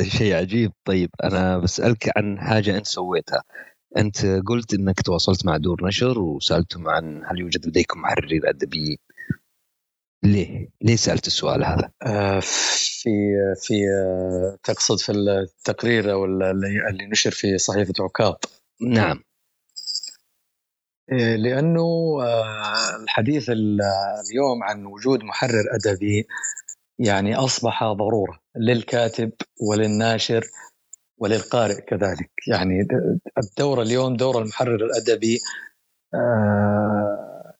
شيء 0.02 0.34
عجيب. 0.34 0.72
طيب 0.84 1.10
أنا 1.24 1.58
بسألك 1.58 2.10
عن 2.16 2.38
حاجة 2.38 2.76
أنت 2.76 2.86
سويتها. 2.86 3.42
أنت 3.96 4.26
قلت 4.26 4.74
إنك 4.74 5.00
تواصلت 5.00 5.46
مع 5.46 5.56
دور 5.56 5.86
نشر 5.86 6.18
وسالتهم 6.18 6.88
عن 6.88 7.22
هل 7.26 7.38
يوجد 7.40 7.66
لديكم 7.66 8.00
محررين 8.00 8.46
ادبيين 8.46 8.98
ليه؟ 10.24 10.68
ليه 10.82 10.96
سألت 10.96 11.26
السؤال 11.26 11.64
هذا؟ 11.64 11.90
آه 12.02 12.40
في 12.40 13.10
في 13.62 13.74
آه 13.88 14.58
تقصد 14.64 14.98
في 14.98 15.12
التقرير 15.12 16.12
أو 16.12 16.24
اللي 16.24 17.06
نشر 17.10 17.30
في 17.30 17.58
صحيفة 17.58 17.94
عكاظ. 18.00 18.34
نعم. 18.80 19.22
آه، 21.12 21.36
لأنه 21.36 22.18
الحديث 23.02 23.50
اليوم 23.50 24.62
عن 24.62 24.86
وجود 24.86 25.24
محرر 25.24 25.64
أدبي 25.70 26.26
يعني 26.98 27.36
أصبح 27.36 27.84
ضرورة. 27.84 28.41
للكاتب 28.56 29.32
وللناشر 29.60 30.44
وللقارئ 31.18 31.80
كذلك. 31.80 32.30
يعني 32.48 32.86
الدور 33.38 33.82
اليوم 33.82 34.16
دور 34.16 34.42
المحرر 34.42 34.74
الأدبي 34.74 35.38
آه 36.14 37.54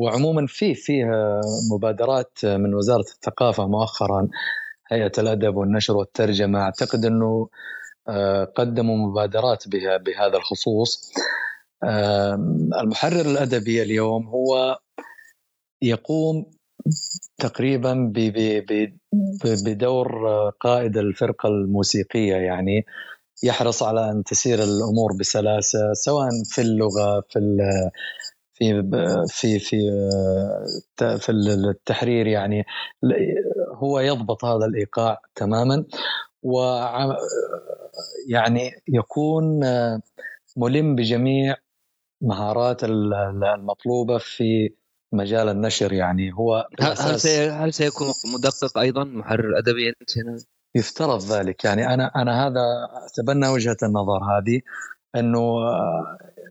وعموما 0.00 0.46
في 0.46 0.74
فيها 0.74 1.40
مبادرات 1.72 2.38
من 2.44 2.74
وزارة 2.74 3.00
الثقافة 3.00 3.66
مؤخرا 3.66 4.28
هيئة 4.92 5.12
الأدب 5.18 5.56
والنشر 5.56 5.96
والترجمة. 5.96 6.60
أعتقد 6.60 7.04
إنه 7.04 7.48
آه، 8.08 8.44
قدموا 8.44 8.96
مبادرات 8.96 9.68
بها 9.68 9.96
بهذا 9.96 10.36
الخصوص. 10.36 11.12
المحرر 12.82 13.20
الأدبي 13.20 13.82
اليوم 13.82 14.26
هو 14.26 14.78
يقوم 15.82 16.46
تقريبا 17.40 18.12
بدور 19.66 20.08
قائد 20.60 20.96
الفرقة 20.96 21.46
الموسيقية 21.48 22.34
يعني 22.36 22.84
يحرص 23.44 23.82
على 23.82 24.10
أن 24.10 24.24
تسير 24.24 24.58
الأمور 24.58 25.12
بسلاسة 25.20 25.92
سواء 25.92 26.28
في 26.44 26.60
اللغة 26.60 27.24
في 27.28 27.40
في 28.54 28.82
في 29.28 29.58
في 29.58 29.78
في 31.18 31.32
التحرير 31.32 32.26
يعني 32.26 32.64
هو 33.74 34.00
يضبط 34.00 34.44
هذا 34.44 34.66
الإيقاع 34.66 35.20
تماما 35.34 35.84
و 36.42 36.60
يعني 38.28 38.70
يكون 38.88 39.60
ملم 40.56 40.94
بجميع 40.94 41.56
مهارات 42.22 42.84
المطلوبة 42.84 44.18
في 44.18 44.74
مجال 45.12 45.48
النشر 45.48 45.92
يعني 45.92 46.32
هو 46.32 46.68
هل 46.80 46.96
هل 47.50 47.72
سيكون 47.72 48.06
مدقق 48.34 48.78
أيضا 48.78 49.04
محرر 49.04 49.58
أدبي 49.58 49.88
أنت 49.88 50.18
هنا؟ 50.18 50.38
يفترض 50.74 51.22
ذلك. 51.22 51.64
يعني 51.64 51.94
أنا 51.94 52.10
أنا 52.16 52.46
هذا 52.46 52.60
أتبنى 53.06 53.48
وجهة 53.48 53.76
النظر 53.82 54.24
هذه 54.24 54.60
أنه 55.16 55.54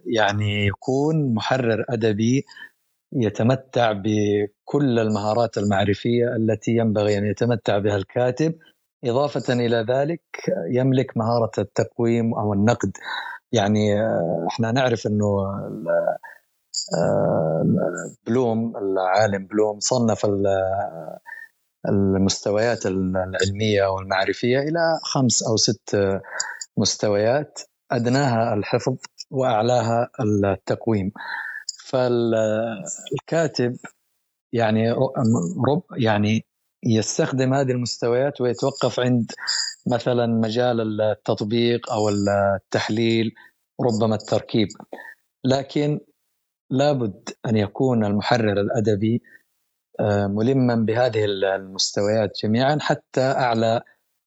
يعني 0.05 0.68
يكون 0.68 1.34
محرر 1.34 1.86
أدبي 1.89 2.45
يتمتع 3.14 3.91
بكل 3.91 4.99
المهارات 4.99 5.57
المعرفية 5.57 6.36
التي 6.36 6.72
ينبغي 6.72 7.18
أن 7.18 7.26
يتمتع 7.26 7.78
بها 7.78 7.95
الكاتب. 7.95 8.55
إضافة 9.05 9.53
إلى 9.53 9.86
ذلك 9.89 10.22
يملك 10.72 11.18
مهارة 11.18 11.51
التقويم 11.57 12.34
أو 12.34 12.53
النقد. 12.53 12.91
يعني 13.51 13.95
إحنا 14.47 14.72
نعرف 14.72 15.07
أنه 15.07 15.28
بلوم 18.25 18.77
العالم 18.77 19.45
بلوم 19.45 19.80
صنف 19.80 20.27
المستويات 21.89 22.86
العلمية 22.86 23.88
والمعرفية 23.88 24.59
إلى 24.59 24.99
خمس 25.03 25.43
أو 25.43 25.57
ست 25.57 25.97
مستويات 26.77 27.59
أدناها 27.91 28.53
الحفظ 28.53 28.97
وأعلاها 29.32 30.09
التقويم. 30.19 31.11
فالكاتب 31.86 33.77
يعني 34.53 34.91
رب 35.67 35.84
يعني 35.97 36.45
يستخدم 36.84 37.53
هذه 37.53 37.71
المستويات 37.71 38.41
ويتوقف 38.41 38.99
عند 38.99 39.32
مثلا 39.91 40.27
مجال 40.27 41.01
التطبيق 41.01 41.91
أو 41.91 42.09
التحليل 42.09 43.32
ربما 43.82 44.15
التركيب. 44.15 44.67
لكن 45.45 45.99
لابد 46.70 47.30
أن 47.45 47.57
يكون 47.57 48.05
المحرر 48.05 48.61
الأدبي 48.61 49.22
آه، 49.99 50.28
ملما 50.28 50.76
بهذه 50.76 51.26
المستويات 51.26 52.32
جميعا 52.43 52.78
حتى 52.82 53.22
أعلى 53.22 53.82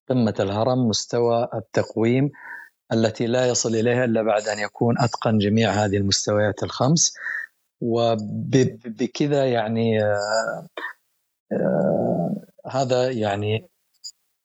قمة 0.09 0.35
الهرم 0.41 0.89
مستوى 0.89 1.49
التقويم 1.55 2.31
التي 2.93 3.27
لا 3.27 3.47
يصل 3.47 3.75
إليها 3.75 4.05
إلا 4.05 4.23
بعد 4.23 4.49
أن 4.49 4.59
يكون 4.59 4.99
أتقن 4.99 5.39
جميع 5.39 5.71
هذه 5.71 5.97
المستويات 5.97 6.63
الخمس. 6.63 7.15
وبكذا 7.81 9.47
يعني 9.47 10.05
آه، 10.05 10.69
آه، 11.53 12.45
هذا 12.71 13.11
يعني 13.11 13.69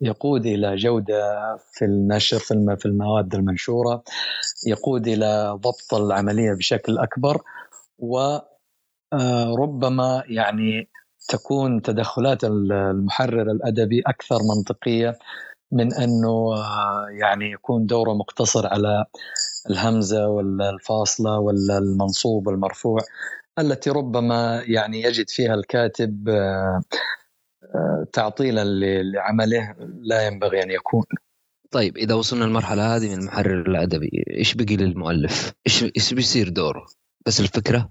يقود 0.02 0.46
إلى 0.46 0.76
جودة 0.76 1.58
في 1.72 1.86
النشر 1.86 2.40
في 2.40 2.86
المواد 2.86 3.36
المنشورة 3.36 4.04
يقود 4.68 5.08
إلى 5.08 5.58
ضبط 5.62 5.94
العملية 5.94 6.54
بشكل 6.54 6.98
أكبر. 6.98 7.42
وربما 9.14 10.24
يعني 10.28 10.90
تكون 11.30 11.82
تدخلات 11.82 12.44
المحرر 12.44 13.52
الأدبي 13.52 14.02
أكثر 14.08 14.38
منطقية 14.56 15.18
من 15.72 15.94
أنه 15.94 16.56
يعني 17.20 17.52
يكون 17.52 17.86
دوره 17.86 18.14
مقتصر 18.14 18.68
على 18.68 19.06
الهمزة 19.70 20.28
ولا 20.28 20.70
الفاصله 20.70 21.40
ولا 21.40 21.78
المنصوب 21.78 22.48
والمرفوع 22.48 23.00
التي 23.60 23.90
ربما 23.90 24.64
يعني 24.68 25.02
يجد 25.02 25.30
فيها 25.30 25.54
الكاتب 25.54 26.30
تعطيلا 28.14 28.64
لعمله 29.04 29.76
لا 30.02 30.28
ينبغي 30.28 30.64
أن 30.64 30.72
يكون. 30.72 31.04
طيب 31.72 31.98
إذا 31.98 32.16
وصلنا 32.16 32.46
المرحله 32.46 32.96
هذه 32.96 33.08
من 33.08 33.20
المحرر 33.22 33.62
الأدبي 33.62 34.24
إيش 34.38 34.54
بقي 34.54 34.76
للمؤلف؟ 34.76 35.54
إيش 35.68 35.84
إيش 35.84 36.14
بيصير 36.14 36.50
دوره؟ 36.50 36.86
بس 37.28 37.40
الفكرة؟ 37.40 37.90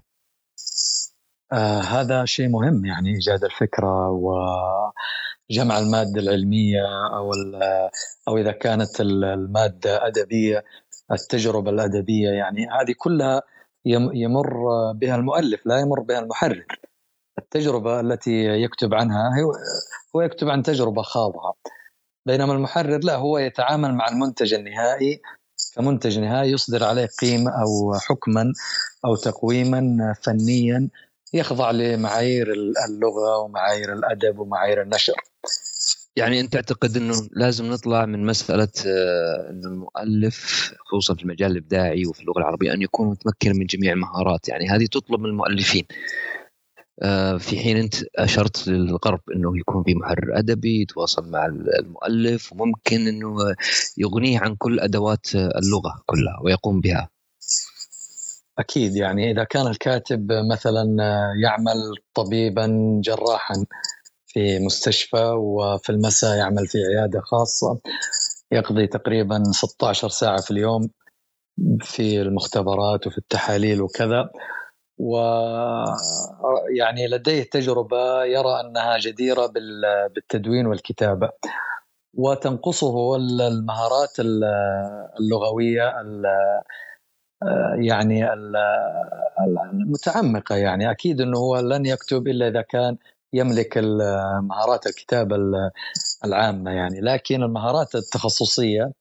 آه 1.53 1.79
هذا 1.79 2.25
شيء 2.25 2.49
مهم 2.49 2.85
يعني 2.85 3.09
إيجاد 3.09 3.43
الفكرة 3.43 4.09
وجمع 4.09 5.79
المادة 5.79 6.21
العلمية 6.21 6.81
أو 7.13 7.31
أو 8.27 8.37
إذا 8.37 8.51
كانت 8.51 9.01
المادة 9.01 10.07
أدبية 10.07 10.63
التجربة 11.11 11.69
الأدبية 11.69 12.29
يعني 12.29 12.67
هذه 12.67 12.93
كلها 12.97 13.41
يمر 14.13 14.53
بها 14.91 15.15
المؤلف 15.15 15.65
لا 15.65 15.79
يمر 15.79 15.99
بها 15.99 16.19
المحرر. 16.19 16.79
التجربة 17.39 17.99
التي 17.99 18.45
يكتب 18.45 18.93
عنها 18.93 19.31
هو 20.15 20.21
يكتب 20.21 20.49
عن 20.49 20.63
تجربة 20.63 21.01
خاضها. 21.01 21.53
بينما 22.25 22.53
المحرر 22.53 22.99
لا 23.03 23.15
هو 23.15 23.37
يتعامل 23.37 23.93
مع 23.93 24.07
المنتج 24.07 24.53
النهائي 24.53 25.21
كمنتج 25.77 26.19
نهائي 26.19 26.51
يصدر 26.51 26.83
عليه 26.83 27.07
قيمة 27.21 27.51
أو 27.51 27.93
حكما 27.93 28.53
أو 29.05 29.15
تقويما 29.15 30.13
فنيا 30.21 30.89
يخضع 31.33 31.71
لمعايير 31.71 32.53
اللغة 32.89 33.37
ومعايير 33.37 33.93
الأدب 33.93 34.39
ومعايير 34.39 34.81
النشر. 34.81 35.15
يعني 36.15 36.39
أنت 36.39 36.53
تعتقد 36.53 36.97
إنه 36.97 37.13
لازم 37.31 37.65
نطلع 37.65 38.05
من 38.05 38.25
مسألة 38.25 38.67
آه، 38.85 39.49
انه 39.49 39.67
المؤلف 39.67 40.71
خصوصا 40.85 41.15
في 41.15 41.23
المجال 41.23 41.51
الإبداعي 41.51 42.05
وفي 42.05 42.21
اللغة 42.21 42.39
العربية 42.39 42.73
أن 42.73 42.81
يكون 42.81 43.07
متمكن 43.07 43.59
من 43.59 43.65
جميع 43.65 43.93
المهارات، 43.93 44.49
يعني 44.49 44.69
هذه 44.69 44.85
تطلب 44.85 45.19
من 45.19 45.25
المؤلفين. 45.25 45.83
آه، 47.03 47.37
في 47.37 47.59
حين 47.59 47.77
أنت 47.77 47.95
أشرت 48.15 48.67
للغرب 48.67 49.19
إنه 49.35 49.59
يكون 49.59 49.83
في 49.83 49.95
محرر 49.95 50.39
أدبي 50.39 50.81
يتواصل 50.81 51.29
مع 51.29 51.45
المؤلف 51.79 52.53
وممكن 52.53 53.07
إنه 53.07 53.35
يغنيه 53.97 54.39
عن 54.39 54.55
كل 54.55 54.79
أدوات 54.79 55.35
اللغة 55.35 56.01
كلها 56.05 56.39
ويقوم 56.43 56.81
بها. 56.81 57.09
أكيد 58.59 58.95
يعني 58.95 59.31
إذا 59.31 59.43
كان 59.43 59.67
الكاتب 59.67 60.31
مثلا 60.51 60.85
يعمل 61.43 61.75
طبيبا 62.13 62.67
جراحا 63.03 63.65
في 64.27 64.59
مستشفى 64.59 65.31
وفي 65.37 65.89
المساء 65.89 66.37
يعمل 66.37 66.67
في 66.67 66.77
عيادة 66.77 67.21
خاصة 67.21 67.79
يقضي 68.51 68.87
تقريبا 68.87 69.43
16 69.51 70.09
ساعة 70.09 70.41
في 70.41 70.51
اليوم 70.51 70.89
في 71.81 72.21
المختبرات 72.21 73.07
وفي 73.07 73.17
التحاليل 73.17 73.81
وكذا 73.81 74.29
و 74.99 75.17
يعني 76.77 77.07
لديه 77.07 77.43
تجربة 77.43 78.23
يرى 78.23 78.59
أنها 78.59 78.97
جديرة 78.97 79.51
بالتدوين 80.15 80.65
والكتابة. 80.67 81.29
وتنقصه 82.17 83.15
المهارات 83.15 84.19
اللغوية 85.19 85.93
يعني 87.75 88.33
المتعمقة 89.73 90.55
يعني. 90.55 90.91
أكيد 90.91 91.21
إنه 91.21 91.37
هو 91.37 91.59
لن 91.59 91.85
يكتب 91.85 92.27
إلا 92.27 92.47
إذا 92.47 92.61
كان 92.61 92.97
يملك 93.33 93.77
مهارات 94.41 94.87
الكتابة 94.87 95.35
العامة 96.25 96.71
يعني. 96.71 97.01
لكن 97.01 97.43
المهارات 97.43 97.95
التخصصية 97.95 98.91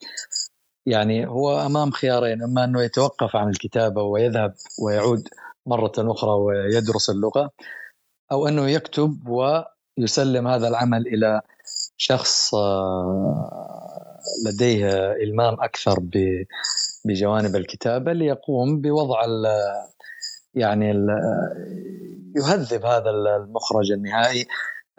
يعني 0.86 1.26
هو 1.26 1.66
أمام 1.66 1.90
خيارين. 1.90 2.42
إما 2.42 2.64
إنه 2.64 2.82
يتوقف 2.82 3.36
عن 3.36 3.49
الكتابة 3.49 4.03
ويذهب 4.03 4.55
ويعود 4.82 5.28
مرة 5.66 5.92
أخرى 5.98 6.30
ويدرس 6.30 7.10
اللغة 7.10 7.50
أو 8.32 8.48
أنه 8.48 8.70
يكتب 8.70 9.28
ويسلم 9.28 10.48
هذا 10.48 10.68
العمل 10.68 11.06
إلى 11.06 11.42
شخص 11.96 12.54
آه، 12.54 14.20
لديه 14.46 15.12
إلمام 15.12 15.54
أكثر 15.60 15.98
بجوانب 17.04 17.56
الكتابه 17.56 18.12
ليقوم 18.12 18.80
بوضع 18.80 19.20
يعني 20.54 20.86
يهذب 22.36 22.84
هذا 22.84 23.10
المخرج 23.10 23.92
النهائي. 23.92 24.46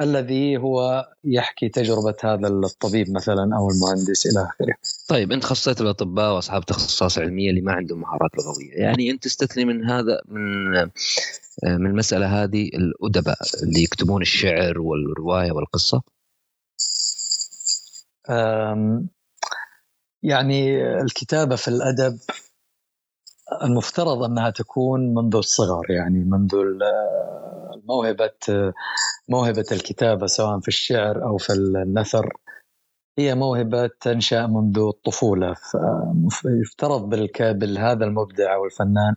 الذي 0.01 0.57
هو 0.57 1.07
يحكي 1.23 1.69
تجربة 1.69 2.15
هذا 2.23 2.47
الطبيب 2.47 3.11
مثلا 3.11 3.55
أو 3.57 3.69
المهندس 3.69 4.25
إلى 4.25 4.43
آخره. 4.43 4.73
طيب 5.07 5.31
أنت 5.31 5.43
خصيت 5.43 5.81
الأطباء 5.81 6.35
وأصحاب 6.35 6.65
تخصصات 6.65 7.19
علمية 7.19 7.49
اللي 7.49 7.61
ما 7.61 7.73
عندهم 7.73 7.99
مهارات 8.01 8.31
لغوية 8.37 8.73
يعني 8.73 9.11
أنت 9.11 9.23
تستثني 9.23 9.65
من 9.65 9.89
هذا 9.89 10.21
من 10.25 10.71
من 11.63 11.85
المسألة 11.85 12.43
هذه 12.43 12.67
الأدباء 12.67 13.37
اللي 13.63 13.83
يكتبون 13.83 14.21
الشعر 14.21 14.79
والرواية 14.79 15.51
والقصة؟ 15.51 16.01
يعني 20.23 20.81
الكتابة 21.01 21.55
في 21.55 21.67
الأدب 21.67 22.19
المفترض 23.63 24.23
أنها 24.23 24.49
تكون 24.49 25.13
منذ 25.13 25.35
الصغر 25.35 25.91
يعني 25.91 26.19
منذ 26.19 26.55
موهبة 27.89 28.73
موهبة 29.29 29.65
الكتابة 29.71 30.25
سواء 30.27 30.59
في 30.59 30.67
الشعر 30.67 31.23
أو 31.23 31.37
في 31.37 31.53
النثر. 31.53 32.33
هي 33.19 33.35
موهبة 33.35 33.89
تنشأ 34.01 34.47
منذ 34.47 34.79
الطفولة 34.79 35.55
فيفترض 36.29 37.09
بهذا 37.39 38.05
المبدع 38.05 38.55
أو 38.55 38.65
الفنان 38.65 39.15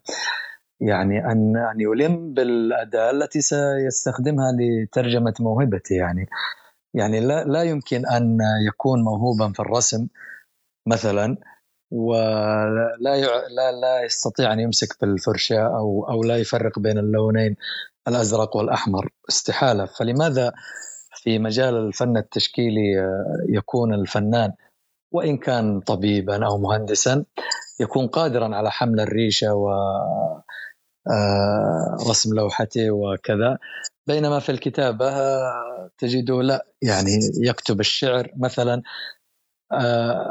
يعني 0.80 1.24
أن 1.24 1.56
أن 1.56 1.80
يلم 1.80 2.32
بالأداة 2.34 3.10
التي 3.10 3.40
سيستخدمها 3.40 4.52
لترجمة 4.52 5.34
موهبته. 5.40 5.94
يعني 5.94 6.26
يعني 6.94 7.20
لا 7.20 7.44
لا 7.44 7.62
يمكن 7.62 8.06
أن 8.06 8.38
يكون 8.68 9.02
موهوبا 9.02 9.52
في 9.52 9.60
الرسم 9.60 10.06
مثلا. 10.86 11.36
ولا 11.90 12.96
لا 13.00 13.72
لا 13.72 14.04
يستطيع 14.04 14.52
أن 14.52 14.60
يمسك 14.60 15.00
بالفرشاة 15.00 15.76
أو 15.78 16.06
أو 16.08 16.22
لا 16.22 16.36
يفرق 16.36 16.78
بين 16.78 16.98
اللونين 16.98 17.56
الأزرق 18.08 18.56
والأحمر. 18.56 19.08
استحالة. 19.28 19.84
فلماذا 19.86 20.52
في 21.14 21.38
مجال 21.38 21.74
الفن 21.76 22.16
التشكيلي 22.16 23.00
آه، 23.00 23.46
يكون 23.48 23.94
الفنان 23.94 24.52
وإن 25.12 25.36
كان 25.36 25.80
طبيبا 25.80 26.46
أو 26.46 26.58
مهندسا 26.58 27.24
يكون 27.80 28.06
قادرا 28.06 28.56
على 28.56 28.70
حمل 28.70 29.00
الريشة 29.00 29.54
و 29.54 29.70
آه، 31.10 31.96
رسم 32.10 32.34
لوحته 32.34 32.90
وكذا؟ 32.90 33.58
بينما 34.06 34.38
في 34.38 34.52
الكتابة 34.52 35.08
آه، 35.08 35.90
تجده 35.98 36.42
لا. 36.42 36.66
يعني 36.82 37.18
يكتب 37.40 37.80
الشعر 37.80 38.30
مثلا 38.36 38.82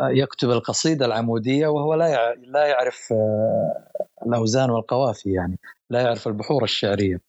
يكتب 0.09 0.49
القصيدة 0.49 1.05
العمودية 1.05 1.67
وهو 1.67 1.93
لا 1.93 2.35
لا 2.35 2.65
يعرف 2.65 3.13
آه، 3.13 3.87
الأوزان 4.27 4.69
والقوافي 4.69 5.33
يعني 5.33 5.59
لا 5.89 6.01
يعرف 6.01 6.27
البحور 6.27 6.63
الشعرية. 6.63 7.21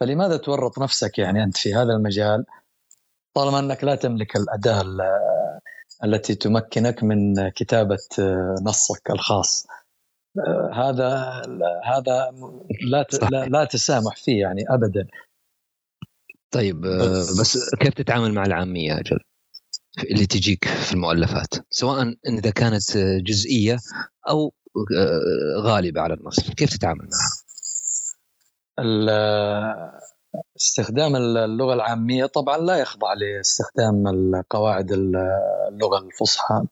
فلماذا 0.00 0.36
تورط 0.36 0.78
نفسك 0.78 1.18
يعني 1.18 1.44
أنت 1.44 1.56
في 1.56 1.74
هذا 1.74 1.92
المجال؟ 1.92 2.44
طالما 3.34 3.58
أنك 3.58 3.84
لا 3.84 3.94
تملك 3.94 4.36
الأداة 4.36 4.84
التي 6.04 6.34
تمكنك 6.34 7.02
من 7.02 7.48
كتابة 7.48 8.08
آه، 8.18 8.54
نصك 8.62 9.10
الخاص. 9.10 9.66
هذا 10.72 11.42
هذا 11.84 12.32
لا 12.90 13.06
لا, 13.30 13.44
لا 13.44 13.64
تسامح 13.64 14.16
فيه 14.16 14.40
يعني 14.40 14.64
ابدا. 14.68 15.06
طيب 16.50 16.80
بس 17.40 17.74
كيف 17.74 17.94
تتعامل 17.94 18.34
مع 18.34 18.42
العامية 18.42 19.00
أجل؟ 19.00 19.20
اللي 19.98 20.26
تجيك 20.26 20.68
في 20.68 20.92
المؤلفات 20.92 21.54
سواء 21.70 22.14
إذا 22.28 22.50
كانت 22.50 22.96
جزئية 23.26 23.78
أو 24.28 24.52
آه، 24.96 25.60
غالبة 25.60 26.00
على 26.00 26.14
النص 26.14 26.50
كيف 26.50 26.76
تتعامل 26.76 27.08
معها؟ 27.08 27.46
استخدام 30.56 31.16
اللغة 31.16 31.74
العامية 31.74 32.26
طبعا 32.26 32.58
لا 32.58 32.76
يخضع 32.76 33.12
لاستخدام 33.12 34.08
القواعد 34.08 34.92
اللغة 34.92 35.98
الفصحى 35.98 36.66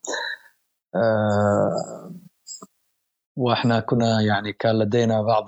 آه، 0.94 2.14
وإحنا 3.36 3.80
كنا 3.80 4.20
يعني 4.20 4.52
كان 4.52 4.78
لدينا 4.78 5.22
بعض 5.22 5.46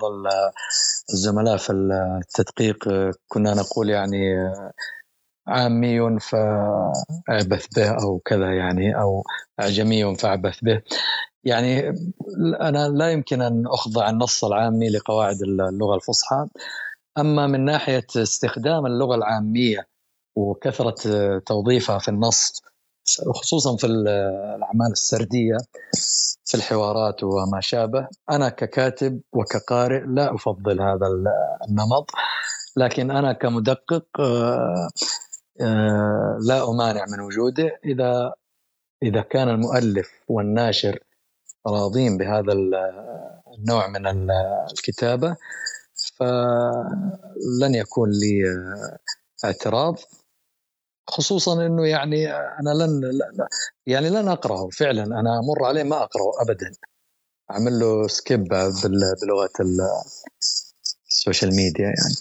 الزملاء 1.13 1.57
في 1.57 1.73
التدقيق 1.73 2.89
كنا 3.27 3.53
نقول 3.53 3.89
يعني 3.89 4.35
عامي 5.47 6.19
فأعبث 6.19 7.67
به 7.75 7.89
أو 8.03 8.19
كذا 8.25 8.53
يعني 8.53 8.99
أو 9.01 9.23
أعجمي 9.59 10.15
فأعبث 10.15 10.59
به. 10.61 10.81
يعني 11.43 11.89
أنا 12.61 12.87
لا 12.87 13.11
يمكن 13.11 13.41
أن 13.41 13.67
أخضع 13.67 14.09
النص 14.09 14.45
العامي 14.45 14.89
لقواعد 14.89 15.41
اللغة 15.41 15.95
الفصحى. 15.95 16.47
أما 17.17 17.47
من 17.47 17.65
ناحية 17.65 18.07
استخدام 18.15 18.85
اللغة 18.85 19.15
العامية 19.15 19.87
وكثرة 20.35 21.39
توظيفها 21.39 21.99
في 21.99 22.07
النص 22.07 22.61
خصوصا 23.35 23.77
في 23.77 23.87
الأعمال 23.87 24.91
السردية 24.91 25.57
في 26.45 26.55
الحوارات 26.55 27.23
وما 27.23 27.59
شابه 27.61 28.07
أنا 28.29 28.49
ككاتب 28.49 29.21
وكقارئ 29.33 30.03
لا 30.07 30.35
أفضل 30.35 30.81
هذا 30.81 31.07
النمط. 31.69 32.11
لكن 32.77 33.11
أنا 33.11 33.33
كمدقق 33.33 34.05
آه، 34.19 34.89
لا 36.47 36.69
أمانع 36.69 37.05
من 37.05 37.19
وجوده. 37.19 37.79
إذا 37.85 38.33
إذا 39.03 39.21
كان 39.21 39.49
المؤلف 39.49 40.09
والناشر 40.27 40.99
راضين 41.67 42.17
بهذا 42.17 42.53
النوع 43.57 43.87
من 43.87 44.07
الكتابة 44.71 45.35
فلن 46.15 47.75
يكون 47.75 48.09
لي 48.09 48.43
اعتراض. 49.45 49.95
خصوصا 51.09 51.65
إنه 51.65 51.87
يعني 51.87 52.33
أنا 52.33 52.69
لن 52.69 53.01
يعني 53.85 54.09
لن 54.09 54.27
أقرأه 54.27 54.69
فعلا. 54.69 55.03
أنا 55.03 55.39
أمر 55.39 55.65
عليه 55.65 55.83
ما 55.83 56.03
أقرأه 56.03 56.31
ابدا. 56.41 56.71
أعمل 57.51 57.79
له 57.79 58.07
skip 58.07 58.43
بلغة 59.23 59.49
ال 61.07 61.14
social 61.14 61.55
media 61.55 61.85
يعني. 61.85 62.15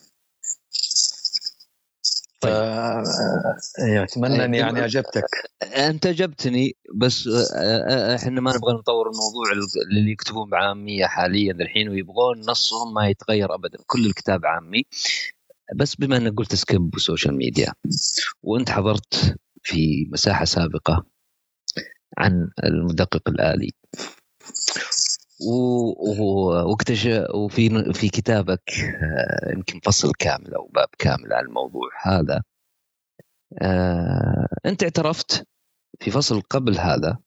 طيب. 2.41 2.53
إيه، 3.79 4.03
أتمنى 4.03 4.45
أني 4.45 4.59
يعني 4.59 4.85
أجبتك 4.85 5.25
أنت 5.63 6.07
أجبتني 6.07 6.77
بس 6.95 7.27
آه، 7.27 7.57
آه، 7.57 8.17
إحنا 8.17 8.41
ما 8.41 8.57
نبغى 8.57 8.75
نطور 8.75 9.11
الموضوع 9.11 9.53
اللي 9.91 10.11
يكتبون 10.11 10.51
بعامية 10.51 11.07
حاليا 11.07 11.53
الحين 11.53 11.89
ويبغون 11.89 12.41
نصهم 12.41 12.95
ما 12.95 13.09
يتغير 13.09 13.55
ابدا 13.55 13.79
كل 13.87 14.07
الكتاب 14.07 14.47
عامي 14.47 14.87
بس 15.75 15.95
بما 15.95 16.17
إنك 16.17 16.35
قلت 16.35 16.55
skip 16.55 16.95
و 16.95 17.01
social 17.01 17.37
media 17.37 17.73
وأنت 18.43 18.71
حضرت 18.71 19.37
في 19.63 20.09
مساحة 20.13 20.45
سابقة 20.45 21.07
عن 22.19 22.51
المدقق 22.65 23.29
الآلي 23.29 23.73
واكتشف 25.41 27.27
وفي 27.35 27.93
في 27.93 28.09
كتابك 28.09 28.71
آه، 29.03 29.53
يمكن 29.53 29.81
فصل 29.81 30.13
كامل 30.19 30.55
أو 30.55 30.71
باب 30.75 30.89
كامل 30.99 31.33
عن 31.33 31.45
الموضوع 31.45 31.89
هذا. 32.03 32.43
آه، 33.63 34.47
أنت 34.67 34.83
اعترفت 34.83 35.47
في 36.01 36.11
فصل 36.11 36.41
قبل 36.41 36.79
هذا 36.79 37.19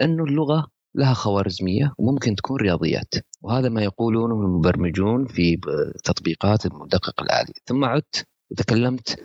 انه 0.00 0.24
اللغة 0.24 0.66
لها 0.94 1.14
خوارزمية 1.14 1.94
وممكن 1.98 2.34
تكون 2.34 2.60
رياضيات 2.60 3.14
وهذا 3.42 3.68
ما 3.68 3.82
يقولونه 3.82 4.34
المبرمجون 4.34 5.26
في 5.26 5.60
تطبيقات 6.04 6.66
المدقق 6.66 7.22
الالي 7.22 7.52
ثم 7.66 7.84
عدت 7.84 8.26
وتكلمت 8.50 9.18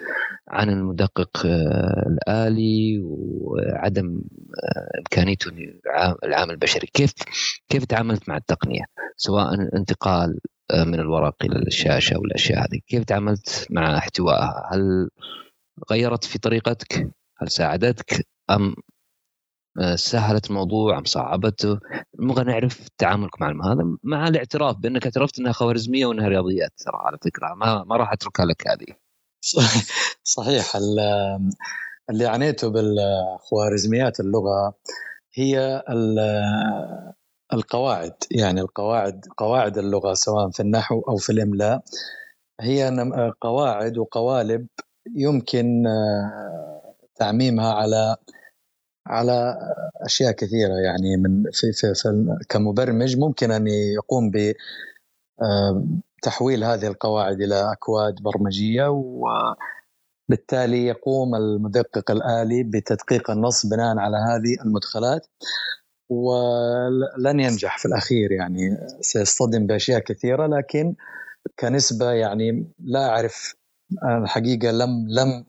عن 0.50 0.70
المدقق 0.70 1.46
آه، 1.46 2.04
الآلي 2.08 3.00
وعدم 3.04 4.22
آه، 4.64 5.00
إمكانيته 5.00 5.52
العامل 6.24 6.52
البشري. 6.52 6.88
كيف 6.94 7.14
كيف 7.70 7.86
تعاملت 7.86 8.30
مع 8.30 8.38
التقنية؟ 8.38 8.86
سواء 9.18 9.54
انتقال 9.78 10.40
آه، 10.72 10.84
من 10.84 11.00
الورق 11.00 11.36
إلى 11.44 11.60
الشاشة 11.68 12.20
والأشياء 12.20 12.60
هذه 12.60 12.80
كيف 12.88 13.04
تعاملت 13.04 13.68
مع 13.70 13.98
احتوائها؟ 13.98 14.70
هل 14.74 15.10
غيرت 15.92 16.24
في 16.24 16.40
طريقتك؟ 16.40 17.12
هل 17.38 17.50
ساعدتك؟ 17.50 18.28
أم 18.50 18.76
سهلت 19.96 20.50
الموضوع؟ 20.50 20.98
أم 20.98 21.04
صعبته؟ 21.06 21.80
نبغى 22.20 22.44
نعرف 22.44 22.88
تعاملك 22.98 23.42
مع 23.42 23.72
هذا 23.72 23.98
مع 24.04 24.28
الاعتراف 24.28 24.78
بأنك 24.78 25.06
اعترفت 25.06 25.40
إنها 25.40 25.52
خوارزمية 25.52 26.06
وإنها 26.06 26.28
رياضيات 26.28 26.72
ترى 26.78 26.98
على 27.06 27.18
فكرة. 27.26 27.54
ما 27.56 27.84
ما 27.84 27.98
راح 27.98 28.14
أتركها 28.14 28.46
لك 28.46 28.68
هذه. 28.68 29.05
صحيح 30.24 30.76
اللي 32.10 32.26
عنيته 32.26 32.70
بالخوارزميات 32.70 34.20
اللغة 34.20 34.74
هي 35.34 35.84
القواعد. 37.54 38.14
يعني 38.32 38.62
القواعد 38.62 39.26
قواعد 39.38 39.78
اللغة 39.78 40.14
سواء 40.14 40.50
في 40.50 40.60
النحو 40.60 41.02
أو 41.02 41.18
في 41.18 41.32
الإملاء 41.32 41.84
هي 42.62 42.92
قواعد 43.42 43.98
وقوالب 43.98 44.68
يمكن 45.16 45.84
تعميمها 47.16 47.74
على 47.74 48.16
على 49.08 49.58
أشياء 50.02 50.32
كثيرة. 50.32 50.74
يعني 50.74 51.18
من 51.18 51.44
في, 51.52 51.72
في, 51.74 51.94
في 51.94 52.38
كمبرمج 52.50 53.18
ممكن 53.18 53.52
أن 53.52 53.68
يقوم 53.68 54.32
ب 54.32 54.54
تحويل 56.26 56.64
هذه 56.64 56.88
القواعد 56.88 57.42
إلى 57.42 57.72
أكواد 57.72 58.16
برمجية 58.22 58.90
و 58.90 59.28
بالتالي 60.30 60.86
يقوم 60.86 61.36
المدقق 61.36 62.12
الآلي 62.12 62.64
بتدقيق 62.64 63.32
النص 63.32 63.66
بناء 63.66 63.98
على 63.98 64.18
هذه 64.18 64.66
المدخلات 64.66 65.28
ولن 66.10 67.40
ينجح 67.40 67.78
في 67.78 67.86
الأخير 67.86 68.32
يعني. 68.32 68.78
سيصطدم 69.02 69.68
بأشياء 69.68 70.00
كثيرة 70.00 70.48
لكن 70.48 70.96
كنسبة 71.60 72.12
يعني 72.12 72.72
لا 72.80 73.10
أعرف 73.10 73.56
الحقيقة 74.04 74.72
لم 74.72 75.06
لم 75.10 75.46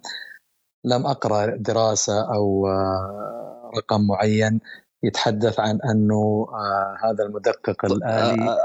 لم 0.85 1.07
أقرأ 1.07 1.57
دراسة 1.57 2.35
أو 2.35 2.69
آه، 2.69 3.71
رقم 3.77 4.07
معين 4.07 4.61
يتحدث 5.03 5.61
عن 5.61 5.79
أنه 5.91 6.47
آه، 6.53 6.97
هذا 7.05 7.25
المدقق 7.25 7.85
الآلي 7.85 8.57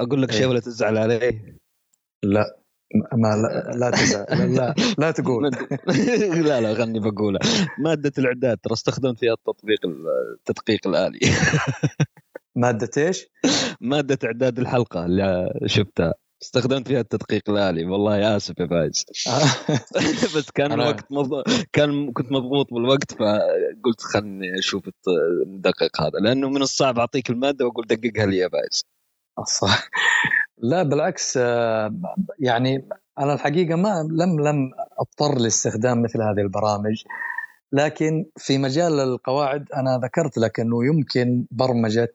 أقول 0.00 0.22
لك 0.22 0.30
شيء 0.30 0.40
إيه. 0.40 0.46
ولا 0.46 0.60
تزعل 0.60 0.98
عليه 0.98 1.58
لا 2.22 2.64
ما 3.12 3.28
لا 3.28 3.76
لا 3.76 3.90
تزعل. 3.90 4.54
لا 4.54 4.74
لا 4.98 5.10
تقول. 5.10 5.50
لا 6.48 6.60
لا 6.60 6.72
غني 6.72 7.00
بقولها 7.00 7.40
مادة 7.78 8.12
الاعداد 8.18 8.58
ترى 8.58 8.72
استخدمت 8.72 9.18
فيها 9.18 9.32
التطبيق 9.32 9.78
التدقيق 9.86 10.86
الآلي. 10.86 11.18
مادة 12.56 12.90
إيش؟ 12.96 13.26
مادة 13.80 14.18
إعداد 14.24 14.58
الحلقة 14.58 15.04
اللي 15.04 15.50
شفتها. 15.66 16.14
استخدمت 16.42 16.88
فيها 16.88 17.00
التدقيق 17.00 17.50
الآلي. 17.50 17.84
والله 17.84 18.36
آسف 18.36 18.58
يا 18.58 18.66
فايز. 18.66 19.04
بس 20.36 20.50
كان. 20.50 20.72
الوقت 20.72 21.12
مض... 21.12 21.42
كان 21.72 22.12
كنت 22.12 22.32
مضبوط 22.32 22.74
بالوقت 22.74 23.12
فقلت 23.12 24.00
خلني 24.00 24.58
أشوف 24.58 24.88
المدقق 25.46 26.00
هذا. 26.00 26.18
لأنه 26.18 26.48
من 26.48 26.62
الصعب 26.62 26.98
أعطيك 26.98 27.30
المادة 27.30 27.66
وأقول 27.66 27.86
دققها 27.86 28.26
لي 28.26 28.36
يا 28.36 28.48
فايز. 28.48 28.84
صح 29.42 29.88
لا 30.58 30.82
بالعكس 30.82 31.36
آه، 31.36 31.94
يعني 32.38 32.88
أنا 33.18 33.34
الحقيقة 33.34 33.76
ما 33.76 34.08
لم 34.10 34.40
لم 34.40 34.70
أضطر 34.98 35.38
لاستخدام 35.38 36.02
مثل 36.02 36.22
هذه 36.22 36.40
البرامج 36.40 37.04
لكن 37.72 38.26
في 38.36 38.58
مجال 38.58 39.00
القواعد 39.00 39.72
أنا 39.76 39.98
ذكرت 40.04 40.38
لك 40.38 40.60
أنه 40.60 40.84
يمكن 40.86 41.46
برمجة 41.50 42.14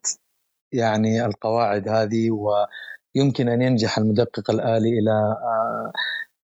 يعني 0.74 1.26
القواعد 1.26 1.90
هذه 1.90 2.30
ويمكن 2.32 3.50
أن 3.50 3.62
ينجح 3.62 3.98
المدقق 3.98 4.52
الآلي 4.52 5.00
إلى 5.00 5.12
آه، 5.12 5.92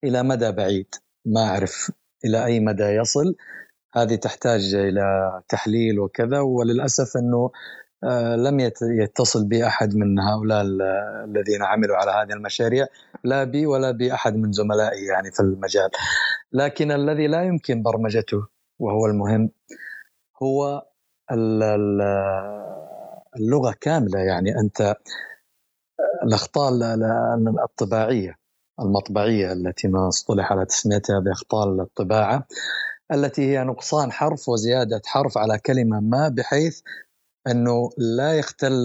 إلى 0.04 0.24
مدى 0.24 0.52
بعيد. 0.52 0.96
ما 1.26 1.48
أعرف 1.48 1.92
إلى 2.26 2.46
أي 2.46 2.60
مدى 2.60 2.84
يصل. 2.84 3.36
هذه 3.96 4.16
تحتاج 4.16 4.76
إلى 4.76 5.04
تحليل 5.50 6.00
وكذا 6.00 6.40
وللأسف 6.40 7.18
أنه 7.18 7.52
لم 8.38 8.60
يتصل 8.82 9.46
بي 9.46 9.68
أحد 9.68 9.96
من 9.96 10.20
هؤلاء 10.20 10.62
الذين 11.26 11.64
عملوا 11.64 11.98
على 11.98 12.12
هذه 12.12 12.34
المشاريع 12.38 12.88
لا 13.24 13.44
بي 13.44 13.66
ولا 13.66 13.92
باحد 13.92 14.36
من 14.36 14.52
زملائي 14.52 15.06
يعني 15.06 15.32
في 15.32 15.40
المجال. 15.40 15.90
لكن 16.54 16.92
الذي 16.92 17.28
لا 17.28 17.44
يمكن 17.44 17.84
برمجته 17.84 18.48
وهو 18.80 19.06
المهم 19.06 19.50
هو 20.44 20.86
اللغة 23.38 23.76
كاملة. 23.82 24.20
يعني 24.20 24.60
أنت 24.60 24.96
الأخطاء 26.24 26.72
الطباعية 27.64 28.36
المطبعية 28.80 29.54
التي 29.54 29.88
ما 29.88 30.08
اصطلح 30.08 30.52
على 30.52 30.66
تسميتها 30.66 31.20
بأخطاء 31.20 31.70
الطباعة 31.70 32.48
التي 33.12 33.42
هي 33.42 33.64
نقصان 33.64 34.12
حرف 34.12 34.50
وزيادة 34.50 35.02
حرف 35.06 35.38
على 35.38 35.60
كلمة 35.60 36.00
ما 36.00 36.30
بحيث 36.30 36.82
إنه 37.48 37.90
لا 37.98 38.38
يختل 38.38 38.84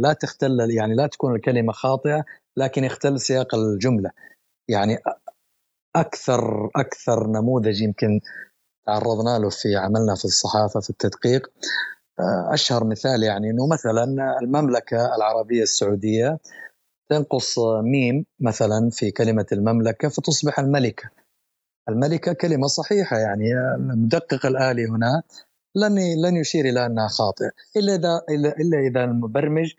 لا 0.00 0.12
تختل 0.12 0.70
يعني 0.70 0.94
لا 0.94 1.06
تكون 1.06 1.34
الكلمة 1.34 1.72
خاطئة 1.72 2.24
لكن 2.56 2.84
يختل 2.84 3.20
سياق 3.20 3.54
الجملة. 3.54 4.10
يعني 4.68 4.98
أكثر 5.96 6.70
أكثر 6.76 7.26
نموذج 7.26 7.80
يمكن 7.80 8.20
تعرضنا 8.86 9.38
له 9.38 9.48
في 9.50 9.76
عملنا 9.76 10.14
في 10.14 10.24
الصحافة 10.24 10.80
في 10.80 10.90
التدقيق. 10.90 11.50
أشهر 12.52 12.84
مثال 12.84 13.22
يعني 13.22 13.50
إنه 13.50 13.66
مثلا 13.72 14.04
المملكة 14.42 15.14
العربية 15.16 15.62
السعودية 15.62 16.38
تنقص 17.10 17.58
ميم 17.82 18.26
مثلا 18.40 18.90
في 18.92 19.10
كلمة 19.10 19.46
المملكة 19.52 20.08
فتصبح 20.08 20.58
الملكة. 20.58 21.10
الملكة 21.88 22.32
كلمة 22.32 22.66
صحيحة 22.66 23.16
يعني 23.16 23.52
المدقق 23.76 24.46
الآلي 24.46 24.86
هنا 24.86 25.22
لن 25.74 25.98
لن 26.24 26.36
يشير 26.36 26.64
إلى 26.64 26.86
أنها 26.86 27.08
خاطئة. 27.08 27.50
إلا 27.76 27.94
اذا 27.94 28.22
الا 28.60 28.78
إذا 28.78 29.04
المبرمج 29.04 29.72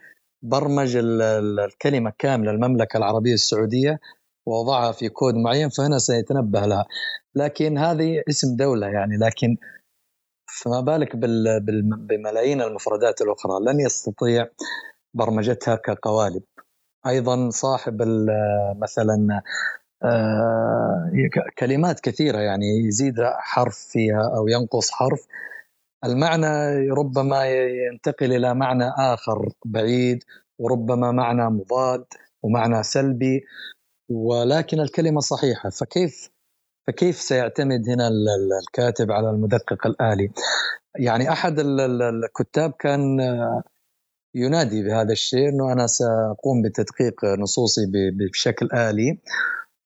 برمج 0.43 0.97
الكلمة 1.01 2.13
كاملة 2.19 2.51
المملكة 2.51 2.97
العربية 2.97 3.33
السعودية 3.33 3.99
ووضعها 4.45 4.91
في 4.91 5.09
كود 5.09 5.35
معين 5.35 5.69
فهنا 5.69 5.97
سيتنبه 5.97 6.59
لها. 6.65 6.85
لكن 7.35 7.77
هذه 7.77 8.23
اسم 8.29 8.55
دولة 8.55 8.87
يعني 8.87 9.17
لكن 9.17 9.57
فما 10.61 10.81
بالك 10.81 11.15
بملايين 11.95 12.61
المفردات 12.61 13.21
الأخرى. 13.21 13.53
لن 13.65 13.79
يستطيع 13.79 14.47
برمجتها 15.13 15.75
كقوالب. 15.75 16.43
أيضا 17.07 17.49
صاحب 17.49 18.01
مثلا 18.77 19.41
آه، 20.03 21.11
كلمات 21.57 21.99
كثيرة 21.99 22.37
يعني 22.37 22.65
يزيد 22.87 23.15
حرف 23.23 23.75
فيها 23.77 24.31
أو 24.37 24.47
ينقص 24.47 24.91
حرف. 24.91 25.27
المعنى 26.05 26.89
ربما 26.89 27.45
ينتقل 27.91 28.33
إلى 28.33 28.53
معنى 28.55 28.89
آخر 28.97 29.49
بعيد 29.65 30.23
وربما 30.59 31.11
معنى 31.11 31.49
مضاد 31.49 32.05
ومعنى 32.43 32.83
سلبي 32.83 33.41
ولكن 34.09 34.79
الكلمة 34.79 35.19
صحيحة 35.19 35.69
فكيف 35.69 36.29
فكيف 36.87 37.15
سيعتمد 37.15 37.89
هنا 37.89 38.09
الكاتب 38.67 39.11
على 39.11 39.29
المدقق 39.29 39.87
الآلي؟ 39.87 40.31
يعني 40.95 41.31
أحد 41.31 41.59
الكتاب 41.59 42.71
كان 42.71 43.19
ينادي 44.35 44.83
بهذا 44.83 45.11
الشيء 45.11 45.49
إنه 45.49 45.71
أنا 45.73 45.87
سأقوم 45.87 46.61
بتدقيق 46.61 47.25
نصوصي 47.25 47.81
بشكل 48.13 48.69
آلي 48.73 49.19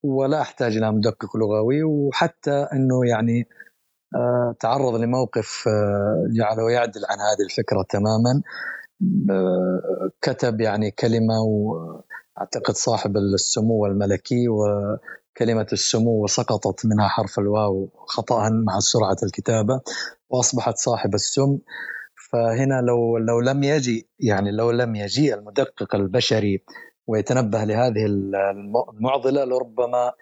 ولا 0.03 0.41
أحتاج 0.41 0.77
إلى 0.77 0.91
مدقق 0.91 1.37
لغوي 1.37 1.83
وحتى 1.83 2.67
إنه 2.73 3.05
يعني 3.05 3.47
تعرض 4.59 4.95
لموقف 4.95 5.63
آه، 5.67 6.27
جعله 6.37 6.71
يعدل 6.71 7.01
عن 7.09 7.17
هذه 7.19 7.45
الفكرة 7.45 7.85
تماما. 7.89 8.41
آه، 9.29 10.09
كتب 10.21 10.61
يعني 10.61 10.91
كلمة 10.91 11.41
وأعتقد 11.41 12.73
صاحب 12.73 13.17
السمو 13.17 13.85
الملكي 13.85 14.49
وكلمة 14.49 15.67
السمو 15.73 16.23
وسقطت 16.23 16.85
منها 16.85 17.07
حرف 17.07 17.39
الواو 17.39 17.89
خطا 18.07 18.49
مع 18.49 18.79
سرعة 18.79 19.17
الكتابة 19.23 19.81
وأصبحت 20.29 20.77
صاحب 20.77 21.13
السم. 21.13 21.57
فهنا 22.31 22.81
لو 22.81 23.17
لو 23.17 23.39
لم 23.39 23.63
يجي 23.63 24.09
يعني 24.19 24.51
لو 24.51 24.71
لم 24.71 24.95
يجيء 24.95 25.33
المدقق 25.33 25.95
البشري 25.95 26.63
ويتنبه 27.07 27.63
لهذه 27.63 28.05
المعضلة 28.05 29.43
لربما 29.45 30.07
آه، 30.07 30.13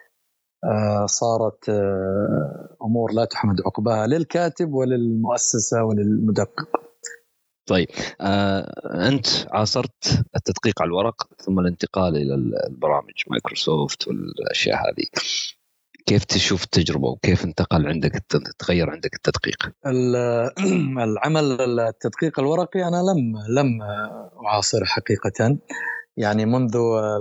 صارت 1.05 1.70
آه، 1.70 2.78
أمور 2.84 3.11
لا 3.11 3.26
تحمد 3.26 3.61
عقباها 3.66 4.07
للكاتب 4.07 4.74
وللمؤسسة 4.74 5.84
وللمدقق. 5.84 6.70
طيب 7.66 7.88
آه، 8.22 9.07
أنت 9.07 9.28
عاصرت 9.51 10.24
التدقيق 10.36 10.82
على 10.82 10.88
الورق 10.88 11.28
ثم 11.45 11.59
الانتقال 11.59 12.16
إلى 12.16 12.36
البرامج 12.70 13.14
مايكروسوفت 13.28 14.07
والأشياء 14.07 14.78
هذه. 14.78 15.05
كيف 16.05 16.24
تشوف 16.24 16.64
التجربة 16.64 17.07
وكيف 17.07 17.45
انتقل 17.45 17.88
عندك 17.88 18.24
تغير 18.59 18.89
عندك 18.89 19.16
التدقيق؟ 19.16 19.72
العمل 21.07 21.61
التدقيق 21.80 22.39
الورقي 22.39 22.88
أنا 22.88 22.97
لم 22.97 23.34
لم 23.59 23.82
اعاصره 24.45 24.86
حقيقة 24.86 25.57
يعني 26.18 26.45
منذ 26.45 26.78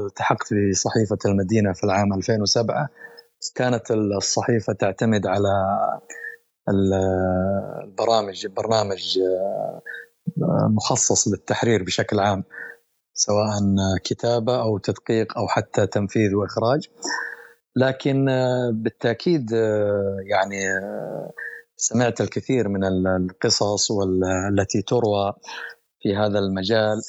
التحقت 0.06 0.54
بصحيفة 0.70 1.18
المدينة 1.26 1.72
في 1.72 1.84
العام 1.84 2.12
2007 2.12 2.88
كانت 3.50 3.90
الصحيفة 3.90 4.72
تعتمد 4.72 5.26
على 5.26 5.48
البرامج 6.68 8.46
برنامج 8.46 9.18
آه، 9.18 9.82
مخصص 10.68 11.28
للتحرير 11.28 11.82
بشكل 11.82 12.20
عام 12.20 12.44
سواء 13.14 13.48
كتابة 14.04 14.62
أو 14.62 14.78
تدقيق 14.78 15.38
أو 15.38 15.48
حتى 15.48 15.86
تنفيذ 15.86 16.34
وإخراج. 16.34 16.88
لكن 17.76 18.28
آه، 18.28 18.70
بالتأكيد 18.74 19.52
آه، 19.54 20.16
يعني 20.26 20.56
سمعت 21.76 22.20
الكثير 22.20 22.68
من 22.68 22.84
القصص 22.84 23.90
والتي 23.90 24.82
تروى 24.82 25.32
في 26.00 26.16
هذا 26.16 26.38
المجال 26.38 27.02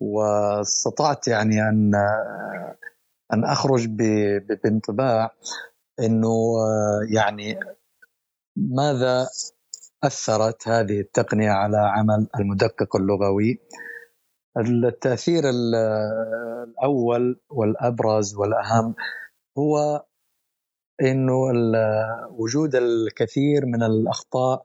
واستطعت 0.00 1.28
يعني 1.28 1.62
أن 1.62 1.94
أن 3.32 3.44
أخرج 3.44 3.86
بانطباع 4.64 5.30
إنه 6.00 6.28
آه، 6.28 7.00
يعني 7.14 7.58
ماذا 8.56 9.28
أثرت 10.04 10.68
هذه 10.68 11.00
التقنية 11.00 11.50
على 11.50 11.76
عمل 11.76 12.28
المدقق 12.40 12.96
اللغوي؟ 12.96 13.60
التأثير 14.56 15.42
الأول 15.50 17.40
والأبرز 17.50 18.34
والأهم 18.34 18.94
هو 19.58 20.04
إنه 21.02 21.34
وجود 22.30 22.74
الكثير 22.74 23.66
من 23.66 23.82
الأخطاء 23.82 24.62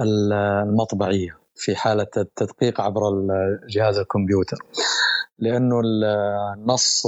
المطبعية 0.00 1.38
في 1.54 1.76
حالة 1.76 2.06
التدقيق 2.16 2.80
عبر 2.80 3.00
جهاز 3.68 3.98
الكمبيوتر. 3.98 4.56
لأنه 5.38 5.80
النص 5.84 7.06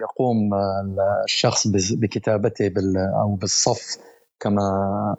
يقوم 0.00 0.54
الشخص 1.24 1.66
بكتابته 1.92 2.72
أو 3.22 3.34
بالصف 3.34 3.98
كما 4.40 5.16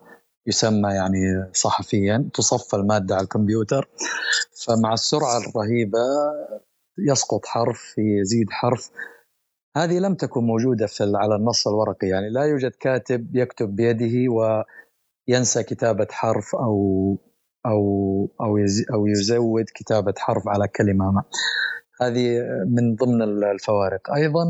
يسمى 0.47 0.89
يعني 0.89 1.49
صحفيا. 1.53 2.29
تصفى 2.33 2.75
المادة 2.75 3.15
على 3.15 3.23
الكمبيوتر. 3.23 3.89
فمع 4.65 4.93
السرعة 4.93 5.37
الرهيبة 5.37 5.99
يسقط 6.99 7.45
حرف 7.45 7.95
يزيد 7.97 8.49
حرف. 8.49 8.91
هذه 9.77 9.99
لم 9.99 10.15
تكن 10.15 10.43
موجودة 10.43 10.87
في 10.87 11.11
على 11.15 11.35
النص 11.35 11.67
الورقي. 11.67 12.07
يعني 12.07 12.29
لا 12.29 12.43
يوجد 12.43 12.71
كاتب 12.71 13.35
يكتب 13.35 13.75
بيده 13.75 14.33
وينسى 15.29 15.63
كتابة 15.63 16.07
حرف 16.11 16.55
أو 16.55 17.17
أو 17.65 18.31
أو 18.41 18.57
أو 18.93 19.07
يزود 19.07 19.65
كتابة 19.75 20.13
حرف 20.17 20.47
على 20.47 20.67
كلمة. 20.67 21.11
ما 21.11 21.23
هذه 22.01 22.39
من 22.67 22.95
ضمن 22.95 23.21
الفوارق. 23.43 24.11
أيضا 24.13 24.43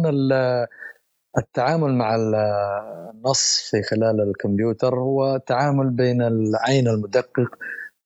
التعامل 1.38 1.94
مع 1.96 2.16
النص 2.16 3.70
في 3.72 3.82
خلال 3.84 4.22
الكمبيوتر 4.22 4.96
هو 4.96 5.38
تعامل 5.38 5.90
بين 5.90 6.22
العين 6.22 6.88
المدقق 6.88 7.50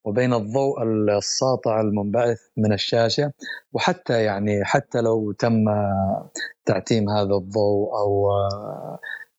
وبين 0.06 0.34
الضوء 0.34 0.84
الساطع 1.18 1.82
المنبعث 1.82 2.40
من 2.58 2.74
الشاشة. 2.74 3.32
وحتى 3.74 4.24
يعني 4.24 4.66
حتى 4.66 5.02
لو 5.02 5.32
تم 5.32 5.66
تعتيم 6.66 7.10
هذا 7.10 7.36
الضوء 7.36 7.90
أو 8.00 8.30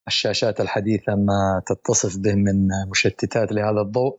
الشاشات 0.07 0.61
الحديثة 0.61 1.15
ما 1.15 1.63
تتصف 1.67 2.19
به 2.19 2.35
من 2.35 2.69
مشتتات 2.91 3.53
لهذا 3.53 3.81
الضوء 3.81 4.17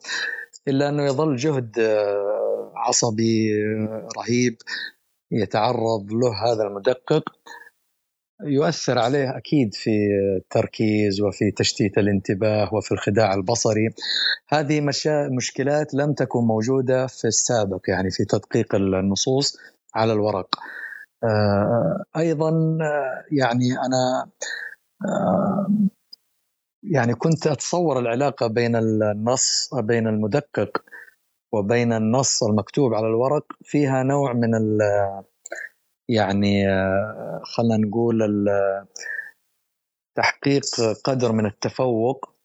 إلا 0.67 0.89
أنه 0.89 1.03
يظل 1.05 1.35
جهد 1.35 1.79
عصبي 2.75 3.53
رهيب 4.17 4.57
يتعرض 5.31 6.11
له 6.11 6.45
هذا 6.45 6.63
المدقق 6.63 7.23
يؤثر 8.43 8.99
عليه 8.99 9.37
أكيد 9.37 9.73
في 9.73 9.91
التركيز 10.37 11.21
وفي 11.21 11.51
تشتيت 11.51 11.97
الانتباه 11.97 12.73
وفي 12.73 12.91
الخداع 12.91 13.33
البصري. 13.33 13.89
هذه 14.49 14.81
مشا... 14.81 15.29
مشكلات 15.37 15.93
لم 15.93 16.13
تكن 16.13 16.39
موجودة 16.39 17.07
في 17.07 17.27
السابق 17.27 17.81
يعني 17.87 18.11
في 18.11 18.25
تدقيق 18.25 18.75
النصوص 18.75 19.57
على 19.95 20.13
الورق. 20.13 20.55
آه، 21.23 22.03
أيضا 22.17 22.51
يعني 23.31 23.71
أنا 23.85 24.29
آه، 25.05 25.67
يعني 26.83 27.13
كنت 27.13 27.47
أتصور 27.47 27.99
العلاقة 27.99 28.47
بين 28.47 28.75
النص 28.75 29.69
بين 29.73 30.07
المدقق 30.07 30.83
وبين 31.55 31.93
النص 31.93 32.43
المكتوب 32.43 32.93
على 32.93 33.07
الورق 33.07 33.45
فيها 33.63 34.03
نوع 34.03 34.33
من 34.33 34.49
يعني 36.09 36.69
آه، 36.69 37.41
خلينا 37.43 37.77
نقول 37.77 38.21
تحقيق 40.17 40.63
قدر 41.03 41.31
من 41.31 41.45
التفوق 41.45 42.35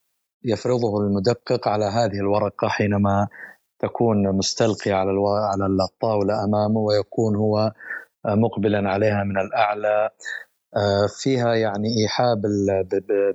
يفرضه 0.45 1.01
المدقق 1.01 1.69
على 1.69 1.85
هذه 1.85 2.21
الورقة 2.21 2.69
حينما 2.69 3.29
تكون 3.79 4.37
مستلقية 4.37 4.95
على 4.95 5.11
على 5.53 5.67
الطاولة 5.67 6.45
أمامه 6.45 6.81
ويكون 6.81 7.37
هو 7.37 7.73
مقبلا 8.27 8.91
عليها 8.91 9.25
من 9.25 9.39
الأعلى. 9.39 10.11
آه، 10.77 11.07
فيها 11.23 11.55
يعني 11.55 11.89
إيحاء 12.03 12.35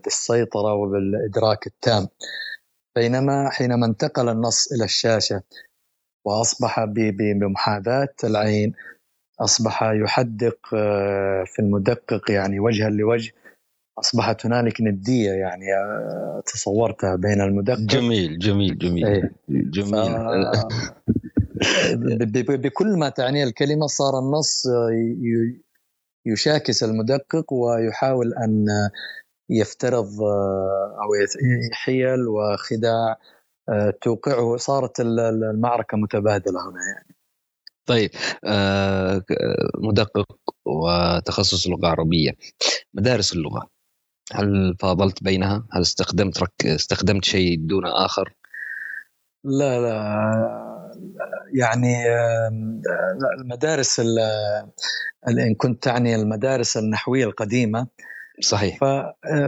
بالسيطرة 0.04 0.74
وبالإدراك 0.74 1.68
التام. 1.68 2.08
بينما 2.96 3.50
حينما 3.50 3.86
انتقل 3.86 4.30
النص 4.30 4.72
إلى 4.72 4.84
الشاشة 4.84 5.42
وأصبح 6.26 6.84
بمحاذاة 6.94 8.16
العين 8.24 8.74
أصبح 9.40 9.84
يحدق 9.84 10.58
آه، 10.74 11.44
في 11.48 11.60
المدقق 11.60 12.32
يعني 12.32 12.60
وجها 12.60 12.90
لوجه 12.90 13.32
أصبحت 14.00 14.46
هنالك 14.46 14.82
ندية 14.82 15.32
يعني 15.32 15.74
آه، 15.74 16.44
تصورتها 16.46 17.16
بين 17.16 17.42
المدقق. 17.42 17.80
جميل 17.80 18.40
جميل 18.40 18.78
جميل 18.78 19.06
إيه. 19.06 19.32
جميل. 19.50 20.16
بكل 22.58 22.98
ما 22.98 23.10
تعنيه 23.10 23.44
الكلمة 23.44 23.88
صار 23.88 24.20
النص 24.20 24.68
آه، 24.68 24.90
يشاكس 26.26 26.84
المدقق 26.84 27.54
ويحاول 27.54 28.34
أن 28.34 28.66
يفترض 29.50 30.22
أو 31.02 31.10
حيل 31.74 32.28
وخداع 32.28 33.18
توقعه 34.02 34.58
صارت 34.58 35.00
المعركة 35.00 35.98
متبادلة 35.98 36.70
هنا 36.70 36.80
يعني 36.96 37.16
طيب 37.86 38.10
آه 38.46 39.24
مدقق 39.78 40.38
وتخصص 40.66 41.68
لغة 41.68 41.88
عربية 41.88 42.32
مدارس 42.94 43.34
اللغة 43.34 43.70
هل 44.34 44.76
فاضلت 44.80 45.24
بينها؟ 45.24 45.68
هل 45.72 45.82
استخدمت 45.82 46.44
رك... 46.44 46.66
استخدمت 46.66 47.26
شيء 47.26 47.58
دون 47.60 47.86
آخر؟ 47.86 48.34
لا 49.44 49.80
لا 49.80 49.96
يعني 51.54 51.96
المدارس 53.40 54.00
إن 55.30 55.56
كنت 55.58 55.84
تعني 55.84 56.16
المدارس 56.16 56.78
النحوية 56.78 57.26
القديمة 57.26 57.88
صحيح. 58.42 58.80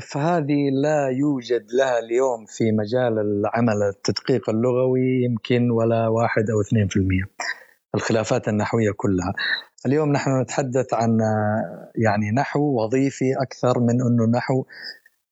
فهذه 0.02 0.70
لا 0.84 1.08
يوجد 1.08 1.66
لها 1.74 2.00
اليوم 2.00 2.46
في 2.46 2.72
مجال 2.72 3.20
العمل 3.20 3.84
التدقيق 3.84 4.50
اللغوي 4.50 5.24
يمكن 5.24 5.72
ولا 5.72 6.08
واحد 6.08 6.50
أو 6.50 6.62
2% 6.62 7.28
الخلافات 7.96 8.48
النحوية 8.48 8.92
كلها. 8.92 9.34
اليوم 9.86 10.12
نحن 10.12 10.42
نتحدث 10.42 10.94
عن 10.94 11.20
يعني 11.96 12.32
نحو 12.32 12.60
وظيفي 12.60 13.34
أكثر 13.42 13.80
من 13.80 14.02
أنه 14.02 14.26
نحو 14.38 14.66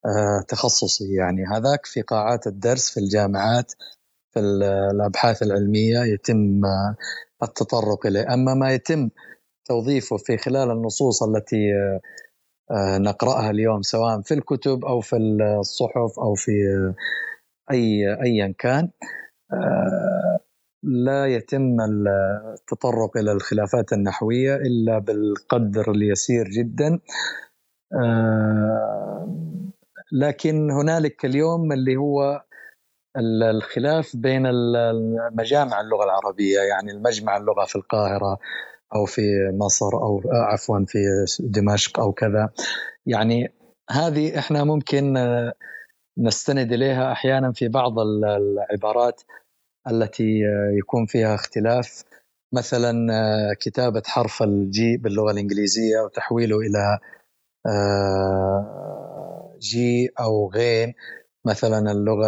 آه، 0.06 0.46
تخصصي. 0.48 1.14
يعني 1.14 1.46
هذاك 1.46 1.86
في 1.86 2.02
قاعات 2.02 2.48
الدرس 2.48 2.90
في 2.90 3.00
الجامعات 3.00 3.74
في 4.32 4.40
الأبحاث 4.40 5.44
العلمية 5.44 6.00
يتم 6.14 6.66
آه، 6.66 6.96
التطرق 7.44 8.06
إليه، 8.06 8.34
أما 8.34 8.54
ما 8.54 8.74
يتم 8.74 9.10
توظيفه 9.66 10.18
في 10.18 10.38
خلال 10.38 10.72
النصوص 10.72 11.24
التي 11.24 11.74
آه، 11.74 12.00
نقرأها 13.00 13.50
اليوم 13.50 13.82
سواء 13.82 14.22
في 14.22 14.34
الكتب 14.34 14.86
أو 14.86 15.02
في 15.02 15.16
الصحف 15.60 16.20
أو 16.20 16.34
في 16.34 16.52
أي 17.72 18.14
ايا 18.24 18.54
كان. 18.60 18.90
لا 20.84 21.26
يتم 21.26 21.78
التطرق 21.82 23.18
إلى 23.18 23.32
الخلافات 23.32 23.94
النحوية 23.94 24.56
إلا 24.56 25.00
بالقدر 25.00 25.92
اليسير 25.92 26.48
جدا. 26.48 27.00
آه، 27.94 29.28
لكن 30.12 30.72
هنالك 30.72 31.26
اليوم 31.26 31.72
اللي 31.72 31.96
هو 31.96 32.42
الخلاف 33.18 34.16
بين 34.16 34.44
مجامع 35.34 35.82
اللغة 35.82 36.04
العربية 36.04 36.60
يعني 36.60 36.92
المجمع 36.92 37.38
اللغة 37.38 37.66
في 37.66 37.76
القاهرة 37.76 38.40
أو 38.96 39.06
في 39.06 39.22
مصر 39.54 39.94
أو 39.94 40.22
عفوا 40.34 40.86
في 40.88 41.00
دمشق 41.40 42.00
أو 42.00 42.12
كذا. 42.12 42.50
يعني 43.06 43.54
هذه 43.90 44.40
إحنا 44.40 44.64
ممكن 44.64 45.14
نستند 46.18 46.72
إليها 46.72 47.12
أحيانا 47.12 47.52
في 47.52 47.68
بعض 47.68 48.00
العبارات 48.00 49.22
التي 49.92 50.42
يكون 50.80 51.06
فيها 51.06 51.36
اختلاف. 51.36 52.04
مثلا 52.54 53.14
آه، 53.14 53.54
كتابة 53.60 54.02
حرف 54.06 54.44
الجي 54.44 54.98
باللغة 54.98 55.32
الإنجليزية 55.32 56.00
وتحويله 56.00 56.58
آه، 57.68 59.56
جي 59.60 60.10
أو 60.20 60.50
غين. 60.50 60.94
مثلا 61.46 61.92
اللغة 61.92 62.28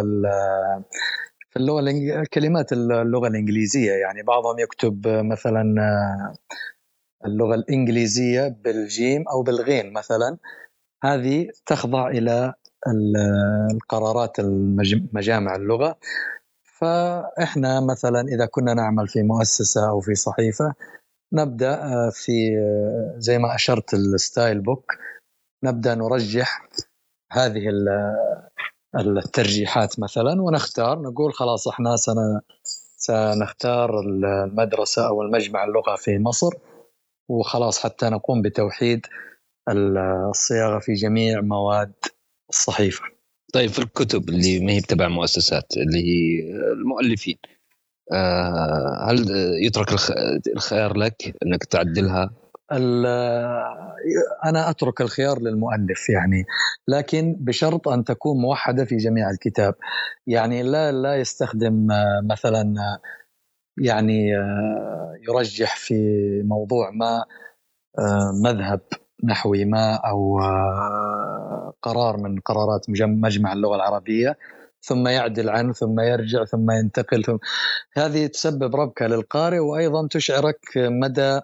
في 1.58 1.62
اللغة 1.64 2.24
كلمات 2.32 2.72
اللغة 2.72 3.28
الإنجليزية. 3.28 3.92
يعني 3.92 4.22
بعضهم 4.22 4.58
يكتب 4.58 5.08
مثلا 5.08 5.62
اللغة 7.24 7.54
الإنجليزية 7.54 8.48
بالجيم 8.48 9.24
أو 9.28 9.42
بالغين 9.42 9.92
مثلا. 9.92 10.38
هذه 11.04 11.48
تخضع 11.66 12.08
إلى 12.08 12.54
القرارات 13.72 14.38
المجامع 14.38 15.56
اللغة. 15.56 15.98
فإحنا 16.62 17.80
مثلا 17.80 18.20
إذا 18.20 18.46
كنا 18.46 18.74
نعمل 18.74 19.08
في 19.08 19.22
مؤسسة 19.22 19.88
أو 19.88 20.00
في 20.00 20.14
صحيفة 20.14 20.74
نبدأ 21.32 21.74
آه، 21.74 22.10
في 22.12 22.58
آه، 22.58 23.18
زي 23.18 23.38
ما 23.38 23.54
أشرت 23.54 23.94
ال 23.94 24.05
style 24.05 24.60
book 24.60 24.92
نبدأ 25.64 25.94
نرجح 25.94 26.68
هذه 27.32 27.68
الترجيحات 28.96 30.00
مثلا 30.00 30.42
ونختار 30.42 31.02
نقول 31.02 31.32
خلاص 31.32 31.68
إحنا 31.68 31.96
سنة 31.96 32.40
سنختار 32.96 34.00
المدرسة 34.00 35.06
أو 35.08 35.22
المجمع 35.22 35.64
اللغة 35.64 35.96
في 35.96 36.18
مصر 36.18 36.50
وخلاص 37.28 37.78
حتى 37.78 38.08
نقوم 38.08 38.42
بتوحيد 38.42 39.06
الصياغة 39.68 40.78
في 40.78 40.94
جميع 40.94 41.40
مواد 41.40 41.92
الصحيفة. 42.50 43.04
طيب 43.52 43.70
في 43.70 43.78
الكتب 43.78 44.28
اللي 44.28 44.60
ما 44.60 44.72
هي 44.72 44.80
تبع 44.80 45.08
مؤسسات 45.08 45.76
اللي 45.76 45.98
هي 45.98 46.40
المؤلفين 46.72 47.38
آه، 48.12 49.06
هل 49.10 49.26
يترك 49.66 49.88
الخيار 50.56 50.96
لك 50.96 51.34
إنك 51.46 51.64
تعدلها؟ 51.64 52.30
أنا 54.44 54.70
أترك 54.70 55.00
الخيار 55.00 55.40
للمؤلف 55.40 56.08
يعني 56.08 56.44
لكن 56.88 57.36
بشرط 57.40 57.88
أن 57.88 58.04
تكون 58.04 58.40
موحدة 58.42 58.84
في 58.84 58.96
جميع 58.96 59.30
الكتاب. 59.30 59.74
يعني 60.26 60.62
لا 60.62 60.92
لا 60.92 61.16
يستخدم 61.16 61.86
مثلا 62.30 62.74
يعني 63.78 64.28
يرجح 65.28 65.76
في 65.76 65.94
موضوع 66.44 66.90
ما 66.90 67.24
مذهب 68.44 68.80
نحوي 69.24 69.64
ما 69.64 69.94
أو 69.94 70.40
قرار 71.82 72.16
من 72.16 72.40
قرارات 72.40 72.86
مجمع 72.90 73.52
اللغة 73.52 73.76
العربية 73.76 74.36
ثم 74.80 75.08
يعدل 75.08 75.48
عنه 75.48 75.72
ثم 75.72 76.00
يرجع 76.00 76.44
ثم 76.44 76.70
ينتقل 76.70 77.24
ثم 77.24 77.36
هذه 77.96 78.26
تسبب 78.26 78.76
ربكة 78.76 79.06
للقارئ 79.06 79.58
وأيضا 79.58 80.08
تشعرك 80.10 80.60
مدى 80.76 81.40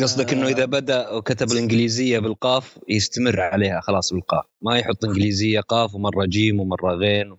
قصدك 0.00 0.32
إنه 0.32 0.46
إذا 0.46 0.64
بدأ 0.64 1.10
وكتب 1.10 1.52
الإنجليزية 1.52 2.18
بالقاف 2.18 2.78
يستمر 2.88 3.40
عليها 3.40 3.80
خلاص 3.80 4.12
بالقاف. 4.12 4.44
ما 4.62 4.78
يحط 4.78 5.04
إنجليزية 5.04 5.60
قاف 5.60 5.94
ومرة 5.94 6.24
جيم 6.24 6.60
ومرة 6.60 6.94
غين 6.94 7.36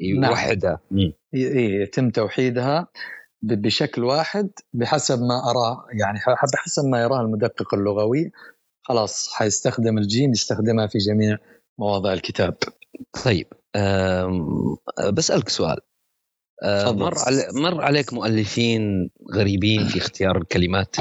يوحدها. 0.00 0.80
نعم. 0.90 1.12
يتم 1.32 2.10
توحيدها 2.10 2.88
بشكل 3.42 4.04
واحد 4.04 4.50
بحسب 4.72 5.22
ما 5.22 5.50
اراه 5.50 5.86
يعني 6.00 6.18
بحسب 6.52 6.84
ما 6.84 7.02
يراه 7.02 7.20
المدقق 7.20 7.74
اللغوي. 7.74 8.30
خلاص 8.82 9.28
حيستخدم 9.32 9.98
الجيم 9.98 10.30
يستخدمها 10.30 10.86
في 10.86 10.98
جميع 10.98 11.38
مواضع 11.78 12.12
الكتاب. 12.12 12.56
طيب 13.24 13.46
بسألك 15.12 15.48
سؤال. 15.48 15.78
مر 16.64 17.14
علي 17.26 17.48
مر 17.52 17.80
عليك 17.80 18.12
مؤلفين 18.12 19.10
غريبين 19.34 19.84
في 19.84 19.98
اختيار 19.98 20.36
الكلمات. 20.36 20.96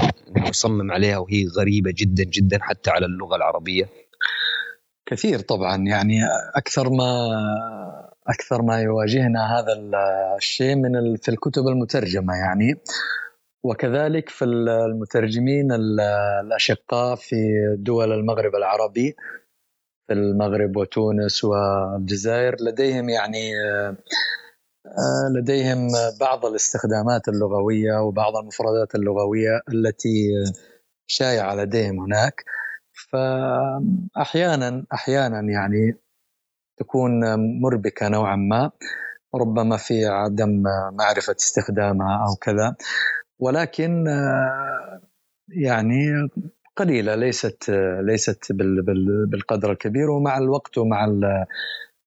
يصمم 0.49 0.91
عليها 0.91 1.18
وهي 1.18 1.48
غريبة 1.48 1.94
جدا 1.98 2.23
جدا 2.23 2.57
حتى 2.61 2.90
على 2.90 3.06
اللغة 3.06 3.36
العربية. 3.36 3.90
كثير 5.06 5.40
طبعا. 5.40 5.77
يعني 5.88 6.19
أكثر 6.56 6.90
ما 6.90 7.27
أكثر 8.27 8.61
ما 8.61 8.82
يواجهنا 8.82 9.60
هذا 9.60 9.73
الشيء 10.38 10.76
من 10.76 11.15
في 11.15 11.30
الكتب 11.30 11.68
المترجمة 11.68 12.34
يعني. 12.34 12.76
وكذلك 13.64 14.30
في 14.30 14.45
المترجمين 14.45 15.72
الأشقاء 16.44 17.15
في 17.15 17.36
دول 17.77 18.11
المغرب 18.11 18.56
العربي 18.56 19.15
في 20.07 20.14
المغرب 20.14 20.77
وتونس 20.77 21.44
والجزائر 21.44 22.56
لديهم 22.61 23.10
يعني 23.10 23.52
آه، 23.61 23.95
لديهم 25.35 25.87
بعض 26.19 26.45
الاستخدامات 26.45 27.27
اللغوية 27.27 27.93
وبعض 28.01 28.35
المفردات 28.37 28.95
اللغوية 28.95 29.61
التي 29.73 30.31
شائعه 31.07 31.55
لديهم 31.55 31.99
هناك. 31.99 32.43
فاحيانا 33.11 34.85
أحيانا 34.93 35.41
يعني 35.41 35.97
تكون 36.77 37.11
مربكة 37.61 38.09
نوعا 38.09 38.35
ما 38.35 38.71
ربما 39.35 39.77
في 39.77 40.05
عدم 40.05 40.63
معرفة 40.91 41.35
استخدامها 41.39 42.25
أو 42.27 42.35
كذا. 42.35 42.75
ولكن 43.39 44.07
آه، 44.07 45.01
يعني 45.49 46.29
قليلة 46.75 47.15
ليست 47.15 47.69
ليست 48.01 48.51
بالقدر 49.31 49.71
الكبير 49.71 50.09
ومع 50.09 50.37
الوقت 50.37 50.77
ومع 50.77 51.05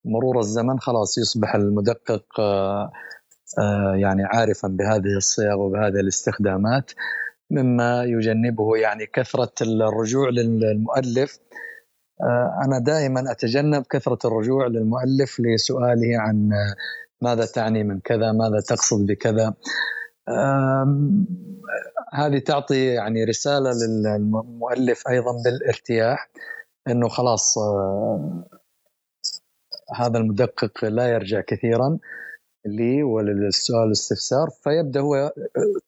مرور 0.04 0.38
الزمن 0.38 0.78
خلاص 0.80 1.18
يصبح 1.18 1.54
المدقق 1.54 2.40
آه، 2.40 2.90
آه، 3.58 3.94
يعني 3.96 4.24
عارفا 4.24 4.68
بهذه 4.68 5.16
الصيغ 5.16 5.58
وبهذه 5.58 6.00
الاستخدامات 6.00 6.90
مما 7.50 8.04
يجنبه 8.04 8.76
يعني 8.76 9.06
كثرة 9.06 9.52
الرجوع 9.62 10.28
للمؤلف. 10.28 11.38
أنا 12.64 12.78
دائما 12.78 13.32
أتجنب 13.32 13.84
كثرة 13.90 14.18
الرجوع 14.24 14.66
للمؤلف 14.66 15.40
لسؤاله 15.40 16.18
عن 16.18 16.50
ماذا 17.22 17.46
تعني 17.46 17.84
من 17.84 18.00
كذا 18.00 18.32
ماذا 18.32 18.60
تقصد 18.68 19.06
بكذا. 19.06 19.54
هذه 22.12 22.38
تعطي 22.38 22.86
يعني 22.86 23.24
رسالة 23.24 23.70
للمؤلف 23.70 25.08
أيضا 25.08 25.32
بالارتياح 25.44 26.30
إنه 26.88 27.08
خلاص 27.08 27.58
آه، 27.58 28.44
هذا 29.94 30.18
المدقق 30.18 30.84
لا 30.84 31.08
يرجع 31.08 31.40
كثيرا 31.40 31.98
لي 32.66 33.02
وللسؤال 33.02 33.86
الاستفسار 33.86 34.50
فيبدأ 34.62 35.00
هو 35.00 35.32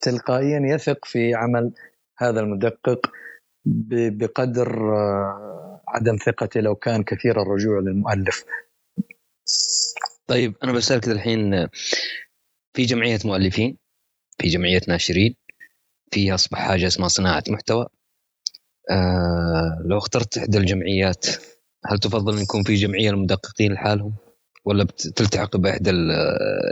تلقائيا 0.00 0.60
يثق 0.74 1.04
في 1.04 1.34
عمل 1.34 1.72
هذا 2.18 2.40
المدقق 2.40 3.10
بقدر 3.64 4.94
آه، 4.96 5.82
عدم 5.88 6.16
ثقته 6.16 6.60
لو 6.60 6.74
كان 6.74 7.02
كثير 7.02 7.42
الرجوع 7.42 7.80
للمؤلف. 7.80 8.44
طيب 10.26 10.54
أنا 10.64 10.72
بسألك 10.72 11.08
الحين 11.08 11.68
في 12.74 12.82
جمعية 12.84 13.18
مؤلفين 13.24 13.78
في 14.38 14.48
جمعية 14.48 14.80
ناشرين 14.88 15.36
في 16.10 16.34
أصبح 16.34 16.58
حاجة 16.58 16.86
اسمها 16.86 17.08
صناعة 17.08 17.44
محتوى 17.48 17.86
آه 18.90 19.82
لو 19.84 19.98
اخترت 19.98 20.38
إحدى 20.38 20.58
الجمعيات 20.58 21.26
هل 21.86 21.98
تفضل 21.98 22.36
أن 22.36 22.42
يكون 22.42 22.62
في 22.62 22.74
جمعية 22.74 23.10
للمدققين 23.10 23.72
لحالهم؟ 23.72 24.14
ولا 24.64 24.84
تلتحق 25.16 25.56
بإحدى 25.56 25.90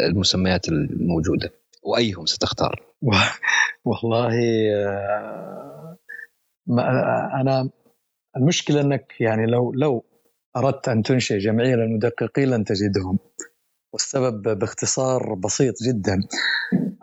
المسميات 0.09 0.69
الموجودة؟ 0.69 1.53
وأيهم 1.83 2.27
ستختار؟ 2.27 2.83
والله 3.85 4.35
آه، 4.87 5.99
أنا 7.41 7.71
المشكلة 8.37 8.81
أنك 8.81 9.13
يعني 9.21 9.47
لو 9.47 9.73
لو 9.73 10.05
أردت 10.57 10.89
أن 10.89 11.03
تنشئ 11.03 11.39
جمعية 11.39 11.75
للمدققين 11.75 12.51
لن 12.51 12.65
تجدهم 12.65 13.19
والسبب 13.93 14.59
باختصار 14.59 15.35
بسيط 15.35 15.75
جدا. 15.83 16.23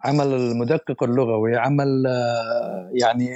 عمل 0.04 0.28
المدقق 0.28 1.04
اللغوي 1.04 1.56
عمل 1.56 2.08
آه، 2.08 2.90
يعني 2.94 3.30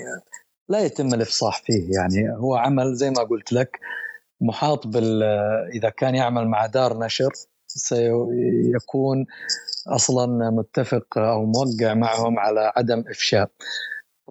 لا 0.70 0.80
يتم 0.80 1.14
الإفصاح 1.14 1.62
فيه 1.64 1.90
يعني 1.92 2.32
هو 2.38 2.56
عمل 2.56 2.94
زي 2.94 3.10
ما 3.10 3.24
قلت 3.24 3.54
لك 3.54 3.80
محاط 4.42 4.88
بال 4.88 5.24
إذا 5.74 5.90
كان 5.90 6.16
يعمل 6.16 6.48
مع 6.48 6.66
دار 6.66 7.00
نشر 7.00 7.32
سيكون 7.68 9.26
أصلا 9.88 10.50
متفق 10.50 11.18
أو 11.18 11.46
موقع 11.46 11.94
معهم 11.94 12.40
على 12.40 12.74
عدم 12.78 13.04
إفشاء. 13.08 13.52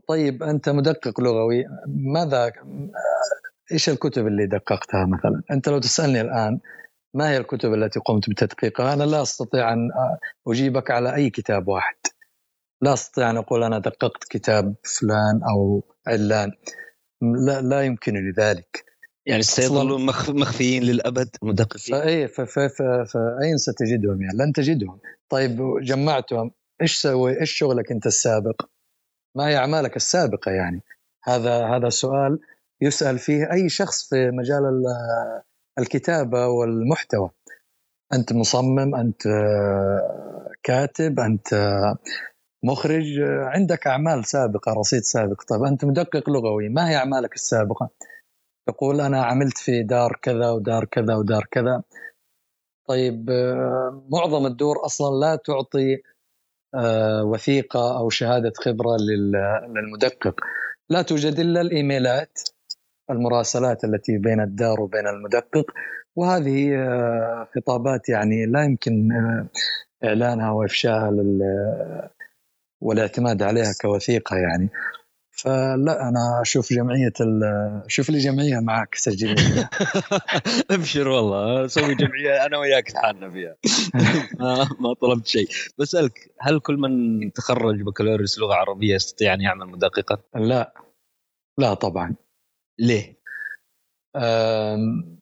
طيب 0.08 0.42
أنت 0.42 0.68
مدقق 0.68 1.20
لغوي 1.20 1.64
ماذا 1.86 2.52
إيش 3.72 3.88
الكتب 3.88 4.26
اللي 4.26 4.46
دققتها 4.46 5.06
مثلا؟ 5.06 5.42
أنت 5.50 5.68
لو 5.68 5.78
تسألني 5.78 6.20
الآن 6.20 6.60
ما 7.14 7.30
هي 7.30 7.36
الكتب 7.36 7.74
التي 7.74 8.00
قمت 8.00 8.30
بتدقيقها؟ 8.30 8.92
أنا 8.94 9.04
لا 9.04 9.22
أستطيع 9.22 9.72
أن 9.72 9.90
أجيبك 10.48 10.90
على 10.90 11.14
أي 11.14 11.30
كتاب 11.30 11.68
واحد. 11.68 11.96
لا 12.82 12.92
أستطيع 12.92 13.30
أن 13.30 13.36
أقول 13.36 13.62
أنا 13.62 13.78
دققت 13.78 14.24
كتاب 14.30 14.74
فلان 14.82 15.40
أو 15.50 15.84
علان. 16.06 16.52
لا 17.22 17.60
لا 17.60 17.82
يمكنني 17.82 18.32
ذلك. 18.38 18.87
يعني 19.28 19.42
سيظلوا 19.42 19.98
مخفيين 20.28 20.82
للأبد 20.82 21.28
مدققين 21.42 21.94
اي 21.94 22.28
فاين 22.28 23.56
ستجدهم؟ 23.56 24.22
يعني 24.22 24.38
لن 24.38 24.52
تجدهم. 24.52 24.98
طيب 25.28 25.80
جمعتهم. 25.82 26.50
إيش 26.82 26.98
سوي 26.98 27.40
إيش 27.40 27.52
شغلك 27.52 27.92
أنت 27.92 28.06
السابق؟ 28.06 28.62
ما 29.36 29.48
هي 29.48 29.56
أعمالك 29.56 29.96
السابقة 29.96 30.52
يعني؟ 30.52 30.82
هذا 31.24 31.66
هذا 31.66 31.88
سؤال 31.88 32.38
يسأل 32.80 33.18
فيه 33.18 33.52
أي 33.52 33.68
شخص 33.68 34.08
في 34.08 34.30
مجال 34.30 34.62
الكتابة 35.78 36.46
والمحتوى. 36.46 37.30
أنت 38.12 38.32
مصمم 38.32 38.94
أنت 38.94 39.22
كاتب 40.62 41.20
أنت 41.20 41.74
مخرج 42.64 43.04
عندك 43.20 43.86
أعمال 43.86 44.24
سابقة 44.24 44.72
رصيد 44.72 45.02
سابق. 45.02 45.42
طيب 45.42 45.62
أنت 45.62 45.84
مدقق 45.84 46.30
لغوي. 46.30 46.68
ما 46.68 46.90
هي 46.90 46.96
أعمالك 46.96 47.34
السابقة؟ 47.34 47.90
تقول 48.68 49.00
أنا 49.00 49.24
عملت 49.24 49.58
في 49.58 49.82
دار 49.82 50.18
كذا 50.22 50.50
ودار 50.50 50.84
كذا 50.84 51.14
ودار 51.14 51.46
كذا. 51.50 51.82
طيب 52.88 53.30
معظم 54.10 54.46
الدور 54.46 54.84
أصلا 54.84 55.20
لا 55.20 55.36
تعطي 55.36 56.02
آه، 56.74 57.24
وثيقة 57.24 57.98
أو 57.98 58.10
شهادة 58.10 58.52
خبرة 58.56 58.96
للمدقق. 59.68 60.40
لا 60.90 61.02
توجد 61.02 61.38
إلا 61.38 61.60
الإيميلات 61.60 62.40
المراسلات 63.10 63.84
التي 63.84 64.18
بين 64.18 64.40
الدار 64.40 64.80
وبين 64.80 65.06
المدقق. 65.06 65.64
وهذه 66.16 66.74
آه، 66.76 67.48
خطابات 67.54 68.08
يعني 68.08 68.46
لا 68.46 68.64
يمكن 68.64 69.12
آه، 69.12 69.46
إعلانها 70.06 70.50
وافشائها 70.50 71.10
والإعتماد 72.80 73.42
عليها 73.42 73.72
كوثيقة 73.82 74.36
يعني. 74.36 74.68
فلا 75.42 76.08
أنا 76.08 76.42
أشوف 76.42 76.72
جمعية 76.72 77.12
شوف 77.86 78.10
لي 78.10 78.18
جمعية 78.18 78.60
معك 78.60 78.94
سجل. 78.94 79.36
أبشر 80.70 81.08
والله. 81.08 81.64
أسوي 81.64 81.94
جمعية 81.94 82.46
أنا 82.46 82.58
وياك 82.58 82.90
تحالنا 82.90 83.30
فيها. 83.30 83.56
ما, 84.40 84.68
ما 84.80 84.94
طلبت 85.02 85.26
شيء. 85.26 85.48
بسألك 85.78 86.12
هل 86.40 86.60
كل 86.60 86.76
من 86.76 87.32
تخرج 87.32 87.82
بكالوريوس 87.82 88.38
لغة 88.38 88.54
عربية 88.54 88.94
يستطيع 88.94 89.34
أن 89.34 89.40
يعمل 89.40 89.66
مدققا؟ 89.66 90.18
لا. 90.34 90.74
لا 91.58 91.74
طبعا. 91.74 92.14
ليه؟ 92.78 93.18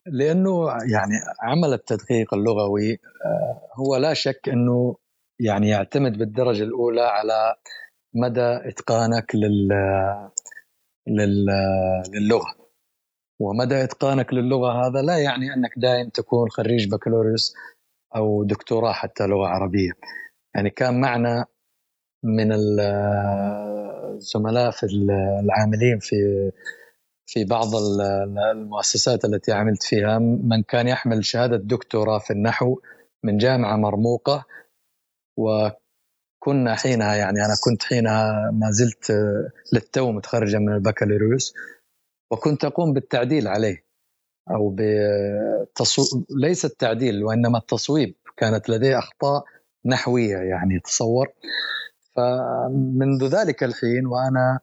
لأنه 0.07 0.67
يعني 0.67 1.13
عمل 1.41 1.73
التدقيق 1.73 2.33
اللغوي 2.33 2.91
آه، 3.25 3.61
هو 3.75 3.95
لا 3.95 4.13
شك 4.13 4.49
إنه 4.49 4.95
يعني 5.39 5.69
يعتمد 5.69 6.17
بالدرجة 6.17 6.63
الأولى 6.63 7.01
على 7.01 7.55
مدى 8.13 8.69
إتقانك 8.69 9.35
لل 9.35 9.69
للغة. 12.13 12.55
ومدى 13.39 13.83
إتقانك 13.83 14.33
للغة 14.33 14.87
هذا 14.87 15.01
لا 15.01 15.17
يعني 15.17 15.53
أنك 15.53 15.73
دائم 15.77 16.09
تكون 16.09 16.49
خريج 16.49 16.89
بكالوريوس 16.91 17.55
أو 18.15 18.43
دكتوراه 18.43 18.91
حتى 18.91 19.27
لغة 19.27 19.47
عربية. 19.47 19.91
يعني 20.55 20.69
كان 20.69 21.01
معنا 21.01 21.45
من 22.23 22.51
الزملاء 24.13 24.71
في 24.71 24.85
العاملين 25.43 25.99
في 25.99 26.15
في 27.29 27.45
بعض 27.45 27.67
المؤسسات 28.51 29.25
التي 29.25 29.51
عملت 29.51 29.83
فيها 29.83 30.19
من 30.19 30.63
كان 30.63 30.87
يحمل 30.87 31.25
شهادة 31.25 31.57
دكتوراه 31.57 32.19
في 32.19 32.33
النحو 32.33 32.79
من 33.23 33.37
جامعة 33.37 33.75
مرموقة 33.75 34.45
كنا 36.47 36.75
حينها 36.75 37.15
يعني 37.15 37.45
أنا 37.45 37.53
كنت 37.63 37.83
حينها 37.83 38.51
ما 38.51 38.71
زلت 38.71 39.11
للتو 39.73 40.11
متخرجا 40.11 40.59
من 40.59 40.73
البكالوريوس 40.73 41.53
وكنت 42.31 42.65
أقوم 42.65 42.93
بالتعديل 42.93 43.47
عليه 43.47 43.85
أو 44.51 44.75
بتصو... 44.77 46.25
ليس 46.29 46.65
التعديل 46.65 47.23
وإنما 47.23 47.57
التصويب 47.57 48.15
كانت 48.37 48.69
لدي 48.69 48.97
أخطاء 48.97 49.43
نحوية 49.85 50.37
يعني 50.37 50.79
تصور. 50.79 51.27
فمنذ 52.15 53.25
ذلك 53.25 53.63
الحين 53.63 54.05
وأنا 54.05 54.59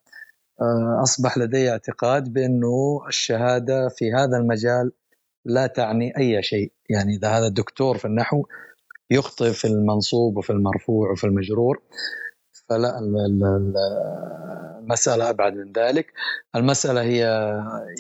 آه، 0.60 1.02
أصبح 1.02 1.38
لدي 1.38 1.70
اعتقاد 1.70 2.32
بأنه 2.32 3.00
الشهادة 3.08 3.88
في 3.88 4.12
هذا 4.12 4.36
المجال 4.36 4.92
لا 5.44 5.66
تعني 5.66 6.16
أي 6.18 6.42
شيء. 6.42 6.72
يعني 6.90 7.14
إذا 7.14 7.28
هذا 7.28 7.48
دكتور 7.48 7.98
في 7.98 8.04
النحو 8.04 8.44
يخطئ 9.10 9.52
في 9.52 9.64
المنصوب 9.64 10.36
وفي 10.36 10.50
المرفوع 10.50 11.10
وفي 11.10 11.24
المجرور. 11.24 11.82
فلا 12.68 12.98
المسألة 14.80 15.30
أبعد 15.30 15.54
من 15.54 15.72
ذلك. 15.72 16.12
المسألة 16.56 17.02
هي 17.02 17.20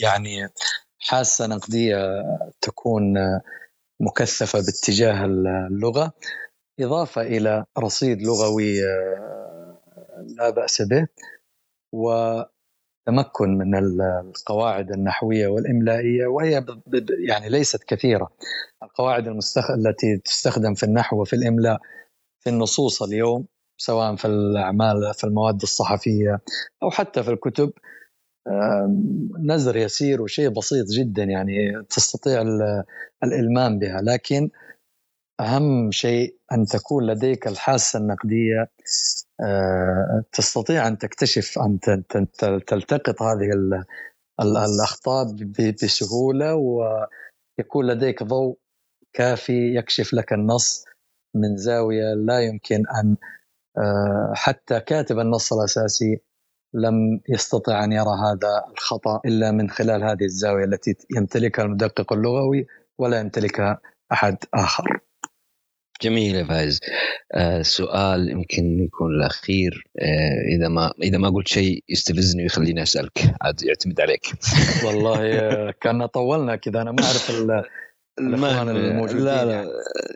يعني 0.02 0.48
حاسة 0.98 1.46
نقدية 1.46 2.22
تكون 2.60 3.14
مكثفة 4.00 4.58
باتجاه 4.58 5.24
اللغة. 5.24 6.12
إضافة 6.80 7.22
إلى 7.22 7.64
رصيد 7.78 8.22
لغوي 8.22 8.80
لا 10.38 10.50
بأس 10.50 10.82
به. 10.82 11.06
وتمكن 13.08 13.58
من 13.58 13.74
القواعد 13.74 14.92
النحوية 14.92 15.46
والإملائية 15.46 16.26
وهي 16.26 16.64
يعني 17.28 17.48
ليست 17.48 17.84
كثيرة. 17.84 18.30
القواعد 18.82 19.28
المستخ... 19.28 19.70
التي 19.70 20.16
تستخدم 20.24 20.74
في 20.74 20.82
النحو 20.82 21.20
وفي 21.20 21.36
الإملاء 21.36 21.80
في 22.40 22.50
النصوص 22.50 23.02
اليوم 23.02 23.46
سواء 23.76 24.16
في 24.16 24.24
الأعمال 24.24 25.14
في 25.14 25.24
المواد 25.24 25.62
الصحفية 25.62 26.40
أو 26.82 26.90
حتى 26.90 27.22
في 27.22 27.30
الكتب 27.30 27.72
نزر 29.40 29.76
يسير 29.76 30.22
وشيء 30.22 30.48
بسيط 30.48 30.86
جدا 30.86 31.22
يعني 31.22 31.82
تستطيع 31.90 32.42
الإلمام 33.24 33.78
بها. 33.78 34.00
لكن 34.02 34.50
أهم 35.40 35.90
شيء 35.90 36.36
أن 36.52 36.66
تكون 36.66 37.06
لديك 37.06 37.46
الحاسة 37.46 37.98
النقدية 37.98 38.60
آه، 38.60 38.68
تستطيع 40.32 40.88
أن 40.88 40.98
تكتشف 40.98 41.58
أن 41.58 41.78
تلتقط 42.66 43.22
هذه 43.22 43.50
الأخطاء 44.40 45.26
بسهولة 45.82 46.54
ويكون 46.54 47.86
لديك 47.86 48.22
ضوء 48.22 48.58
كافي 49.12 49.76
يكشف 49.76 50.14
لك 50.14 50.32
النص 50.32 50.84
من 51.34 51.56
زاوية 51.56 52.14
لا 52.14 52.40
يمكن 52.40 52.82
أن 53.00 53.16
آه، 53.78 54.32
حتى 54.34 54.80
كاتب 54.80 55.18
النص 55.18 55.52
الأساسي 55.52 56.20
لم 56.74 57.20
يستطع 57.28 57.84
أن 57.84 57.92
يرى 57.92 58.18
هذا 58.24 58.64
الخطأ 58.72 59.20
إلا 59.24 59.50
من 59.50 59.70
خلال 59.70 60.04
هذه 60.04 60.24
الزاوية 60.24 60.64
التي 60.64 60.96
يمتلكها 61.16 61.62
المدقق 61.62 62.12
اللغوي 62.12 62.66
ولا 62.98 63.20
يمتلكها 63.20 63.80
أحد 64.12 64.36
آخر. 64.54 65.00
جميل 66.02 66.34
يا 66.34 66.44
فايز. 66.44 66.80
آه 67.32 67.62
سؤال 67.62 68.30
يمكن 68.30 68.80
يكون 68.84 69.14
الأخير. 69.14 69.86
آه 69.98 70.56
إذا 70.56 70.68
ما 70.68 70.92
إذا 71.02 71.18
ما 71.18 71.28
قلت 71.30 71.48
شيء 71.48 71.84
يستفزني 71.88 72.42
ويخليني 72.42 72.82
أسألك 72.82 73.34
عاد 73.42 73.62
يعتمد 73.62 74.00
عليك. 74.00 74.26
والله 74.84 75.32
آه، 75.40 75.74
كان 75.80 76.06
طولنا 76.06 76.56
كذا 76.56 76.82
أنا 76.82 76.92
ما 76.92 77.04
أعرف 77.04 77.30
الأخوان 78.18 78.68
الموجودين 78.68 79.24
لا 79.24 79.44
لا 79.44 79.52
يعني. 79.52 79.70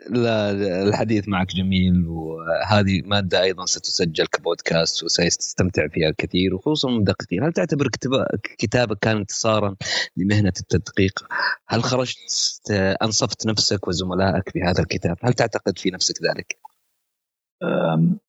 لا 0.09 0.51
الحديث 0.83 1.27
معك 1.27 1.47
جميل 1.55 2.07
وهذه 2.07 3.01
مادة 3.05 3.41
أيضا 3.41 3.65
ستسجل 3.65 4.25
كبودكاست 4.25 5.03
وسيستمتع 5.03 5.87
فيها 5.87 6.09
الكثير 6.09 6.55
وخصوصا 6.55 6.89
المدققين 6.89 7.43
هل 7.43 7.53
تعتبر 7.53 7.87
كتابك 8.57 8.99
كان 8.99 9.17
انتصارا 9.17 9.75
لمهنة 10.17 10.53
التدقيق؟ 10.59 11.27
هل 11.67 11.83
خرجت 11.83 12.71
أنصفت 13.03 13.47
نفسك 13.47 13.87
وزملائك 13.87 14.53
بهذا 14.55 14.81
الكتاب؟ 14.81 15.17
هل 15.23 15.33
تعتقد 15.33 15.77
في 15.77 15.91
نفسك 15.91 16.15
ذلك؟ 16.23 16.57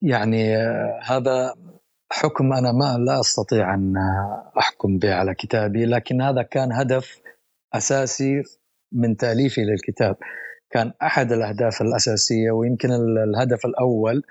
يعني 0.01 0.55
هذا 1.03 1.55
حكم 2.11 2.53
أنا 2.53 2.71
ما 2.71 2.97
لا 2.97 3.19
أستطيع 3.19 3.73
أن 3.73 3.93
أحكم 4.59 4.97
به 4.97 5.13
على 5.13 5.33
كتابي 5.33 5.85
لكن 5.85 6.21
هذا 6.21 6.41
كان 6.41 6.71
هدف 6.71 7.21
أساسي 7.73 8.43
من 8.91 9.17
تأليفي 9.17 9.61
للكتاب. 9.61 10.15
كان 10.71 10.93
أحد 11.01 11.31
الأهداف 11.31 11.81
الأساسية 11.81 12.51
ويمكن 12.51 12.89
الهدف 13.23 13.65
الأول 13.65 14.23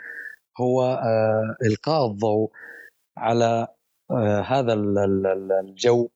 هو 0.61 0.83
آه، 0.83 1.57
إلقاء 1.67 2.07
الضوء 2.07 2.51
على 3.19 3.69
آه، 4.11 4.41
هذا 4.41 4.73
الجو 4.73 6.09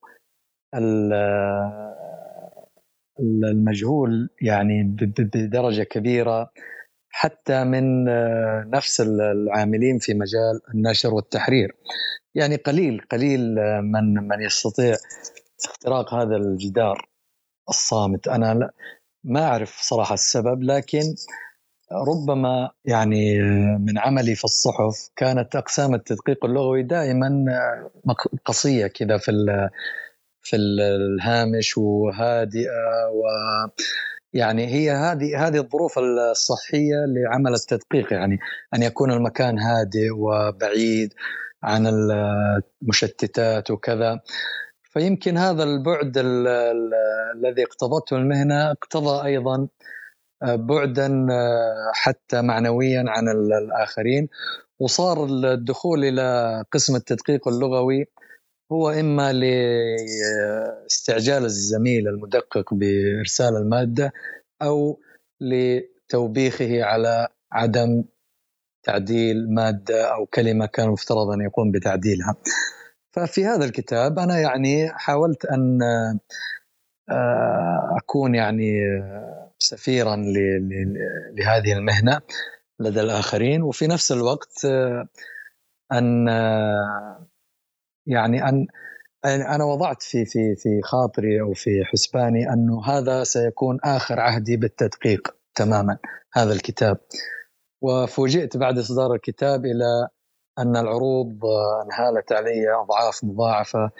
المجهول 3.20 4.30
يعني 4.42 4.96
بدرجة 5.18 5.82
كبيرة 5.82 6.50
حتى 7.10 7.64
من 7.64 8.08
آه، 8.08 8.64
نفس 8.66 9.00
العاملين 9.00 9.98
في 9.98 10.14
مجال 10.14 10.60
النشر 10.74 11.14
والتحرير. 11.14 11.76
يعني 12.34 12.56
قليل 12.56 13.00
قليل 13.10 13.54
من 13.82 14.14
من 14.14 14.42
يستطيع 14.42 14.94
اختراق 15.64 16.14
هذا 16.14 16.36
الجدار. 16.36 17.13
الصامت. 17.68 18.28
أنا 18.28 18.54
لا 18.54 18.70
ما 19.24 19.44
أعرف 19.44 19.80
صراحة 19.82 20.14
السبب 20.14 20.62
لكن 20.62 21.14
ربما 21.92 22.70
يعني 22.84 23.38
من 23.78 23.98
عملي 23.98 24.34
في 24.34 24.44
الصحف 24.44 25.10
كانت 25.16 25.56
أقسام 25.56 25.94
التدقيق 25.94 26.44
اللغوي 26.44 26.82
دائما 26.82 27.44
قصية 28.44 28.86
كذا 28.86 29.18
في 29.18 29.32
في 30.42 30.56
الهامش 30.56 31.78
وهادئة 31.78 33.08
و 33.12 33.22
يعني 34.32 34.66
هي 34.66 34.90
هذه 34.90 35.46
هذه 35.46 35.56
الظروف 35.58 35.98
الصحية 35.98 36.96
لعمل 37.06 37.54
التدقيق 37.54 38.12
يعني 38.12 38.38
أن 38.74 38.82
يكون 38.82 39.12
المكان 39.12 39.58
هادئ 39.58 40.10
وبعيد 40.10 41.14
عن 41.62 41.86
المشتتات 42.82 43.70
وكذا. 43.70 44.20
فيمكن 44.94 45.36
هذا 45.36 45.62
البعد 45.62 46.12
الذي 46.16 47.64
اقتضته 47.64 48.16
المهنة 48.16 48.70
اقتضى 48.70 49.26
أيضا 49.26 49.68
آه، 50.42 50.56
بعدا 50.56 51.26
آه، 51.30 51.90
حتى 51.94 52.42
معنويا 52.42 53.04
عن 53.08 53.28
الآخرين 53.28 54.28
وصار 54.80 55.24
الدخول 55.24 56.04
إلى 56.04 56.64
قسم 56.72 56.96
التدقيق 56.96 57.48
اللغوي 57.48 58.06
هو 58.72 58.90
إما 58.90 59.32
لاستعجال 60.84 61.44
الزميل 61.44 62.08
المدقق 62.08 62.74
بإرسال 62.74 63.56
المادة 63.56 64.12
أو 64.62 65.00
لتوبيخه 65.40 66.84
على 66.84 67.28
عدم 67.52 68.04
تعديل 68.82 69.54
مادة 69.54 70.14
أو 70.14 70.26
كلمة 70.26 70.66
كان 70.66 70.88
مفترض 70.88 71.30
ان 71.30 71.40
يقوم 71.40 71.70
بتعديلها. 71.70 72.36
ففي 73.14 73.46
هذا 73.46 73.64
الكتاب 73.64 74.18
أنا 74.18 74.38
يعني 74.38 74.90
حاولت 74.90 75.44
أن 75.44 75.78
آه، 77.10 77.96
أكون 77.96 78.34
يعني 78.34 78.72
سفيرا 79.58 80.16
لهذه 81.36 81.72
المهنة 81.72 82.20
لدى 82.80 83.00
الآخرين 83.00 83.62
وفي 83.62 83.86
نفس 83.86 84.12
الوقت 84.12 84.64
آه، 84.64 85.08
أن 85.92 86.28
آه، 86.28 87.26
يعني 88.06 88.48
أن 88.48 88.66
أنا 89.24 89.64
وضعت 89.64 90.02
في 90.02 90.24
في 90.24 90.56
في 90.56 90.80
خاطري 90.82 91.40
أو 91.40 91.52
في 91.52 91.84
حسباني 91.84 92.52
انه 92.52 92.84
هذا 92.84 93.24
سيكون 93.24 93.78
آخر 93.84 94.20
عهدي 94.20 94.56
بالتدقيق 94.56 95.36
تماما 95.54 95.98
هذا 96.32 96.52
الكتاب. 96.52 96.98
وفوجئت 97.82 98.56
بعد 98.56 98.78
إصدار 98.78 99.14
الكتاب 99.14 99.66
إلى 99.66 100.08
أن 100.58 100.76
العروض 100.76 101.38
انهالت 101.84 102.32
علي 102.32 102.74
أضعاف 102.74 103.24
مضاعفة 103.24 103.90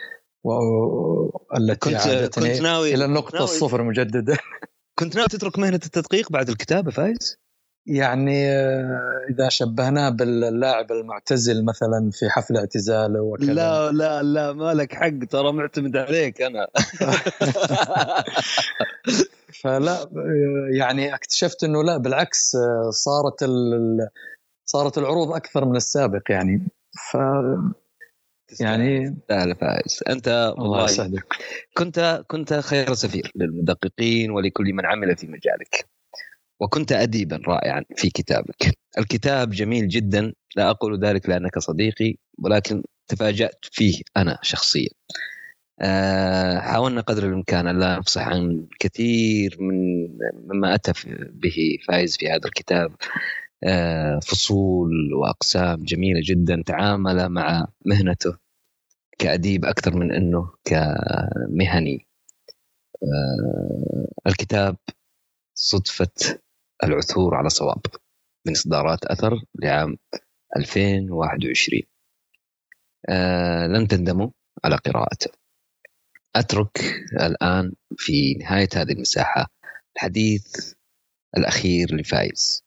والتي 0.44 1.90
كنت 1.90 1.94
عادتني 1.94 2.50
كنت 2.50 2.62
ناوي 2.62 2.94
إلى 2.94 3.04
النقطة 3.04 3.34
ناوي 3.34 3.44
الصفر 3.44 3.82
مجددا 3.82 4.36
كنت 4.98 5.16
ناوي 5.16 5.28
تترك 5.28 5.58
مهنة 5.58 5.80
التدقيق 5.86 6.32
بعد 6.32 6.48
الكتابة 6.48 6.90
فايز؟ 6.90 7.38
يعني 7.86 8.50
آه، 8.50 9.26
إذا 9.30 9.48
شبهناه 9.48 10.08
باللاعب 10.08 10.92
المعتزل 10.92 11.64
مثلا 11.64 12.10
في 12.12 12.30
حفل 12.30 12.56
اعتزاله 12.56 13.20
وكذا. 13.20 13.52
لا 13.52 13.92
لا 13.92 14.22
لا 14.22 14.52
ما 14.52 14.74
لك 14.74 14.94
حق 14.94 15.24
ترى 15.30 15.52
معتمد 15.52 15.96
عليك 15.96 16.42
أنا. 16.42 16.66
فلا 19.62 20.02
آه، 20.02 20.08
يعني 20.78 21.14
اكتشفت 21.14 21.64
إنه 21.64 21.82
لا 21.82 21.96
بالعكس 21.96 22.54
آه، 22.54 22.90
صارت 22.90 23.44
صارت 23.44 23.50
العروض 24.98 25.32
أكثر 25.32 25.64
من 25.64 25.76
السابق 25.76 26.22
يعني. 26.30 26.68
ف 27.10 27.16
يعني 28.60 29.16
لا 29.30 29.54
فايز. 29.54 30.00
أنت 30.08 30.54
الله 30.58 30.84
يسعدك. 30.84 31.24
كنت 31.76 32.24
كنت 32.28 32.54
خير 32.54 32.94
سفير 32.94 33.32
للمدققين 33.34 34.30
ولكل 34.30 34.72
من 34.72 34.86
عمل 34.86 35.16
في 35.16 35.26
مجالك. 35.26 35.88
وكنت 36.60 36.92
أديبا 36.92 37.40
رائعا 37.48 37.84
في 37.96 38.10
كتابك. 38.10 38.78
الكتاب 38.98 39.50
جميل 39.50 39.88
جدا. 39.88 40.32
لا 40.56 40.70
أقول 40.70 41.04
ذلك 41.04 41.28
لأنك 41.28 41.58
صديقي 41.58 42.14
ولكن 42.38 42.82
تفاجأت 43.08 43.58
فيه 43.62 44.02
أنا 44.16 44.38
شخصيا. 44.42 44.90
آه، 45.80 46.58
حاولنا 46.58 47.00
قدر 47.00 47.26
الإمكان 47.26 47.66
أن 47.66 47.78
لا 47.78 47.98
نفصح 47.98 48.28
عن 48.28 48.66
كثير 48.80 49.56
من 49.60 50.08
مما 50.48 50.74
أتى 50.74 50.92
به 51.32 51.78
فايز 51.88 52.16
في 52.16 52.28
هذا 52.28 52.46
الكتاب. 52.46 52.94
فصول 54.22 55.14
وأقسام 55.14 55.84
جميلة 55.84 56.20
جدا 56.24 56.62
تعامل 56.66 57.28
مع 57.28 57.66
مهنته 57.84 58.36
كأديب 59.18 59.64
أكثر 59.64 59.96
من 59.96 60.12
أنه 60.12 60.52
كمهني. 60.64 62.06
آه، 63.02 64.06
الكتاب 64.26 64.76
صدفة 65.54 66.40
العثور 66.84 67.34
على 67.34 67.48
صواب 67.48 67.80
من 68.46 68.52
إصدارات 68.52 69.04
أثر 69.04 69.42
لعام 69.62 69.96
2021 70.56 71.82
آه 73.08 73.66
لن 73.66 73.88
تندموا 73.88 74.30
على 74.64 74.76
قراءته. 74.76 75.30
أترك 76.36 76.78
الآن 77.20 77.72
في 77.96 78.34
نهاية 78.34 78.68
هذه 78.74 78.92
المساحة 78.92 79.46
الحديث 79.96 80.74
الأخير 81.36 81.94
لفايز. 81.94 82.64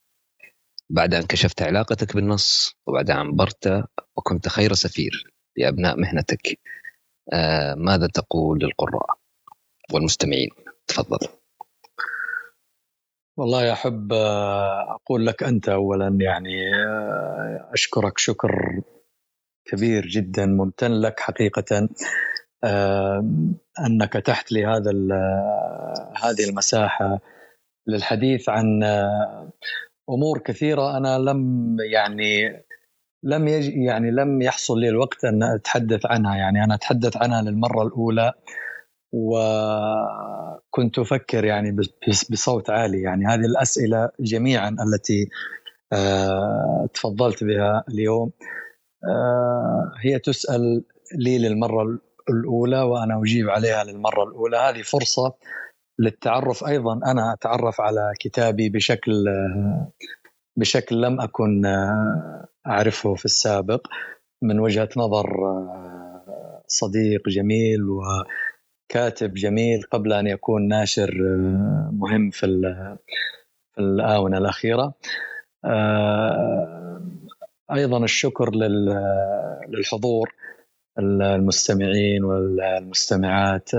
بعد 0.90 1.14
أن 1.14 1.24
كشفت 1.24 1.62
علاقتك 1.62 2.16
بالنص 2.16 2.76
وبعد 2.88 3.10
أن 3.12 3.36
برت 3.36 3.84
وكنت 4.18 4.48
خير 4.48 4.74
سفير 4.74 5.34
لأبناء 5.58 6.00
مهنتك. 6.00 6.60
آه 7.34 7.74
ماذا 7.74 8.08
تقول 8.08 8.60
للقراء 8.60 9.18
والمستمعين؟ 9.94 10.50
تفضل. 10.88 11.28
والله 13.38 13.74
أحب 13.74 14.14
آه، 14.14 14.96
أقول 14.96 15.26
لك 15.26 15.44
أنت 15.44 15.70
أولا 15.70 16.18
يعني 16.22 16.76
آه، 16.76 17.70
أشكرك 17.74 18.18
شكر 18.18 18.82
كبير 19.66 20.08
جدا 20.08 20.46
ممتن 20.46 20.92
لك 20.92 21.20
حقيقة 21.20 21.90
أنك 23.80 24.14
تحت 24.14 24.54
هذا 24.54 24.92
هذه 26.24 26.50
المساحة 26.50 27.20
للحديث 27.88 28.50
عن 28.50 28.84
أمور 30.10 30.40
كثيرة 30.40 30.98
أنا 30.98 31.18
لم 31.18 31.78
يعني 31.92 32.64
لم 33.24 33.48
يج 33.48 33.76
يعني 33.76 34.12
لم 34.12 34.42
يحصل 34.42 34.80
لي 34.80 34.90
الوقت 34.90 35.26
أن 35.26 35.44
أتحدث 35.44 36.06
عنها. 36.06 36.36
يعني 36.36 36.64
أنا 36.64 36.76
أتحدث 36.76 37.18
عنها 37.18 37.42
للمرة 37.42 37.84
الأولى 37.84 38.34
وكنت 39.14 41.00
أفكر 41.00 41.46
يعني 41.46 41.76
بصوت 42.30 42.70
عالي. 42.70 43.02
يعني 43.02 43.26
هذه 43.26 43.46
الأسئلة 43.46 44.10
جميعا 44.20 44.70
التي 44.70 45.30
آه، 45.94 46.90
تفضلت 46.94 47.44
بها 47.44 47.84
اليوم 47.90 48.32
آه، 49.04 49.92
هي 50.02 50.20
تسأل 50.20 50.84
لي 51.16 51.38
للمرة 51.38 52.00
الأولى 52.30 52.82
وأنا 52.82 53.22
أجيب 53.22 53.50
عليها 53.50 53.84
للمرة 53.84 54.24
الأولى. 54.24 54.58
هذه 54.58 54.82
فرصة 54.82 55.34
للتعرف 56.00 56.64
أيضا. 56.64 56.94
أنا 56.94 57.34
أتعرف 57.34 57.82
على 57.82 58.14
كتابي 58.20 58.70
بشكل 58.70 59.26
بشكل 60.58 61.02
لم 61.02 61.22
أكن 61.22 61.66
آه، 61.66 62.48
أعرفه 62.68 63.16
في 63.16 63.26
السابق 63.26 63.88
من 64.42 64.60
وجهة 64.60 64.90
نظر 64.98 65.28
صديق 66.68 67.30
جميل 67.30 67.84
و 67.90 68.02
كاتب 68.90 69.34
جميل 69.34 69.82
قبل 69.92 70.14
أن 70.14 70.28
يكون 70.28 70.68
ناشر 70.68 71.10
آه، 71.10 71.90
مهم 71.94 72.30
في 72.30 72.48
في 73.76 73.82
الآونة 73.82 74.38
الأخيرة. 74.38 74.94
آه، 75.66 77.02
أيضا 77.72 78.04
الشكر 78.04 78.56
للحضور 79.68 80.34
المستمعين 81.00 82.24
والمستمعات 82.24 83.70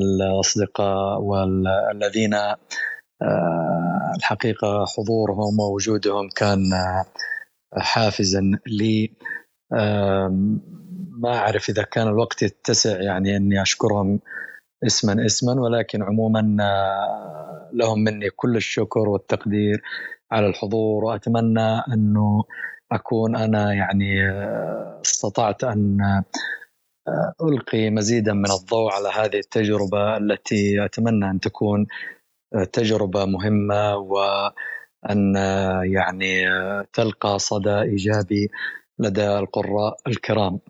الأصدقاء 0.00 1.20
والذين 1.20 2.34
آه، 2.34 4.12
الحقيقة 4.16 4.84
حضورهم 4.86 5.60
ووجودهم 5.60 6.28
كان 6.28 6.60
حافزا 7.76 8.58
لي. 8.66 9.12
ما 11.18 11.36
أعرف 11.38 11.68
إذا 11.68 11.82
كان 11.82 12.08
الوقت 12.08 12.42
يتسع 12.42 13.00
يعني 13.00 13.36
أني 13.36 13.62
أشكرهم 13.62 14.20
اسما 14.86 15.26
اسما 15.26 15.52
ولكن 15.60 16.02
عموما 16.02 16.56
آه، 16.60 17.70
لهم 17.72 18.04
مني 18.04 18.30
كل 18.30 18.56
الشكر 18.56 19.08
والتقدير 19.08 19.82
على 20.32 20.46
الحضور 20.46 21.04
وأتمنى 21.04 21.82
أنه 21.92 22.44
أكون 22.92 23.36
أنا 23.36 23.74
يعني 23.74 24.30
آه، 24.30 25.00
استطعت 25.04 25.64
أن 25.64 25.98
ألقي 27.42 27.90
مزيدا 27.90 28.32
من 28.32 28.50
الضوء 28.50 28.92
على 28.92 29.08
هذه 29.08 29.38
التجربة 29.38 30.16
التي 30.16 30.84
أتمنى 30.84 31.30
أن 31.30 31.40
تكون 31.40 31.86
تجربة 32.72 33.24
مهمة 33.24 33.96
وأن 33.96 35.34
يعني 35.92 36.44
تلقى 36.92 37.38
صدى 37.38 37.80
إيجابي 37.80 38.50
لدى 38.98 39.38
القراء 39.38 39.96
الكرام. 40.06 40.60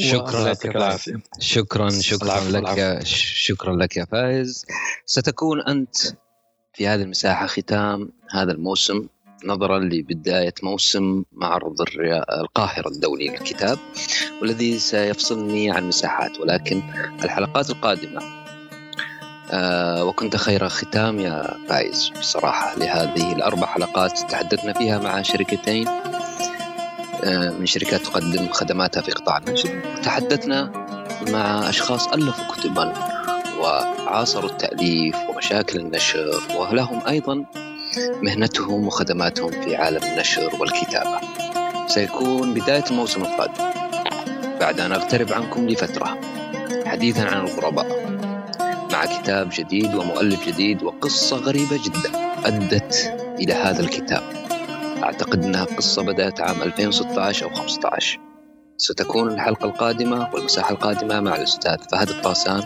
شكرا 0.00 0.50
لك. 0.50 0.66
العافية 0.66 1.22
شكرا 1.38 1.90
شكرا 1.90 2.26
العفو 2.26 2.50
لك. 2.50 2.78
العفو. 2.78 3.04
شكرا 3.04 3.76
لك 3.76 3.96
يا 3.96 4.04
فايز. 4.04 4.66
ستكون 5.06 5.60
أنت 5.60 5.96
في 6.72 6.86
هذه 6.88 7.02
المساحة 7.02 7.46
ختام 7.46 8.12
هذا 8.30 8.52
الموسم. 8.52 9.08
نظرا 9.44 9.78
لبداية 9.78 10.54
موسم 10.62 11.22
معرض 11.32 11.74
القاهرة 12.40 12.88
الدولي 12.88 13.28
للكتاب 13.28 13.78
والذي 14.42 14.78
سيفصلني 14.78 15.70
عن 15.70 15.88
مساحات 15.88 16.40
ولكن 16.40 16.82
الحلقات 17.24 17.70
القادمة. 17.70 18.20
آه 19.52 20.04
وكنت 20.04 20.36
خير 20.36 20.68
ختام 20.68 21.18
يا 21.20 21.56
فايز 21.68 22.10
بصراحة 22.20 22.78
لهذه 22.78 23.32
الأربع 23.32 23.66
حلقات 23.66 24.18
تحدثنا 24.18 24.72
فيها 24.72 24.98
مع 24.98 25.22
شركتين 25.22 25.88
آه، 27.24 27.50
من 27.50 27.66
شركات 27.66 28.00
تقدم 28.00 28.48
خدماتها 28.48 29.00
في 29.00 29.10
قطاع 29.10 29.38
النشر 29.38 29.80
تحدثنا 30.02 30.72
مع 31.28 31.68
أشخاص 31.68 32.08
ألفوا 32.08 32.54
كتبا 32.54 32.92
وعاصروا 33.60 34.50
التأليف 34.50 35.16
ومشاكل 35.28 35.78
النشر 35.78 36.42
ولهم 36.58 37.00
أيضا 37.08 37.44
مهنتهم 37.98 38.86
وخدماتهم 38.86 39.50
في 39.50 39.76
عالم 39.76 40.02
النشر 40.02 40.56
والكتابة. 40.60 41.20
سيكون 41.86 42.54
بداية 42.54 42.84
الموسم 42.90 43.22
القادم. 43.22 43.64
بعد 44.60 44.80
أن 44.80 44.92
أغترب 44.92 45.32
عنكم 45.32 45.68
لفترة 45.68 46.20
حديثا 46.86 47.22
عن 47.22 47.46
الغرباء. 47.46 48.10
مع 48.92 49.04
كتاب 49.04 49.50
جديد 49.52 49.94
ومؤلف 49.94 50.46
جديد 50.46 50.82
وقصة 50.82 51.36
غريبة 51.36 51.80
جدا 51.84 52.10
أدت 52.44 53.12
إلى 53.38 53.52
هذا 53.52 53.80
الكتاب. 53.80 54.22
أعتقد 55.02 55.44
أنها 55.44 55.64
قصة 55.64 56.02
بدأت 56.02 56.40
عام 56.40 56.62
2016 56.62 57.46
أو 57.46 57.54
15 57.54 58.20
ستكون 58.76 59.32
الحلقة 59.32 59.64
القادمة 59.64 60.30
والمساحة 60.34 60.70
القادمة 60.70 61.20
مع 61.20 61.36
الأستاذ 61.36 61.76
فهد 61.92 62.08
الطاسان. 62.08 62.62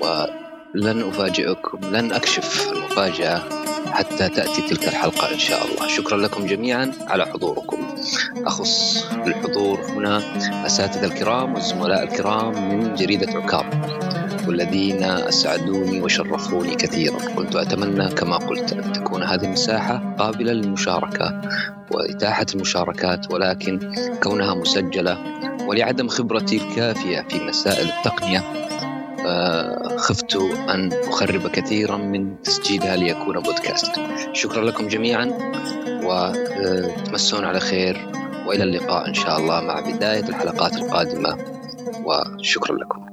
ولن 0.00 1.08
أفاجئكم 1.08 1.78
لن 1.80 2.12
أكشف 2.12 2.72
المفاجأة 2.72 3.65
حتى 3.92 4.28
تأتي 4.28 4.62
تلك 4.68 4.88
الحلقة 4.88 5.32
إن 5.34 5.38
شاء 5.38 5.66
الله. 5.66 5.88
شكرا 5.88 6.16
لكم 6.18 6.46
جميعا 6.46 6.92
على 7.08 7.26
حضوركم. 7.26 7.86
أخص 8.46 9.04
بالحضور 9.24 9.80
هنا 9.88 10.22
أساتذة 10.66 11.04
الكرام 11.06 11.54
والزملاء 11.54 12.02
الكرام 12.02 12.68
من 12.68 12.94
جريدة 12.94 13.38
عكاظ 13.38 13.64
والذين 14.48 15.02
أسعدوني 15.02 16.00
وشرفوني 16.00 16.74
كثيرا. 16.74 17.18
كنت 17.36 17.56
أتمنى 17.56 18.08
كما 18.08 18.36
قلت 18.36 18.72
أن 18.72 18.92
تكون 18.92 19.22
هذه 19.22 19.44
المساحة 19.44 20.14
قابلة 20.18 20.52
للمشاركة 20.52 21.40
وإتاحة 21.90 22.46
المشاركات 22.54 23.32
ولكن 23.32 23.94
كونها 24.22 24.54
مسجلة 24.54 25.18
ولعدم 25.68 26.08
خبرتي 26.08 26.56
الكافية 26.56 27.26
في 27.28 27.44
مسائل 27.44 27.88
التقنية 27.88 28.44
خفت 29.96 30.36
أن 30.68 30.92
أخرب 30.92 31.48
كثيرا 31.48 31.96
من 31.96 32.42
تسجيلها 32.42 32.96
ليكون 32.96 33.40
بودكاست. 33.40 33.92
شكرا 34.32 34.64
لكم 34.64 34.88
جميعا 34.88 35.32
وتمسون 36.04 37.44
على 37.44 37.60
خير 37.60 38.08
وإلى 38.46 38.62
اللقاء 38.64 39.08
إن 39.08 39.14
شاء 39.14 39.38
الله 39.38 39.60
مع 39.60 39.80
بداية 39.80 40.28
الحلقات 40.28 40.76
القادمة. 40.76 41.36
وشكرا 42.04 42.76
لكم. 42.76 43.05